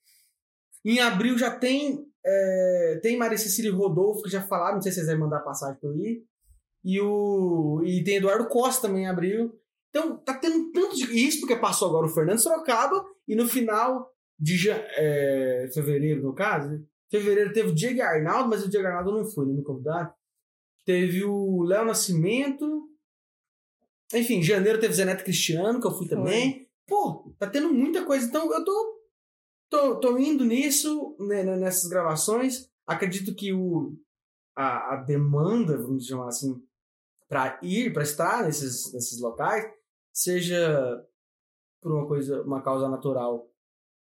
Em 0.84 1.00
abril 1.00 1.38
já 1.38 1.56
tem. 1.56 2.08
é, 2.26 3.00
tem 3.04 3.18
Maria 3.18 3.38
Cecília 3.38 3.70
e 3.70 3.74
Rodolfo, 3.74 4.24
que 4.24 4.30
já 4.32 4.42
falaram, 4.42 4.76
não 4.76 4.82
sei 4.82 4.92
se 4.92 5.00
vocês 5.00 5.12
vão 5.12 5.28
mandar 5.28 5.42
passagem 5.42 5.80
pra 5.80 5.90
eu 5.90 5.96
ir. 5.96 6.26
E, 6.88 7.02
o, 7.02 7.84
e 7.84 8.02
tem 8.02 8.16
Eduardo 8.16 8.48
Costa 8.48 8.88
também 8.88 9.04
em 9.04 9.08
abril. 9.08 9.60
Então, 9.90 10.16
tá 10.20 10.34
tendo 10.36 10.72
tanto 10.72 10.96
de. 10.96 11.04
Isso 11.28 11.42
porque 11.42 11.58
passou 11.58 11.90
agora 11.90 12.06
o 12.06 12.10
Fernando 12.10 12.40
Sorocaba, 12.40 13.06
e 13.28 13.36
no 13.36 13.46
final 13.46 14.10
de 14.40 14.70
é, 14.70 15.70
fevereiro, 15.74 16.24
no 16.24 16.34
caso, 16.34 16.70
né? 16.70 16.82
fevereiro 17.12 17.52
teve 17.52 17.72
o 17.72 17.76
Diego 17.76 18.02
Arnaldo, 18.02 18.50
mas 18.50 18.64
o 18.64 18.70
Diego 18.70 18.88
Arnaldo 18.88 19.12
não 19.12 19.26
foi, 19.26 19.46
não 19.46 19.56
me 19.56 19.64
convidaram. 19.64 20.14
Teve 20.86 21.26
o 21.26 21.62
Léo 21.64 21.84
Nascimento. 21.84 22.90
Enfim, 24.14 24.42
janeiro 24.42 24.80
teve 24.80 24.94
Zé 24.94 25.04
Neto 25.04 25.26
Cristiano, 25.26 25.82
que 25.82 25.88
eu 25.88 25.92
fui 25.92 26.08
também. 26.08 26.70
Pô, 26.88 27.34
tá 27.38 27.48
tendo 27.48 27.74
muita 27.74 28.06
coisa. 28.06 28.26
Então 28.26 28.50
eu 28.54 28.64
tô, 28.64 29.02
tô, 29.70 30.00
tô 30.00 30.18
indo 30.18 30.46
nisso, 30.46 31.18
né, 31.20 31.44
nessas 31.44 31.90
gravações. 31.90 32.70
Acredito 32.86 33.36
que 33.36 33.52
o, 33.52 33.94
a, 34.56 34.94
a 34.94 34.96
demanda, 34.98 35.78
vamos 35.78 36.06
chamar 36.06 36.30
assim, 36.30 36.62
para 37.30 37.60
ir, 37.62 37.94
para 37.94 38.04
estar 38.04 38.44
nesses, 38.44 38.92
nesses 38.94 39.20
locais, 39.20 39.66
seja 40.14 41.04
por 41.82 41.92
uma 41.92 42.08
coisa, 42.08 42.42
uma 42.42 42.62
causa 42.62 42.88
natural 42.90 43.48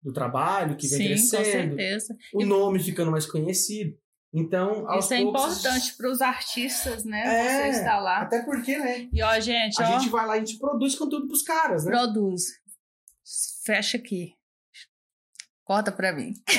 do 0.03 0.11
trabalho 0.11 0.75
que 0.75 0.87
vem 0.87 0.97
Sim, 0.97 1.03
com 1.03 1.43
crescendo, 1.43 1.75
certeza. 1.75 2.15
o 2.33 2.45
nome 2.45 2.79
ficando 2.79 3.11
mais 3.11 3.25
conhecido. 3.25 3.95
Então, 4.33 4.89
aos 4.89 5.05
Isso 5.05 5.13
é 5.13 5.21
poucos, 5.23 5.41
importante 5.59 5.97
para 5.97 6.09
os 6.09 6.21
artistas, 6.21 7.03
né? 7.03 7.21
É, 7.21 7.71
Você 7.73 7.79
está 7.79 7.99
lá. 7.99 8.21
Até 8.21 8.43
porque, 8.43 8.77
né? 8.77 9.09
E 9.11 9.21
ó, 9.21 9.37
gente, 9.41 9.81
A 9.81 9.89
ó, 9.89 9.99
gente 9.99 10.09
vai 10.09 10.25
lá 10.25 10.37
e 10.37 10.41
a 10.41 10.45
gente 10.45 10.57
produz 10.57 10.95
conteúdo 10.95 11.27
pros 11.27 11.43
caras, 11.43 11.83
né? 11.85 11.91
produz. 11.91 12.43
Fecha 13.65 13.97
aqui. 13.97 14.33
Corta 15.65 15.91
para 15.91 16.13
mim. 16.13 16.33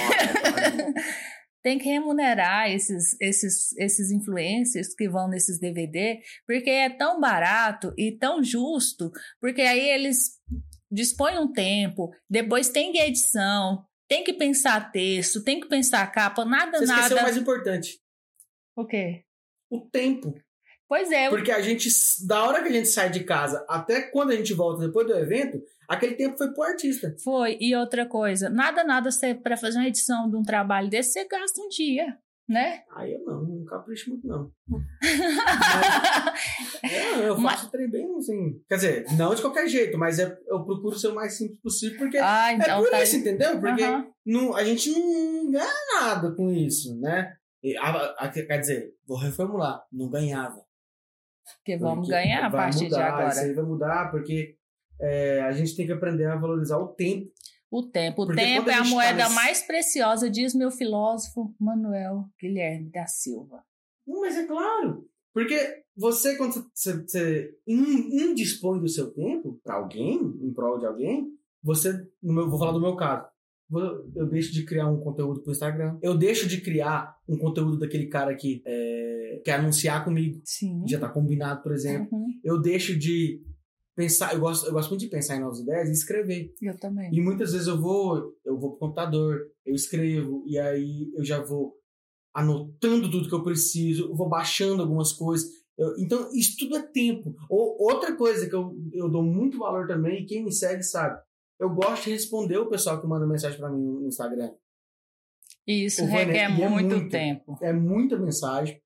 Tem 1.62 1.78
que 1.78 1.84
remunerar 1.84 2.70
esses, 2.70 3.16
esses, 3.20 3.76
esses 3.78 4.10
influencers 4.10 4.94
que 4.94 5.08
vão 5.08 5.28
nesses 5.28 5.60
DVD, 5.60 6.20
porque 6.46 6.70
é 6.70 6.90
tão 6.90 7.20
barato 7.20 7.94
e 7.96 8.12
tão 8.12 8.42
justo, 8.42 9.12
porque 9.40 9.62
aí 9.62 9.88
eles 9.88 10.40
dispõem 10.90 11.38
um 11.38 11.52
tempo, 11.52 12.12
depois 12.28 12.68
tem 12.68 12.96
edição, 12.98 13.84
tem 14.08 14.24
que 14.24 14.32
pensar 14.32 14.90
texto, 14.92 15.42
tem 15.42 15.60
que 15.60 15.68
pensar 15.68 16.06
capa, 16.12 16.44
nada, 16.44 16.78
Você 16.78 16.84
esqueceu 16.84 17.06
o 17.06 17.10
nada. 17.10 17.22
mais 17.22 17.36
importante: 17.36 18.00
O 18.76 18.84
quê? 18.84 19.24
o 19.70 19.80
tempo. 19.80 20.34
Pois 20.86 21.10
é, 21.10 21.30
Porque 21.30 21.50
a 21.50 21.62
gente, 21.62 21.88
da 22.26 22.44
hora 22.44 22.62
que 22.62 22.68
a 22.68 22.72
gente 22.72 22.88
sai 22.88 23.08
de 23.10 23.24
casa 23.24 23.64
até 23.66 24.02
quando 24.02 24.30
a 24.30 24.36
gente 24.36 24.52
volta 24.52 24.86
depois 24.86 25.06
do 25.06 25.16
evento, 25.16 25.62
aquele 25.88 26.14
tempo 26.14 26.36
foi 26.36 26.52
pro 26.52 26.62
artista. 26.62 27.14
Foi. 27.22 27.56
E 27.60 27.74
outra 27.76 28.06
coisa, 28.06 28.48
nada, 28.50 28.84
nada, 28.84 29.08
para 29.42 29.56
fazer 29.56 29.78
uma 29.78 29.88
edição 29.88 30.28
de 30.30 30.36
um 30.36 30.42
trabalho 30.42 30.88
desse, 30.90 31.12
você 31.12 31.26
gasta 31.28 31.60
um 31.60 31.68
dia, 31.68 32.16
né? 32.48 32.82
Aí 32.94 33.12
eu 33.12 33.24
não, 33.24 33.42
não 33.42 33.64
capricho 33.64 34.10
muito, 34.10 34.26
não. 34.26 34.50
Mas, 36.82 36.92
é, 36.92 37.28
eu 37.28 37.40
faço 37.40 37.70
trem 37.70 37.88
bem 37.90 38.16
assim. 38.16 38.60
Quer 38.68 38.74
dizer, 38.76 39.06
não 39.16 39.34
de 39.34 39.40
qualquer 39.42 39.68
jeito, 39.68 39.96
mas 39.98 40.18
é, 40.18 40.36
eu 40.46 40.64
procuro 40.64 40.98
ser 40.98 41.08
o 41.08 41.14
mais 41.14 41.36
simples 41.36 41.60
possível, 41.60 41.98
porque 41.98 42.18
ah, 42.18 42.52
é 42.52 42.56
então 42.56 42.80
por 42.82 42.90
tá. 42.90 43.02
isso, 43.02 43.16
entendeu? 43.16 43.60
Porque 43.60 43.82
Aham. 43.82 44.06
não, 44.26 44.54
a 44.56 44.64
gente 44.64 44.90
não 44.90 45.50
ganha 45.50 45.70
nada 46.00 46.32
com 46.34 46.50
isso, 46.50 46.98
né? 47.00 47.34
E, 47.62 47.76
a- 47.76 48.14
a- 48.18 48.28
quer 48.28 48.58
dizer, 48.58 48.92
vou 49.06 49.16
reformular, 49.18 49.84
não 49.92 50.08
ganhava. 50.10 50.60
Que 51.64 51.76
vamos 51.76 52.08
Porque 52.08 52.12
ganhar 52.12 52.46
a 52.46 52.50
partir 52.50 52.84
mudar, 52.84 52.96
de 52.96 53.02
Isso 53.02 53.14
agora. 53.14 53.40
aí 53.40 53.54
vai 53.54 53.64
mudar, 53.64 54.10
porque 54.10 54.56
é, 55.02 55.40
a 55.42 55.52
gente 55.52 55.74
tem 55.76 55.86
que 55.86 55.92
aprender 55.92 56.24
a 56.26 56.36
valorizar 56.36 56.78
o 56.78 56.88
tempo. 56.88 57.30
O 57.70 57.82
tempo. 57.82 58.22
O 58.22 58.26
Porque 58.26 58.40
tempo 58.40 58.68
a 58.68 58.72
é 58.72 58.74
a 58.74 58.78
gente 58.78 58.88
tá 58.90 58.94
moeda 58.94 59.22
nesse- 59.24 59.34
mais 59.34 59.62
preciosa, 59.66 60.30
diz 60.30 60.54
meu 60.54 60.70
filósofo 60.70 61.54
Manuel 61.58 62.24
Guilherme 62.40 62.90
da 62.90 63.06
Silva. 63.06 63.62
Não, 64.06 64.20
mas 64.20 64.36
é 64.36 64.46
claro. 64.46 65.06
Porque 65.34 65.56
você, 65.96 66.36
quando 66.36 66.52
você, 66.74 66.92
você 67.02 67.50
in- 67.66 68.30
indispõe 68.30 68.78
do 68.78 68.88
seu 68.88 69.10
tempo 69.10 69.58
para 69.64 69.76
alguém, 69.76 70.18
em 70.42 70.52
prol 70.52 70.78
de 70.78 70.84
alguém, 70.86 71.28
você, 71.62 71.92
no 72.22 72.34
meu, 72.34 72.50
vou 72.50 72.58
falar 72.58 72.72
do 72.72 72.80
meu 72.80 72.94
caso, 72.96 73.26
eu 74.14 74.26
deixo 74.28 74.52
de 74.52 74.66
criar 74.66 74.86
um 74.90 75.00
conteúdo 75.00 75.40
pro 75.40 75.52
Instagram, 75.52 75.98
eu 76.02 76.14
deixo 76.18 76.46
de 76.46 76.60
criar 76.60 77.16
um 77.26 77.38
conteúdo 77.38 77.78
daquele 77.78 78.06
cara 78.08 78.34
que 78.34 78.62
é, 78.66 79.40
quer 79.42 79.52
anunciar 79.54 80.04
comigo, 80.04 80.42
Sim. 80.44 80.82
já 80.86 80.98
tá 81.00 81.08
combinado, 81.08 81.62
por 81.62 81.72
exemplo. 81.72 82.08
Uhum. 82.12 82.26
Eu 82.44 82.60
deixo 82.60 82.98
de 82.98 83.40
pensar, 83.94 84.34
eu 84.34 84.40
gosto, 84.40 84.66
eu 84.66 84.72
gosto 84.72 84.90
muito 84.90 85.02
de 85.02 85.08
pensar 85.08 85.36
em 85.36 85.40
novas 85.40 85.60
ideias 85.60 85.88
e 85.88 85.92
escrever. 85.92 86.54
Eu 86.60 86.78
também. 86.78 87.10
E 87.12 87.20
muitas 87.20 87.52
vezes 87.52 87.66
eu 87.68 87.80
vou, 87.80 88.34
eu 88.44 88.58
vou 88.58 88.70
pro 88.70 88.78
computador, 88.78 89.40
eu 89.64 89.74
escrevo, 89.74 90.44
e 90.46 90.58
aí 90.58 91.12
eu 91.14 91.24
já 91.24 91.42
vou 91.42 91.76
anotando 92.34 93.10
tudo 93.10 93.28
que 93.28 93.34
eu 93.34 93.42
preciso, 93.44 94.14
vou 94.14 94.28
baixando 94.28 94.82
algumas 94.82 95.12
coisas. 95.12 95.48
Eu- 95.76 95.94
então, 95.98 96.30
isso 96.34 96.56
tudo 96.58 96.76
é 96.76 96.82
tempo. 96.82 97.34
Ou, 97.48 97.76
outra 97.80 98.14
coisa 98.16 98.48
que 98.48 98.54
eu, 98.54 98.74
eu 98.92 99.08
dou 99.10 99.22
muito 99.22 99.58
valor 99.58 99.86
também, 99.86 100.22
e 100.22 100.26
quem 100.26 100.44
me 100.44 100.52
segue 100.52 100.82
sabe, 100.82 101.20
eu 101.60 101.70
gosto 101.70 102.04
de 102.04 102.10
responder 102.10 102.58
o 102.58 102.68
pessoal 102.68 103.00
que 103.00 103.06
manda 103.06 103.26
mensagem 103.26 103.58
pra 103.58 103.70
mim 103.70 103.82
no 103.82 104.06
Instagram. 104.08 104.50
Isso 105.66 106.04
requer 106.04 106.36
é 106.36 106.48
muito, 106.48 106.96
muito. 106.96 107.10
tempo. 107.10 107.56
É 107.62 107.72
muita 107.72 108.18
mensagem. 108.18 108.81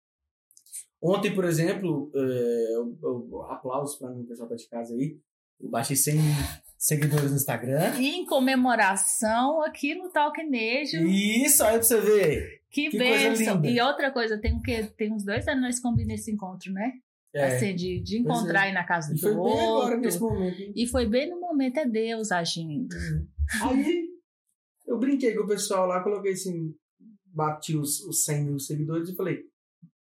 Ontem, 1.03 1.35
por 1.35 1.45
exemplo, 1.45 2.11
é, 2.15 2.75
eu, 2.77 2.99
eu- 3.03 3.43
aplausos 3.51 3.97
mim, 4.15 4.23
o 4.23 4.27
pessoal 4.27 4.49
tá 4.49 4.55
de 4.57 4.69
casa 4.69 4.95
aí. 4.95 5.19
Eu 5.61 5.69
baixei 5.71 5.97
100 5.97 6.19
seguidores 6.79 7.31
no 7.31 7.37
Instagram. 7.37 7.95
E 7.99 8.09
em 8.17 8.27
comemoração 8.27 9.63
aqui 9.63 9.95
no 9.95 10.11
Talknejo, 10.11 10.99
Isso, 11.07 11.63
aí 11.65 11.75
pra 11.75 11.83
você 11.83 12.01
ver. 12.01 12.61
que, 12.71 12.91
que 12.91 12.99
bênção. 12.99 13.65
E 13.65 13.81
outra 13.81 14.11
coisa, 14.13 14.39
tem, 14.39 14.57
o 14.57 14.61
quê? 14.63 14.85
tem 14.97 15.13
uns 15.13 15.25
dois 15.25 15.47
anos 15.49 15.63
nós 15.63 15.81
combinamos 15.81 16.21
esse 16.21 16.31
encontro, 16.33 16.73
né? 16.73 16.93
É, 17.35 17.57
Assim, 17.57 17.75
de, 17.75 18.01
de 18.01 18.23
Pois 18.23 18.39
encontrar 18.39 18.65
é. 18.65 18.69
aí 18.69 18.73
na 18.75 18.85
casa 18.85 19.11
e 19.13 19.15
do 19.15 19.21
foi 19.21 19.31
bem 19.31 19.39
outro. 19.39 19.63
agora, 19.63 19.97
nesse 19.99 20.19
momento. 20.21 20.61
hein? 20.61 20.73
E 20.75 20.87
foi 20.87 21.07
bem 21.07 21.29
no 21.31 21.39
momento, 21.41 21.79
é 21.79 21.87
Deus 21.87 22.33
agindo. 22.33 22.95
Aí, 23.63 24.09
eu 24.87 24.99
brinquei 24.99 25.35
com 25.35 25.45
o 25.45 25.47
pessoal 25.49 25.87
lá, 25.87 26.03
coloquei 26.03 26.33
assim, 26.33 26.75
bati 27.27 27.77
os, 27.77 28.01
os 28.05 28.25
100 28.25 28.45
mil 28.45 28.59
seguidores 28.59 29.09
e 29.11 29.15
falei, 29.17 29.43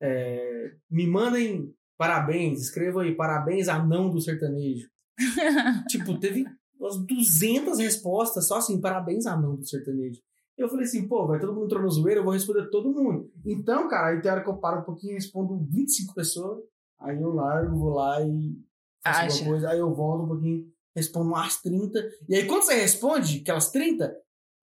é, 0.04 0.72
me 0.92 1.08
mandem 1.08 1.74
parabéns, 1.98 2.62
escrevam 2.62 3.02
aí, 3.02 3.16
parabéns 3.16 3.70
anão 3.70 4.10
do 4.10 4.20
sertanejo. 4.20 4.90
tipo, 5.88 6.20
teve 6.20 6.46
umas 6.78 6.98
200 6.98 7.80
respostas, 7.80 8.48
só 8.48 8.58
assim, 8.58 8.82
parabéns 8.82 9.26
anão 9.26 9.56
do 9.56 9.66
sertanejo. 9.66 10.20
Eu 10.58 10.68
falei 10.68 10.84
assim, 10.84 11.08
pô, 11.08 11.26
vai 11.26 11.40
todo 11.40 11.54
mundo 11.54 11.66
entrou 11.66 11.82
no 11.82 11.90
zoeiro, 11.90 12.20
eu 12.20 12.24
vou 12.26 12.34
responder 12.34 12.70
todo 12.70 12.94
mundo. 12.94 13.32
Então, 13.46 13.88
cara, 13.88 14.08
aí 14.08 14.22
tem 14.22 14.30
hora 14.30 14.44
que 14.44 14.50
eu 14.50 14.58
paro 14.58 14.82
um 14.82 14.84
pouquinho 14.84 15.12
e 15.12 15.16
respondo 15.16 15.66
25 15.70 16.14
pessoas, 16.14 16.62
aí 17.00 17.22
eu 17.22 17.34
largo, 17.34 17.80
vou 17.80 17.94
lá 17.94 18.22
e 18.22 18.58
faço 19.02 19.20
Acha. 19.20 19.38
alguma 19.38 19.52
coisa, 19.52 19.70
aí 19.70 19.80
eu 19.80 19.94
volto 19.96 20.26
um 20.26 20.28
pouquinho, 20.28 20.66
respondo 20.94 21.30
umas 21.30 21.62
30. 21.62 22.00
E 22.28 22.36
aí 22.36 22.46
quando 22.46 22.64
você 22.64 22.74
responde, 22.74 23.40
aquelas 23.40 23.72
30, 23.72 24.14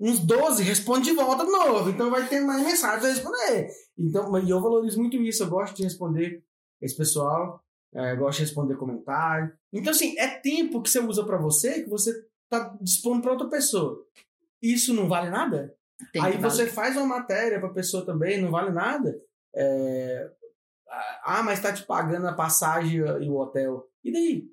uns 0.00 0.18
12 0.20 0.62
responde 0.62 1.10
de 1.10 1.14
volta 1.16 1.44
de 1.44 1.50
novo. 1.50 1.90
Então 1.90 2.10
vai 2.10 2.26
ter 2.26 2.40
mais 2.40 2.64
mensagem 2.64 3.00
pra 3.00 3.08
responder. 3.10 3.68
Então, 3.98 4.30
mas 4.30 4.48
eu 4.48 4.60
valorizo 4.60 4.98
muito 4.98 5.16
isso, 5.18 5.42
eu 5.42 5.48
gosto 5.50 5.76
de 5.76 5.82
responder 5.84 6.42
esse 6.80 6.96
pessoal. 6.96 7.62
é, 7.94 8.16
gosta 8.16 8.38
de 8.42 8.46
responder 8.48 8.76
comentário. 8.76 9.52
Então, 9.72 9.90
assim, 9.92 10.16
é 10.18 10.28
tempo 10.28 10.80
que 10.82 10.88
você 10.88 11.00
usa 11.00 11.24
para 11.24 11.36
você 11.36 11.82
que 11.82 11.90
você 11.90 12.12
tá 12.48 12.76
dispondo 12.80 13.20
para 13.22 13.32
outra 13.32 13.48
pessoa. 13.48 14.04
Isso 14.62 14.94
não 14.94 15.08
vale 15.08 15.28
nada? 15.30 15.74
Tem 16.12 16.22
Aí 16.22 16.38
você 16.38 16.62
valer. 16.62 16.72
faz 16.72 16.96
uma 16.96 17.06
matéria 17.06 17.60
pra 17.60 17.68
pessoa 17.68 18.04
também, 18.06 18.40
não 18.40 18.50
vale 18.50 18.70
nada. 18.70 19.20
É, 19.54 20.30
Ah, 21.24 21.42
mas 21.42 21.60
tá 21.60 21.72
te 21.72 21.84
pagando 21.84 22.26
a 22.26 22.32
passagem 22.32 22.96
e 22.98 23.28
o 23.28 23.36
hotel. 23.36 23.86
E 24.02 24.10
daí? 24.12 24.44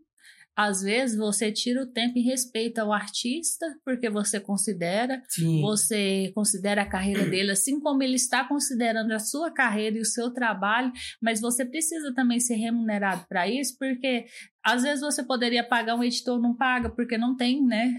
Às 0.57 0.81
vezes 0.81 1.15
você 1.15 1.51
tira 1.51 1.83
o 1.83 1.85
tempo 1.85 2.17
e 2.17 2.21
respeita 2.23 2.83
o 2.83 2.91
artista, 2.91 3.65
porque 3.85 4.09
você 4.09 4.39
considera, 4.39 5.21
Sim. 5.29 5.61
você 5.61 6.31
considera 6.33 6.81
a 6.81 6.89
carreira 6.89 7.25
dele 7.29 7.51
assim 7.51 7.79
como 7.79 8.01
ele 8.01 8.15
está 8.15 8.47
considerando 8.47 9.11
a 9.11 9.19
sua 9.19 9.51
carreira 9.51 9.97
e 9.97 10.01
o 10.01 10.05
seu 10.05 10.33
trabalho, 10.33 10.91
mas 11.21 11.39
você 11.39 11.63
precisa 11.63 12.11
também 12.15 12.39
ser 12.39 12.55
remunerado 12.55 13.23
para 13.29 13.47
isso, 13.47 13.75
porque 13.77 14.25
às 14.63 14.81
vezes 14.81 15.01
você 15.01 15.23
poderia 15.23 15.63
pagar 15.63 15.95
um 15.95 16.03
editor, 16.03 16.41
não 16.41 16.55
paga, 16.55 16.89
porque 16.89 17.19
não 17.19 17.35
tem, 17.35 17.63
né? 17.63 17.93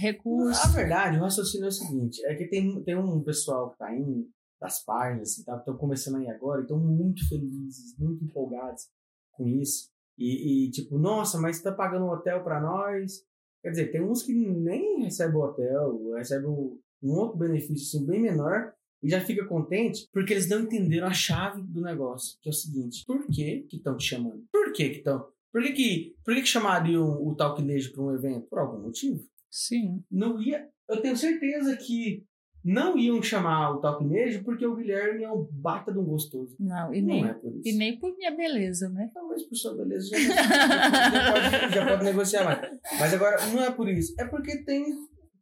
Recurso. 0.00 0.60
A 0.64 0.70
verdade, 0.70 1.18
o 1.18 1.22
raciocínio 1.22 1.64
é 1.64 1.68
o 1.68 1.72
seguinte: 1.72 2.24
é 2.26 2.34
que 2.34 2.46
tem, 2.46 2.82
tem 2.84 2.96
um 2.96 3.22
pessoal 3.22 3.70
que 3.70 3.78
tá 3.78 3.92
indo 3.92 4.28
das 4.60 4.84
páginas, 4.84 5.30
assim, 5.30 5.44
tá? 5.44 5.56
Estão 5.56 5.76
começando 5.76 6.18
aí 6.18 6.28
agora, 6.28 6.60
e 6.60 6.62
estão 6.62 6.78
muito 6.78 7.26
felizes, 7.28 7.98
muito 7.98 8.24
empolgados 8.24 8.84
com 9.32 9.48
isso. 9.48 9.90
E, 10.18 10.66
e, 10.66 10.70
tipo, 10.70 10.98
nossa, 10.98 11.38
mas 11.40 11.56
você 11.56 11.64
tá 11.64 11.72
pagando 11.72 12.04
um 12.04 12.10
hotel 12.10 12.42
pra 12.42 12.60
nós. 12.60 13.24
Quer 13.62 13.70
dizer, 13.70 13.92
tem 13.92 14.02
uns 14.02 14.22
que 14.22 14.34
nem 14.34 15.02
recebem 15.02 15.36
o 15.36 15.44
hotel, 15.44 16.12
recebem 16.14 16.48
um 16.48 16.78
um 17.02 17.14
outro 17.14 17.36
benefício 17.36 17.98
assim, 17.98 18.06
bem 18.06 18.20
menor 18.20 18.72
e 19.02 19.10
já 19.10 19.20
fica 19.20 19.44
contente 19.46 20.08
porque 20.12 20.32
eles 20.32 20.48
não 20.48 20.60
entenderam 20.60 21.08
a 21.08 21.12
chave 21.12 21.60
do 21.62 21.82
negócio, 21.82 22.38
que 22.40 22.48
é 22.48 22.52
o 22.52 22.54
seguinte: 22.54 23.04
por 23.06 23.26
que 23.26 23.62
que 23.62 23.76
estão 23.76 23.96
te 23.96 24.06
chamando? 24.06 24.44
Por 24.52 24.72
que 24.72 24.88
que 24.90 24.98
estão? 24.98 25.26
Por 25.52 25.62
que 25.62 25.72
que, 25.72 26.16
por 26.24 26.34
que 26.34 26.42
que 26.42 26.48
chamariam 26.48 27.22
o 27.22 27.34
Talquinejo 27.34 27.92
para 27.92 28.02
um 28.02 28.14
evento? 28.14 28.46
Por 28.48 28.58
algum 28.58 28.80
motivo 28.80 29.22
Sim. 29.50 30.02
não 30.10 30.40
ia. 30.40 30.66
Eu 30.88 31.02
tenho 31.02 31.16
certeza 31.16 31.76
que 31.76 32.24
não 32.64 32.96
iam 32.96 33.22
chamar 33.22 33.72
o 33.72 33.80
Talquinejo 33.80 34.44
porque 34.44 34.66
o 34.66 34.76
Guilherme 34.76 35.24
é 35.24 35.30
um 35.30 35.46
bata 35.50 35.92
de 35.92 35.98
um 35.98 36.04
gostoso. 36.04 36.54
Não, 36.58 36.94
e 36.94 37.00
não 37.00 37.08
nem, 37.08 37.26
é 37.26 37.32
por 37.34 37.56
isso. 37.56 37.68
e 37.68 37.72
nem 37.72 37.98
por 37.98 38.16
minha 38.16 38.30
beleza, 38.30 38.88
né? 38.88 39.10
Talvez 39.12 39.42
por 39.44 39.56
sua 39.56 39.74
beleza 39.74 40.08
já, 40.08 40.18
já, 40.18 41.32
pode, 41.32 41.74
já 41.74 41.86
pode 41.86 42.04
negociar 42.04 42.44
mais. 42.44 42.60
Mas 42.98 43.14
agora, 43.14 43.46
não 43.46 43.62
é 43.62 43.70
por 43.70 43.88
isso. 43.88 44.14
É 44.18 44.24
porque 44.24 44.58
tem, 44.64 44.84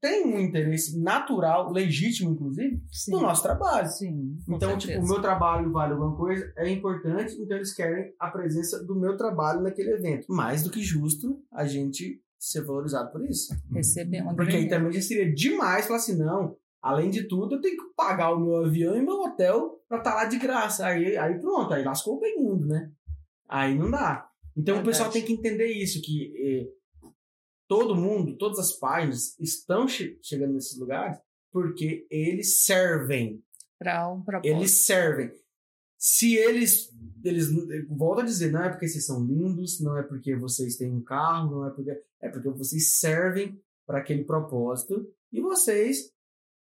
tem 0.00 0.26
um 0.26 0.40
interesse 0.40 0.98
natural, 0.98 1.70
legítimo, 1.70 2.30
inclusive, 2.30 2.82
Sim. 2.90 3.12
no 3.12 3.20
nosso 3.20 3.42
trabalho. 3.42 3.88
Sim. 3.88 4.38
Então, 4.48 4.78
tipo, 4.78 4.92
certeza. 4.92 5.04
o 5.04 5.08
meu 5.08 5.20
trabalho 5.20 5.70
vale 5.70 5.92
alguma 5.92 6.16
coisa, 6.16 6.50
é 6.56 6.70
importante, 6.70 7.34
então 7.38 7.56
eles 7.56 7.74
querem 7.74 8.14
a 8.18 8.28
presença 8.28 8.82
do 8.84 8.98
meu 8.98 9.16
trabalho 9.16 9.60
naquele 9.60 9.92
evento. 9.92 10.26
Mais 10.28 10.62
do 10.62 10.70
que 10.70 10.82
justo 10.82 11.42
a 11.52 11.66
gente 11.66 12.20
ser 12.38 12.64
valorizado 12.64 13.12
por 13.12 13.22
isso. 13.28 13.54
receber 13.70 14.22
uma 14.22 14.34
Porque 14.34 14.56
aí 14.56 14.66
também 14.66 14.90
já 14.92 15.02
seria 15.02 15.30
demais 15.32 15.86
falar 15.86 15.98
assim, 15.98 16.16
não, 16.16 16.56
além 16.82 17.10
de 17.10 17.28
tudo, 17.28 17.56
eu 17.56 17.60
tenho 17.60 17.76
que 17.76 17.94
pagar 17.94 18.32
o 18.34 18.40
meu 18.40 18.56
avião 18.64 18.96
e 18.96 19.02
meu 19.02 19.20
hotel 19.20 19.80
pra 19.88 19.98
estar 19.98 20.14
lá 20.14 20.24
de 20.24 20.38
graça. 20.38 20.86
Aí, 20.86 21.16
aí 21.16 21.38
pronto, 21.38 21.72
aí 21.74 21.84
lascou 21.84 22.18
bem 22.20 22.36
mundo, 22.38 22.66
né? 22.66 22.90
Aí 23.48 23.76
não 23.78 23.90
dá. 23.90 24.28
Então 24.56 24.74
o 24.74 24.78
Verdade. 24.78 24.84
pessoal 24.88 25.10
tem 25.10 25.24
que 25.24 25.32
entender 25.32 25.66
isso, 25.72 26.00
que 26.02 26.32
eh, 26.36 26.68
todo 27.68 27.94
mundo, 27.96 28.36
todas 28.36 28.58
as 28.58 28.72
páginas 28.72 29.38
estão 29.38 29.86
che- 29.86 30.18
chegando 30.22 30.54
nesses 30.54 30.78
lugares 30.78 31.18
porque 31.52 32.06
eles 32.10 32.62
servem. 32.64 33.42
para 33.78 34.08
um 34.08 34.22
propósito. 34.22 34.56
Eles 34.56 34.84
servem. 34.86 35.32
Se 35.98 36.34
eles, 36.34 36.88
eles, 37.24 37.48
volto 37.88 38.20
a 38.20 38.24
dizer, 38.24 38.50
não 38.52 38.62
é 38.64 38.70
porque 38.70 38.88
vocês 38.88 39.04
são 39.04 39.22
lindos, 39.24 39.80
não 39.80 39.98
é 39.98 40.02
porque 40.02 40.34
vocês 40.36 40.76
têm 40.76 40.90
um 40.90 41.02
carro, 41.02 41.50
não 41.50 41.66
é 41.66 41.70
porque, 41.70 41.90
é 42.22 42.28
porque 42.30 42.48
vocês 42.50 42.98
servem 42.98 43.60
para 43.86 43.98
aquele 43.98 44.24
propósito 44.24 45.06
e 45.32 45.40
vocês 45.40 46.10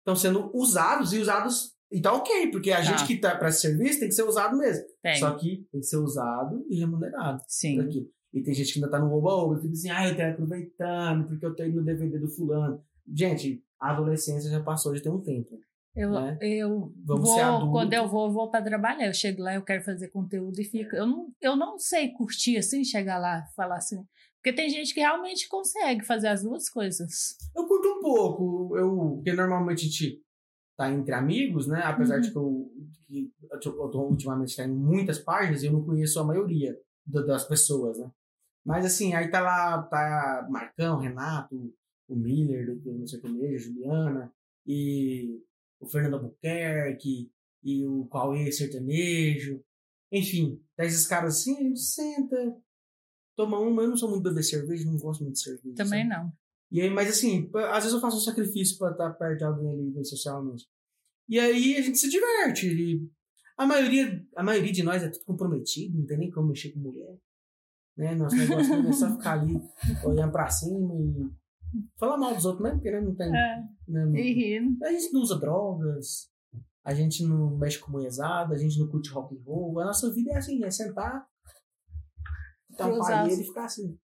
estão 0.04 0.14
sendo 0.14 0.50
usados 0.54 1.12
e 1.14 1.18
usados. 1.18 1.72
E 1.90 2.00
tá 2.00 2.12
ok, 2.12 2.50
porque 2.50 2.70
a 2.70 2.76
Tá. 2.76 2.82
gente 2.82 3.06
que 3.06 3.16
tá 3.16 3.34
para 3.36 3.48
esse 3.48 3.60
serviço 3.60 4.00
tem 4.00 4.08
que 4.08 4.14
ser 4.14 4.24
usado 4.24 4.56
mesmo. 4.56 4.84
Tem. 5.02 5.16
Só 5.16 5.30
que 5.32 5.66
tem 5.72 5.80
que 5.80 5.86
ser 5.86 5.96
usado 5.96 6.64
e 6.68 6.78
remunerado 6.78 7.42
Sim. 7.48 7.80
aquilo. 7.80 8.06
E 8.32 8.42
tem 8.42 8.52
gente 8.52 8.72
que 8.72 8.78
ainda 8.80 8.90
tá 8.90 8.98
no 8.98 9.12
oba-oba, 9.12 9.60
fica 9.60 9.72
assim, 9.72 9.90
ah, 9.90 10.08
eu 10.08 10.16
tenho 10.16 10.32
aproveitando, 10.32 11.28
porque 11.28 11.46
eu 11.46 11.54
tô 11.54 11.64
indo 11.64 11.76
no 11.76 11.84
DVD 11.84 12.18
do 12.18 12.28
fulano. 12.28 12.82
Gente, 13.12 13.62
a 13.80 13.92
adolescência 13.92 14.50
já 14.50 14.60
passou, 14.60 14.94
já 14.94 15.02
tem 15.02 15.12
um 15.12 15.20
tempo. 15.20 15.56
Eu, 15.94 16.10
né? 16.10 16.36
eu 16.40 16.92
Vamos 17.04 17.28
vou, 17.28 17.70
quando 17.70 17.92
eu 17.92 18.08
vou, 18.08 18.26
eu 18.26 18.32
vou 18.32 18.50
para 18.50 18.64
trabalhar. 18.64 19.06
Eu 19.06 19.14
chego 19.14 19.40
lá, 19.42 19.54
eu 19.54 19.62
quero 19.62 19.84
fazer 19.84 20.08
conteúdo 20.08 20.60
e 20.60 20.64
fico. 20.64 20.96
Eu 20.96 21.06
não, 21.06 21.28
eu 21.40 21.54
não 21.54 21.78
sei 21.78 22.08
curtir 22.08 22.56
assim, 22.56 22.82
chegar 22.82 23.18
lá 23.18 23.38
e 23.48 23.54
falar 23.54 23.76
assim. 23.76 24.04
Porque 24.44 24.52
tem 24.56 24.68
gente 24.68 24.92
que 24.92 25.00
realmente 25.00 25.48
consegue 25.48 26.04
fazer 26.04 26.28
as 26.28 26.42
duas 26.42 26.68
coisas. 26.68 27.34
Eu 27.56 27.66
curto 27.66 27.88
um 27.88 28.00
pouco, 28.02 28.76
eu, 28.76 29.12
porque 29.14 29.32
normalmente 29.32 29.78
a 29.78 29.88
gente 29.88 30.22
tá 30.76 30.92
entre 30.92 31.14
amigos, 31.14 31.66
né? 31.66 31.80
Apesar 31.82 32.18
de 32.20 32.30
que 32.30 32.36
eu, 32.36 32.70
que 33.08 33.32
eu 33.48 33.88
tô- 33.90 34.06
ultimamente 34.06 34.54
tá 34.54 34.64
em 34.66 34.70
muitas 34.70 35.18
páginas 35.18 35.62
e 35.62 35.66
eu 35.66 35.72
não 35.72 35.82
conheço 35.82 36.20
a 36.20 36.24
maioria 36.24 36.78
da- 37.06 37.22
das 37.22 37.48
pessoas, 37.48 37.98
né? 37.98 38.10
Mas 38.62 38.84
assim, 38.84 39.14
aí 39.14 39.30
tá 39.30 39.40
lá, 39.40 39.82
tá 39.84 40.46
Marcão, 40.50 40.98
Renato, 40.98 41.72
o 42.06 42.14
Miller, 42.14 42.66
do, 42.66 42.74
do 42.80 42.98
não 42.98 43.06
sei 43.06 43.20
o 43.20 43.22
que 43.22 43.28
mesmo, 43.30 43.72
Juliana, 43.72 44.30
e 44.66 45.40
o 45.80 45.86
Fernando 45.88 46.16
Albuquerque, 46.16 47.30
e 47.62 47.86
o 47.86 48.04
Cauê 48.08 48.52
Sertanejo. 48.52 49.58
Enfim, 50.12 50.60
tá 50.76 50.84
esses 50.84 51.06
caras 51.06 51.38
assim, 51.38 51.56
a 51.56 51.62
gente 51.62 51.80
senta, 51.80 52.36
toma 53.36 53.58
uma, 53.58 53.82
eu 53.82 53.88
não 53.88 53.96
sou 53.96 54.10
muito 54.10 54.22
beber 54.22 54.42
cerveja, 54.42 54.84
não 54.90 54.96
gosto 54.98 55.22
muito 55.22 55.34
de 55.34 55.42
cerveja. 55.42 55.74
Também 55.76 56.08
sabe? 56.08 56.22
não. 56.22 56.32
E 56.70 56.80
aí, 56.80 56.90
mas 56.90 57.08
assim, 57.08 57.50
às 57.70 57.84
vezes 57.84 57.92
eu 57.92 58.00
faço 58.00 58.16
um 58.16 58.20
sacrifício 58.20 58.76
pra 58.78 58.90
estar 58.90 59.10
perto 59.14 59.38
de 59.38 59.44
alguém 59.44 59.70
ali 59.72 59.90
bem 59.90 60.04
socialmente. 60.04 60.66
E 61.28 61.38
aí 61.38 61.76
a 61.76 61.82
gente 61.82 61.98
se 61.98 62.08
diverte. 62.10 62.66
E 62.66 63.08
a 63.56 63.64
maioria, 63.66 64.24
a 64.36 64.42
maioria 64.42 64.72
de 64.72 64.82
nós 64.82 65.02
é 65.02 65.08
tudo 65.08 65.24
comprometido, 65.24 65.96
não 65.98 66.06
tem 66.06 66.18
nem 66.18 66.30
como 66.30 66.48
mexer 66.48 66.70
com 66.72 66.80
mulher. 66.80 67.16
Né? 67.96 68.14
Nosso 68.16 68.34
negócio 68.36 68.74
é 68.74 68.92
só 68.92 69.10
ficar 69.16 69.40
ali 69.40 69.54
olhando 70.04 70.32
pra 70.32 70.48
cima 70.50 70.94
e 71.00 71.30
falar 71.96 72.16
mal 72.16 72.34
dos 72.34 72.44
outros 72.44 72.62
mesmo, 72.62 72.78
porque 72.78 72.90
né, 72.90 73.00
não 73.00 73.14
tem. 73.14 73.28
É, 73.28 73.56
né, 73.88 74.06
não- 74.06 74.16
a 74.82 74.90
gente 74.92 75.12
não 75.12 75.20
usa 75.20 75.38
drogas, 75.38 76.28
a 76.84 76.92
gente 76.92 77.24
não 77.24 77.56
mexe 77.56 77.78
com 77.78 77.92
mulherzada, 77.92 78.52
a 78.54 78.58
gente 78.58 78.78
não 78.80 78.88
curte 78.88 79.10
rock 79.10 79.34
and 79.36 79.42
roll. 79.44 79.78
A 79.80 79.84
nossa 79.84 80.12
vida 80.12 80.32
é 80.32 80.36
assim, 80.38 80.62
é 80.64 80.70
sentar, 80.70 81.24
Cruzar 82.76 83.06
palheiro 83.18 83.40
as- 83.40 83.46
e 83.46 83.48
ficar 83.48 83.64
assim. 83.64 83.98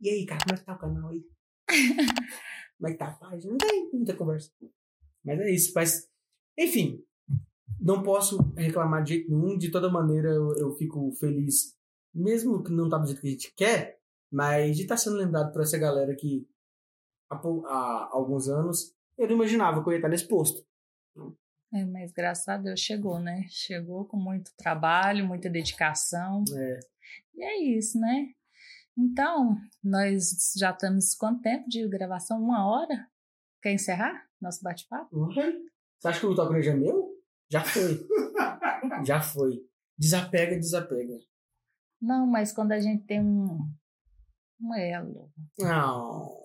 E 0.00 0.08
aí, 0.10 0.26
cara, 0.26 0.40
como 0.44 0.54
é 0.54 0.58
que 0.58 0.64
tá 0.64 0.74
o 0.74 0.78
canal 0.78 1.10
aí? 1.10 1.24
como 2.78 2.88
é 2.88 2.92
que 2.92 2.98
tá 2.98 3.08
a 3.08 3.12
página? 3.12 3.50
Não 3.52 3.58
tem 3.58 3.90
muita 3.92 4.14
conversa. 4.16 4.50
Mas 5.24 5.40
é 5.40 5.50
isso. 5.50 5.72
Mas, 5.74 6.08
enfim, 6.58 7.02
não 7.80 8.02
posso 8.02 8.38
reclamar 8.56 9.02
de 9.02 9.14
jeito 9.14 9.30
nenhum. 9.30 9.56
De 9.56 9.70
toda 9.70 9.90
maneira, 9.90 10.28
eu, 10.28 10.54
eu 10.56 10.72
fico 10.76 11.12
feliz, 11.12 11.74
mesmo 12.14 12.62
que 12.62 12.72
não 12.72 12.88
tá 12.88 12.98
do 12.98 13.06
jeito 13.06 13.20
que 13.20 13.28
a 13.28 13.30
gente 13.30 13.54
quer, 13.56 13.98
mas 14.30 14.76
de 14.76 14.82
estar 14.82 14.96
sendo 14.96 15.16
lembrado 15.16 15.52
por 15.52 15.62
essa 15.62 15.78
galera 15.78 16.14
que 16.16 16.46
há, 17.30 17.36
há 17.36 18.08
alguns 18.12 18.48
anos 18.48 18.94
eu 19.18 19.26
não 19.28 19.36
imaginava 19.36 19.82
que 19.82 19.88
eu 19.88 19.92
ia 19.92 19.98
estar 19.98 20.08
nesse 20.08 20.28
posto. 20.28 20.64
É, 21.72 21.84
mas 21.84 22.12
graças 22.12 22.46
a 22.48 22.56
Deus 22.56 22.78
chegou, 22.80 23.18
né? 23.18 23.44
Chegou 23.48 24.04
com 24.04 24.16
muito 24.16 24.52
trabalho, 24.56 25.26
muita 25.26 25.48
dedicação. 25.50 26.44
É. 26.54 26.80
E 27.36 27.44
é 27.44 27.62
isso, 27.76 27.98
né? 28.00 28.28
Então, 28.98 29.56
nós 29.84 30.54
já 30.56 30.70
estamos 30.70 31.14
quanto 31.14 31.42
tempo 31.42 31.68
de 31.68 31.86
gravação? 31.88 32.40
Uma 32.42 32.66
hora? 32.66 33.06
Quer 33.62 33.72
encerrar 33.74 34.26
nosso 34.40 34.62
bate-papo? 34.62 35.14
Uhum. 35.14 35.66
Você 35.98 36.08
acha 36.08 36.20
que 36.20 36.26
o 36.26 36.34
Radio 36.34 36.70
é 36.70 36.74
meu? 36.74 37.10
Já 37.50 37.62
foi. 37.62 38.06
Já 39.04 39.20
foi. 39.20 39.66
Desapega, 39.98 40.56
desapega. 40.56 41.18
Não, 42.00 42.26
mas 42.26 42.52
quando 42.52 42.72
a 42.72 42.78
gente 42.78 43.04
tem 43.04 43.20
um, 43.20 43.58
um 44.60 44.74
elo, 44.74 45.30
Não. 45.58 46.42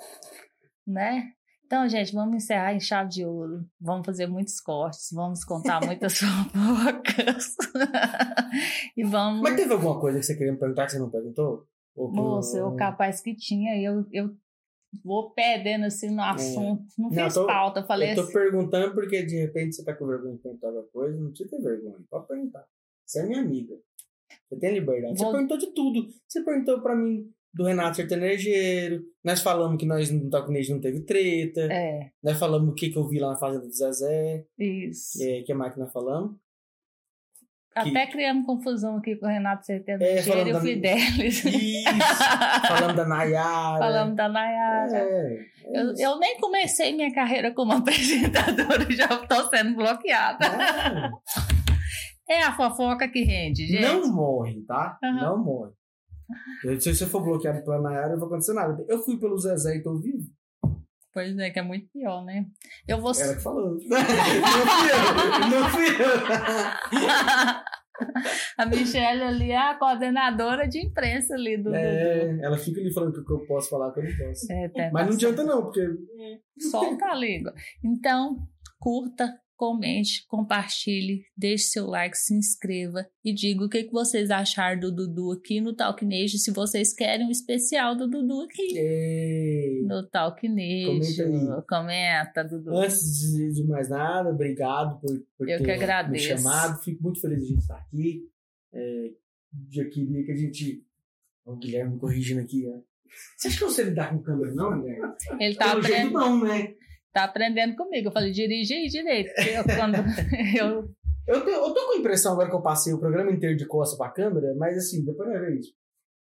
né? 0.88 1.34
Então, 1.72 1.88
gente, 1.88 2.12
vamos 2.14 2.36
encerrar 2.36 2.74
em 2.74 2.82
chave 2.82 3.10
de 3.12 3.26
ouro. 3.26 3.66
Vamos 3.80 4.06
fazer 4.06 4.28
muitos 4.28 4.60
cortes, 4.60 5.08
vamos 5.14 5.46
contar 5.46 5.80
muitas 5.86 6.12
fofocas. 6.20 7.56
e 8.98 9.04
vamos. 9.06 9.40
Mas 9.42 9.56
teve 9.56 9.72
alguma 9.72 9.98
coisa 9.98 10.20
que 10.20 10.26
você 10.26 10.36
queria 10.36 10.52
me 10.52 10.60
perguntar 10.60 10.86
que 10.88 10.92
você 10.92 11.00
não 11.00 11.10
perguntou? 11.10 11.66
Ou 11.96 12.12
que 12.12 12.18
Moça, 12.18 12.58
eu 12.58 12.76
capaz 12.76 13.22
que 13.22 13.34
tinha, 13.34 13.74
e 13.78 13.86
eu, 13.86 14.06
eu 14.12 14.36
vou 15.02 15.32
perdendo 15.32 15.86
assim 15.86 16.14
no 16.14 16.22
assunto. 16.22 16.84
Não 16.98 17.10
É. 17.10 17.16
Não, 17.16 17.24
fiz 17.28 17.36
eu 17.38 17.42
tô- 17.44 17.48
pauta, 17.48 17.80
eu 17.80 17.86
falei 17.88 18.12
Eu 18.12 18.16
tô 18.16 18.22
assim. 18.24 18.34
perguntando 18.34 18.94
porque 18.94 19.24
de 19.26 19.38
repente 19.40 19.74
você 19.78 19.86
tá 19.86 19.96
com 19.96 20.06
vergonha 20.08 20.36
de 20.36 20.42
perguntar 20.42 20.68
alguma 20.68 20.88
coisa, 20.92 21.18
não 21.22 21.30
precisa 21.30 21.50
ter 21.52 21.62
vergonha, 21.62 21.96
pode 22.10 22.28
perguntar. 22.28 22.66
Você 23.06 23.22
é 23.22 23.26
minha 23.26 23.40
amiga. 23.40 23.76
Você 24.50 24.60
tem 24.60 24.74
liberdade. 24.74 25.18
Você 25.18 25.24
Vou- 25.24 25.32
perguntou 25.32 25.58
de 25.58 25.68
tudo. 25.74 26.06
Você 26.28 26.44
perguntou 26.44 26.82
pra 26.82 26.98
mim 26.98 27.32
do 27.54 27.66
Renato 27.66 27.98
Sertanejeiro. 27.98 29.04
Nós 29.24 29.42
falamos 29.42 29.78
que 29.78 29.86
nós 29.86 30.10
no 30.12 30.30
Talconejo 30.30 30.74
não 30.74 30.82
teve 30.82 31.02
treta. 31.02 31.62
É, 31.72 32.12
Nós 32.24 32.38
falamos 32.40 32.70
o 32.70 32.74
que, 32.74 32.90
que 32.90 32.98
eu 32.98 33.08
vi 33.08 33.20
lá 33.20 33.32
na 33.32 33.38
fazenda 33.38 33.66
do 33.68 33.74
Zezé. 33.74 34.46
isso. 34.58 35.18
O 35.22 35.44
que 35.44 35.54
mais 35.54 35.74
que 35.74 35.80
nós 35.80 35.92
falamos? 35.92 36.36
Até 37.74 38.06
criamos 38.08 38.46
confusão 38.46 38.98
aqui 38.98 39.16
com 39.16 39.26
o 39.26 39.30
Renato 39.30 39.72
É, 39.72 39.82
é, 40.18 40.22
falando 40.24 40.48
e 40.48 40.50
o 40.50 40.54
da- 40.54 40.60
Fidelis. 40.62 41.46
Isso! 41.46 42.68
falando 42.68 42.96
da 42.98 43.06
Nayara. 43.08 43.78
Falando 43.80 44.16
da 44.16 44.28
Nayara. 44.28 44.98
É, 44.98 45.34
é 45.68 45.82
Eu, 45.82 45.94
eu 45.98 46.20
nem 46.20 46.38
comecei 46.38 46.94
minha 46.94 47.14
carreira 47.14 47.54
como 47.54 47.72
apresentadora 47.74 48.86
e 48.92 48.94
já 48.96 49.06
estou 49.06 49.48
sendo 49.50 49.76
bloqueada. 49.78 50.46
É. 52.28 52.34
É 52.34 52.44
a 52.44 52.56
fofoca 52.56 53.08
que 53.10 53.24
rende, 53.24 53.66
gente. 53.68 53.82
Não 53.82 54.14
morre, 54.14 54.62
tá? 54.66 54.98
Aham. 55.04 55.22
Não 55.22 55.44
morre. 55.44 55.72
Eu- 56.64 56.80
Se 56.80 56.94
você 56.94 57.06
for 57.06 57.22
bloqueado 57.24 57.64
pela 57.64 57.82
Nayara, 57.82 58.10
não 58.14 58.20
vai 58.20 58.28
acontecer 58.28 58.54
nada. 58.54 58.84
Eu 58.88 59.00
fui 59.00 59.20
pelo 59.20 59.38
Zezé 59.38 59.76
e 59.78 59.84
tô 59.84 59.98
vivo. 60.00 60.28
Pois 61.14 61.38
é, 61.38 61.50
que 61.50 61.60
é 61.60 61.62
muito 61.62 61.90
pior, 61.92 62.24
né? 62.24 62.46
Eu 62.88 63.02
vou. 63.02 63.12
Ela 63.20 63.36
que 63.36 63.42
falou. 63.44 63.72
não 63.80 63.80
fui 63.80 64.90
eu. 64.90 65.50
Não 65.50 65.70
fui 65.70 65.88
eu. 65.88 66.22
a 68.58 68.66
Michelle 68.66 69.22
ali 69.24 69.52
é 69.52 69.58
a 69.58 69.78
coordenadora 69.78 70.68
de 70.68 70.80
imprensa 70.86 71.34
ali 71.36 71.58
do. 71.58 71.64
do- 71.70 71.76
É, 71.76 72.40
ela 72.42 72.58
fica 72.58 72.80
ali 72.80 72.94
falando 72.94 73.24
que 73.24 73.32
eu 73.34 73.46
posso 73.46 73.70
falar, 73.70 73.92
que 73.92 74.00
eu 74.00 74.04
não 74.04 74.12
posso. 74.18 74.52
É, 74.52 74.92
Mas 74.92 75.06
não 75.08 75.14
adianta 75.14 75.44
não, 75.44 75.64
porque 75.64 75.86
Solta 76.72 77.06
a 77.08 77.16
língua. 77.16 77.54
Então, 77.84 78.38
curta, 78.80 79.34
comente, 79.62 80.26
compartilhe, 80.28 81.24
deixe 81.38 81.66
seu 81.66 81.86
like, 81.86 82.18
se 82.18 82.34
inscreva 82.34 83.08
e 83.24 83.32
diga 83.32 83.64
o 83.64 83.70
que, 83.70 83.88
vocês 83.92 84.32
acharam 84.32 84.80
do 84.80 84.92
Dudu 84.92 85.34
aqui 85.34 85.62
no 85.62 85.76
Talknejo, 85.76 86.40
se 86.40 86.50
vocês 86.50 86.96
querem 86.96 87.28
um 87.28 87.30
especial 87.30 87.96
do 87.96 88.10
Dudu 88.10 88.42
aqui 88.42 88.74
é, 88.76 89.82
no 89.84 90.10
Talknejo. 90.10 91.00
Comenta 91.28 91.66
Comenta, 91.70 92.44
Dudu. 92.44 92.76
antes 92.76 93.54
de, 93.54 93.64
mais 93.68 93.88
nada, 93.88 94.32
obrigado 94.32 95.00
por, 95.00 95.16
por 95.38 95.48
Eu 95.48 95.60
ter 95.60 95.64
que 95.64 95.72
agradeço. 95.72 96.34
me 96.34 96.40
chamado. 96.40 96.82
Fico 96.82 97.04
muito 97.04 97.22
feliz 97.22 97.38
de 97.38 97.44
a 97.44 97.48
gente 97.50 97.60
estar 97.60 97.78
aqui. 97.78 98.28
É, 98.74 99.12
já 99.70 99.86
queria 99.86 100.26
que 100.26 100.32
a 100.32 100.36
gente. 100.36 100.84
O 101.46 101.56
Guilherme 101.56 101.94
me 101.94 102.00
corrigindo 102.00 102.42
aqui. 102.42 102.66
Né? 102.66 102.82
Você 103.38 103.48
acha 103.48 103.58
que 103.60 103.64
eu 103.64 103.70
sei 103.70 103.86
lidar 103.86 104.10
com 104.10 104.24
câmera, 104.24 104.56
não, 104.56 104.82
Guilherme? 104.82 105.14
Ele 105.40 105.56
tá, 105.56 105.70
Pelo 105.70 105.84
jeito, 105.84 105.98
aprendendo, 105.98 106.20
não, 106.20 106.44
né? 106.44 106.74
Tá 107.14 107.24
aprendendo 107.24 107.76
comigo. 107.76 108.08
Eu 108.08 108.12
falei, 108.12 108.32
dirige 108.32 108.74
aí 108.74 108.88
direito. 108.88 109.30
Eu, 109.40 109.64
quando 109.64 109.96
eu 110.58 110.96
Eu, 111.28 111.48
eu 111.48 111.74
tô 111.74 111.88
com 111.88 111.94
a 111.94 111.98
impressão 111.98 112.34
agora 112.34 112.50
que 112.50 112.56
eu 112.56 112.62
passei 112.62 112.94
o 112.94 113.00
programa 113.00 113.32
inteiro 113.32 113.56
de 113.56 113.66
costas 113.66 113.98
pra 113.98 114.10
câmera, 114.10 114.54
mas 114.56 114.78
assim, 114.78 115.06
depois 115.06 115.30
vai 115.30 115.40
ver 115.40 115.60
isso. 115.60 115.74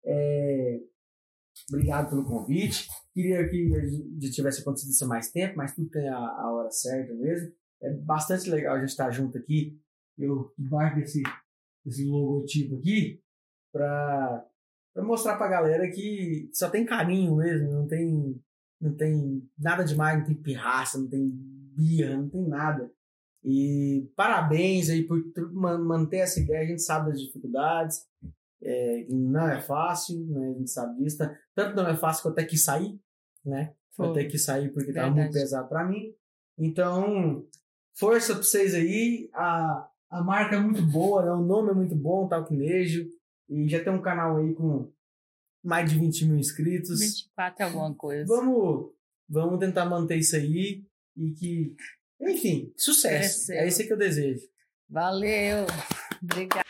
É, 0.05 0.79
Obrigado 1.69 2.09
pelo 2.09 2.25
convite. 2.25 2.87
Queria 3.13 3.47
que 3.47 3.75
a 3.75 3.85
gente 3.85 4.31
tivesse 4.31 4.61
acontecido 4.61 4.89
isso 4.89 5.07
mais 5.07 5.31
tempo, 5.31 5.55
mas 5.57 5.73
tudo 5.73 5.89
tem 5.89 6.07
a, 6.09 6.17
a 6.17 6.51
hora 6.51 6.71
certa 6.71 7.13
mesmo. 7.13 7.53
É 7.81 7.93
bastante 7.93 8.49
legal 8.49 8.75
a 8.75 8.79
gente 8.79 8.89
estar 8.89 9.11
junto 9.11 9.37
aqui. 9.37 9.79
Eu 10.17 10.51
embarco 10.57 10.99
esse, 10.99 11.21
esse 11.85 12.05
logotipo 12.05 12.77
aqui 12.77 13.21
pra 13.71 14.45
mostrar 14.97 15.37
pra 15.37 15.47
galera 15.47 15.89
que 15.89 16.49
só 16.53 16.69
tem 16.69 16.85
carinho 16.85 17.35
mesmo, 17.35 17.71
não 17.71 17.87
tem, 17.87 18.39
não 18.83 18.93
tem 18.93 19.41
nada 19.57 19.83
demais, 19.83 20.19
não 20.19 20.25
tem 20.25 20.35
pirraça, 20.35 20.97
não 20.97 21.07
tem 21.07 21.29
birra, 21.75 22.17
não 22.17 22.29
tem 22.29 22.45
nada. 22.47 22.91
E 23.43 24.09
parabéns 24.15 24.89
aí 24.89 25.03
por 25.03 25.21
manter 25.53 26.17
essa 26.17 26.39
ideia. 26.39 26.61
A 26.63 26.65
gente 26.67 26.81
sabe 26.81 27.11
das 27.11 27.21
dificuldades, 27.21 28.05
é, 28.61 29.05
não 29.09 29.47
é 29.49 29.59
fácil, 29.61 30.25
né? 30.27 30.49
A 30.49 30.53
gente 30.59 30.69
sabe 30.69 31.01
disso. 31.01 31.17
Tá- 31.17 31.35
Tanto 31.55 31.75
não 31.75 31.87
é 31.87 31.95
fácil 31.95 32.21
que 32.21 32.27
eu 32.27 32.31
até 32.31 32.45
quis 32.45 32.63
sair, 32.63 32.99
né? 33.45 33.73
Eu 33.97 34.11
até 34.11 34.25
quis 34.25 34.43
sair 34.43 34.71
porque 34.71 34.89
estava 34.89 35.07
muito 35.07 35.17
Verdade. 35.17 35.39
pesado 35.39 35.67
para 35.69 35.85
mim. 35.85 36.13
Então, 36.57 37.45
força 37.95 38.33
para 38.33 38.43
vocês 38.43 38.73
aí. 38.73 39.29
A, 39.33 39.89
a 40.09 40.23
marca 40.23 40.55
é 40.55 40.59
muito 40.59 40.81
boa, 40.83 41.23
né? 41.23 41.31
o 41.31 41.41
nome 41.41 41.71
é 41.71 41.73
muito 41.73 41.95
bom, 41.95 42.27
Talquinejo. 42.27 43.07
E 43.49 43.67
já 43.67 43.83
tem 43.83 43.91
um 43.93 44.01
canal 44.01 44.37
aí 44.37 44.53
com 44.53 44.91
mais 45.63 45.89
de 45.89 45.97
20 45.97 46.25
mil 46.25 46.37
inscritos. 46.37 46.99
24 46.99 47.55
é 47.61 47.65
alguma 47.65 47.93
coisa. 47.95 48.25
Vamos, 48.27 48.91
vamos 49.29 49.59
tentar 49.59 49.85
manter 49.85 50.17
isso 50.17 50.35
aí 50.35 50.83
e 51.15 51.31
que, 51.31 51.75
enfim, 52.21 52.73
sucesso. 52.75 53.45
Cresceu. 53.45 53.55
É 53.55 53.67
isso 53.67 53.83
que 53.85 53.93
eu 53.93 53.97
desejo. 53.97 54.41
Valeu. 54.89 55.65
Obrigada. 56.21 56.63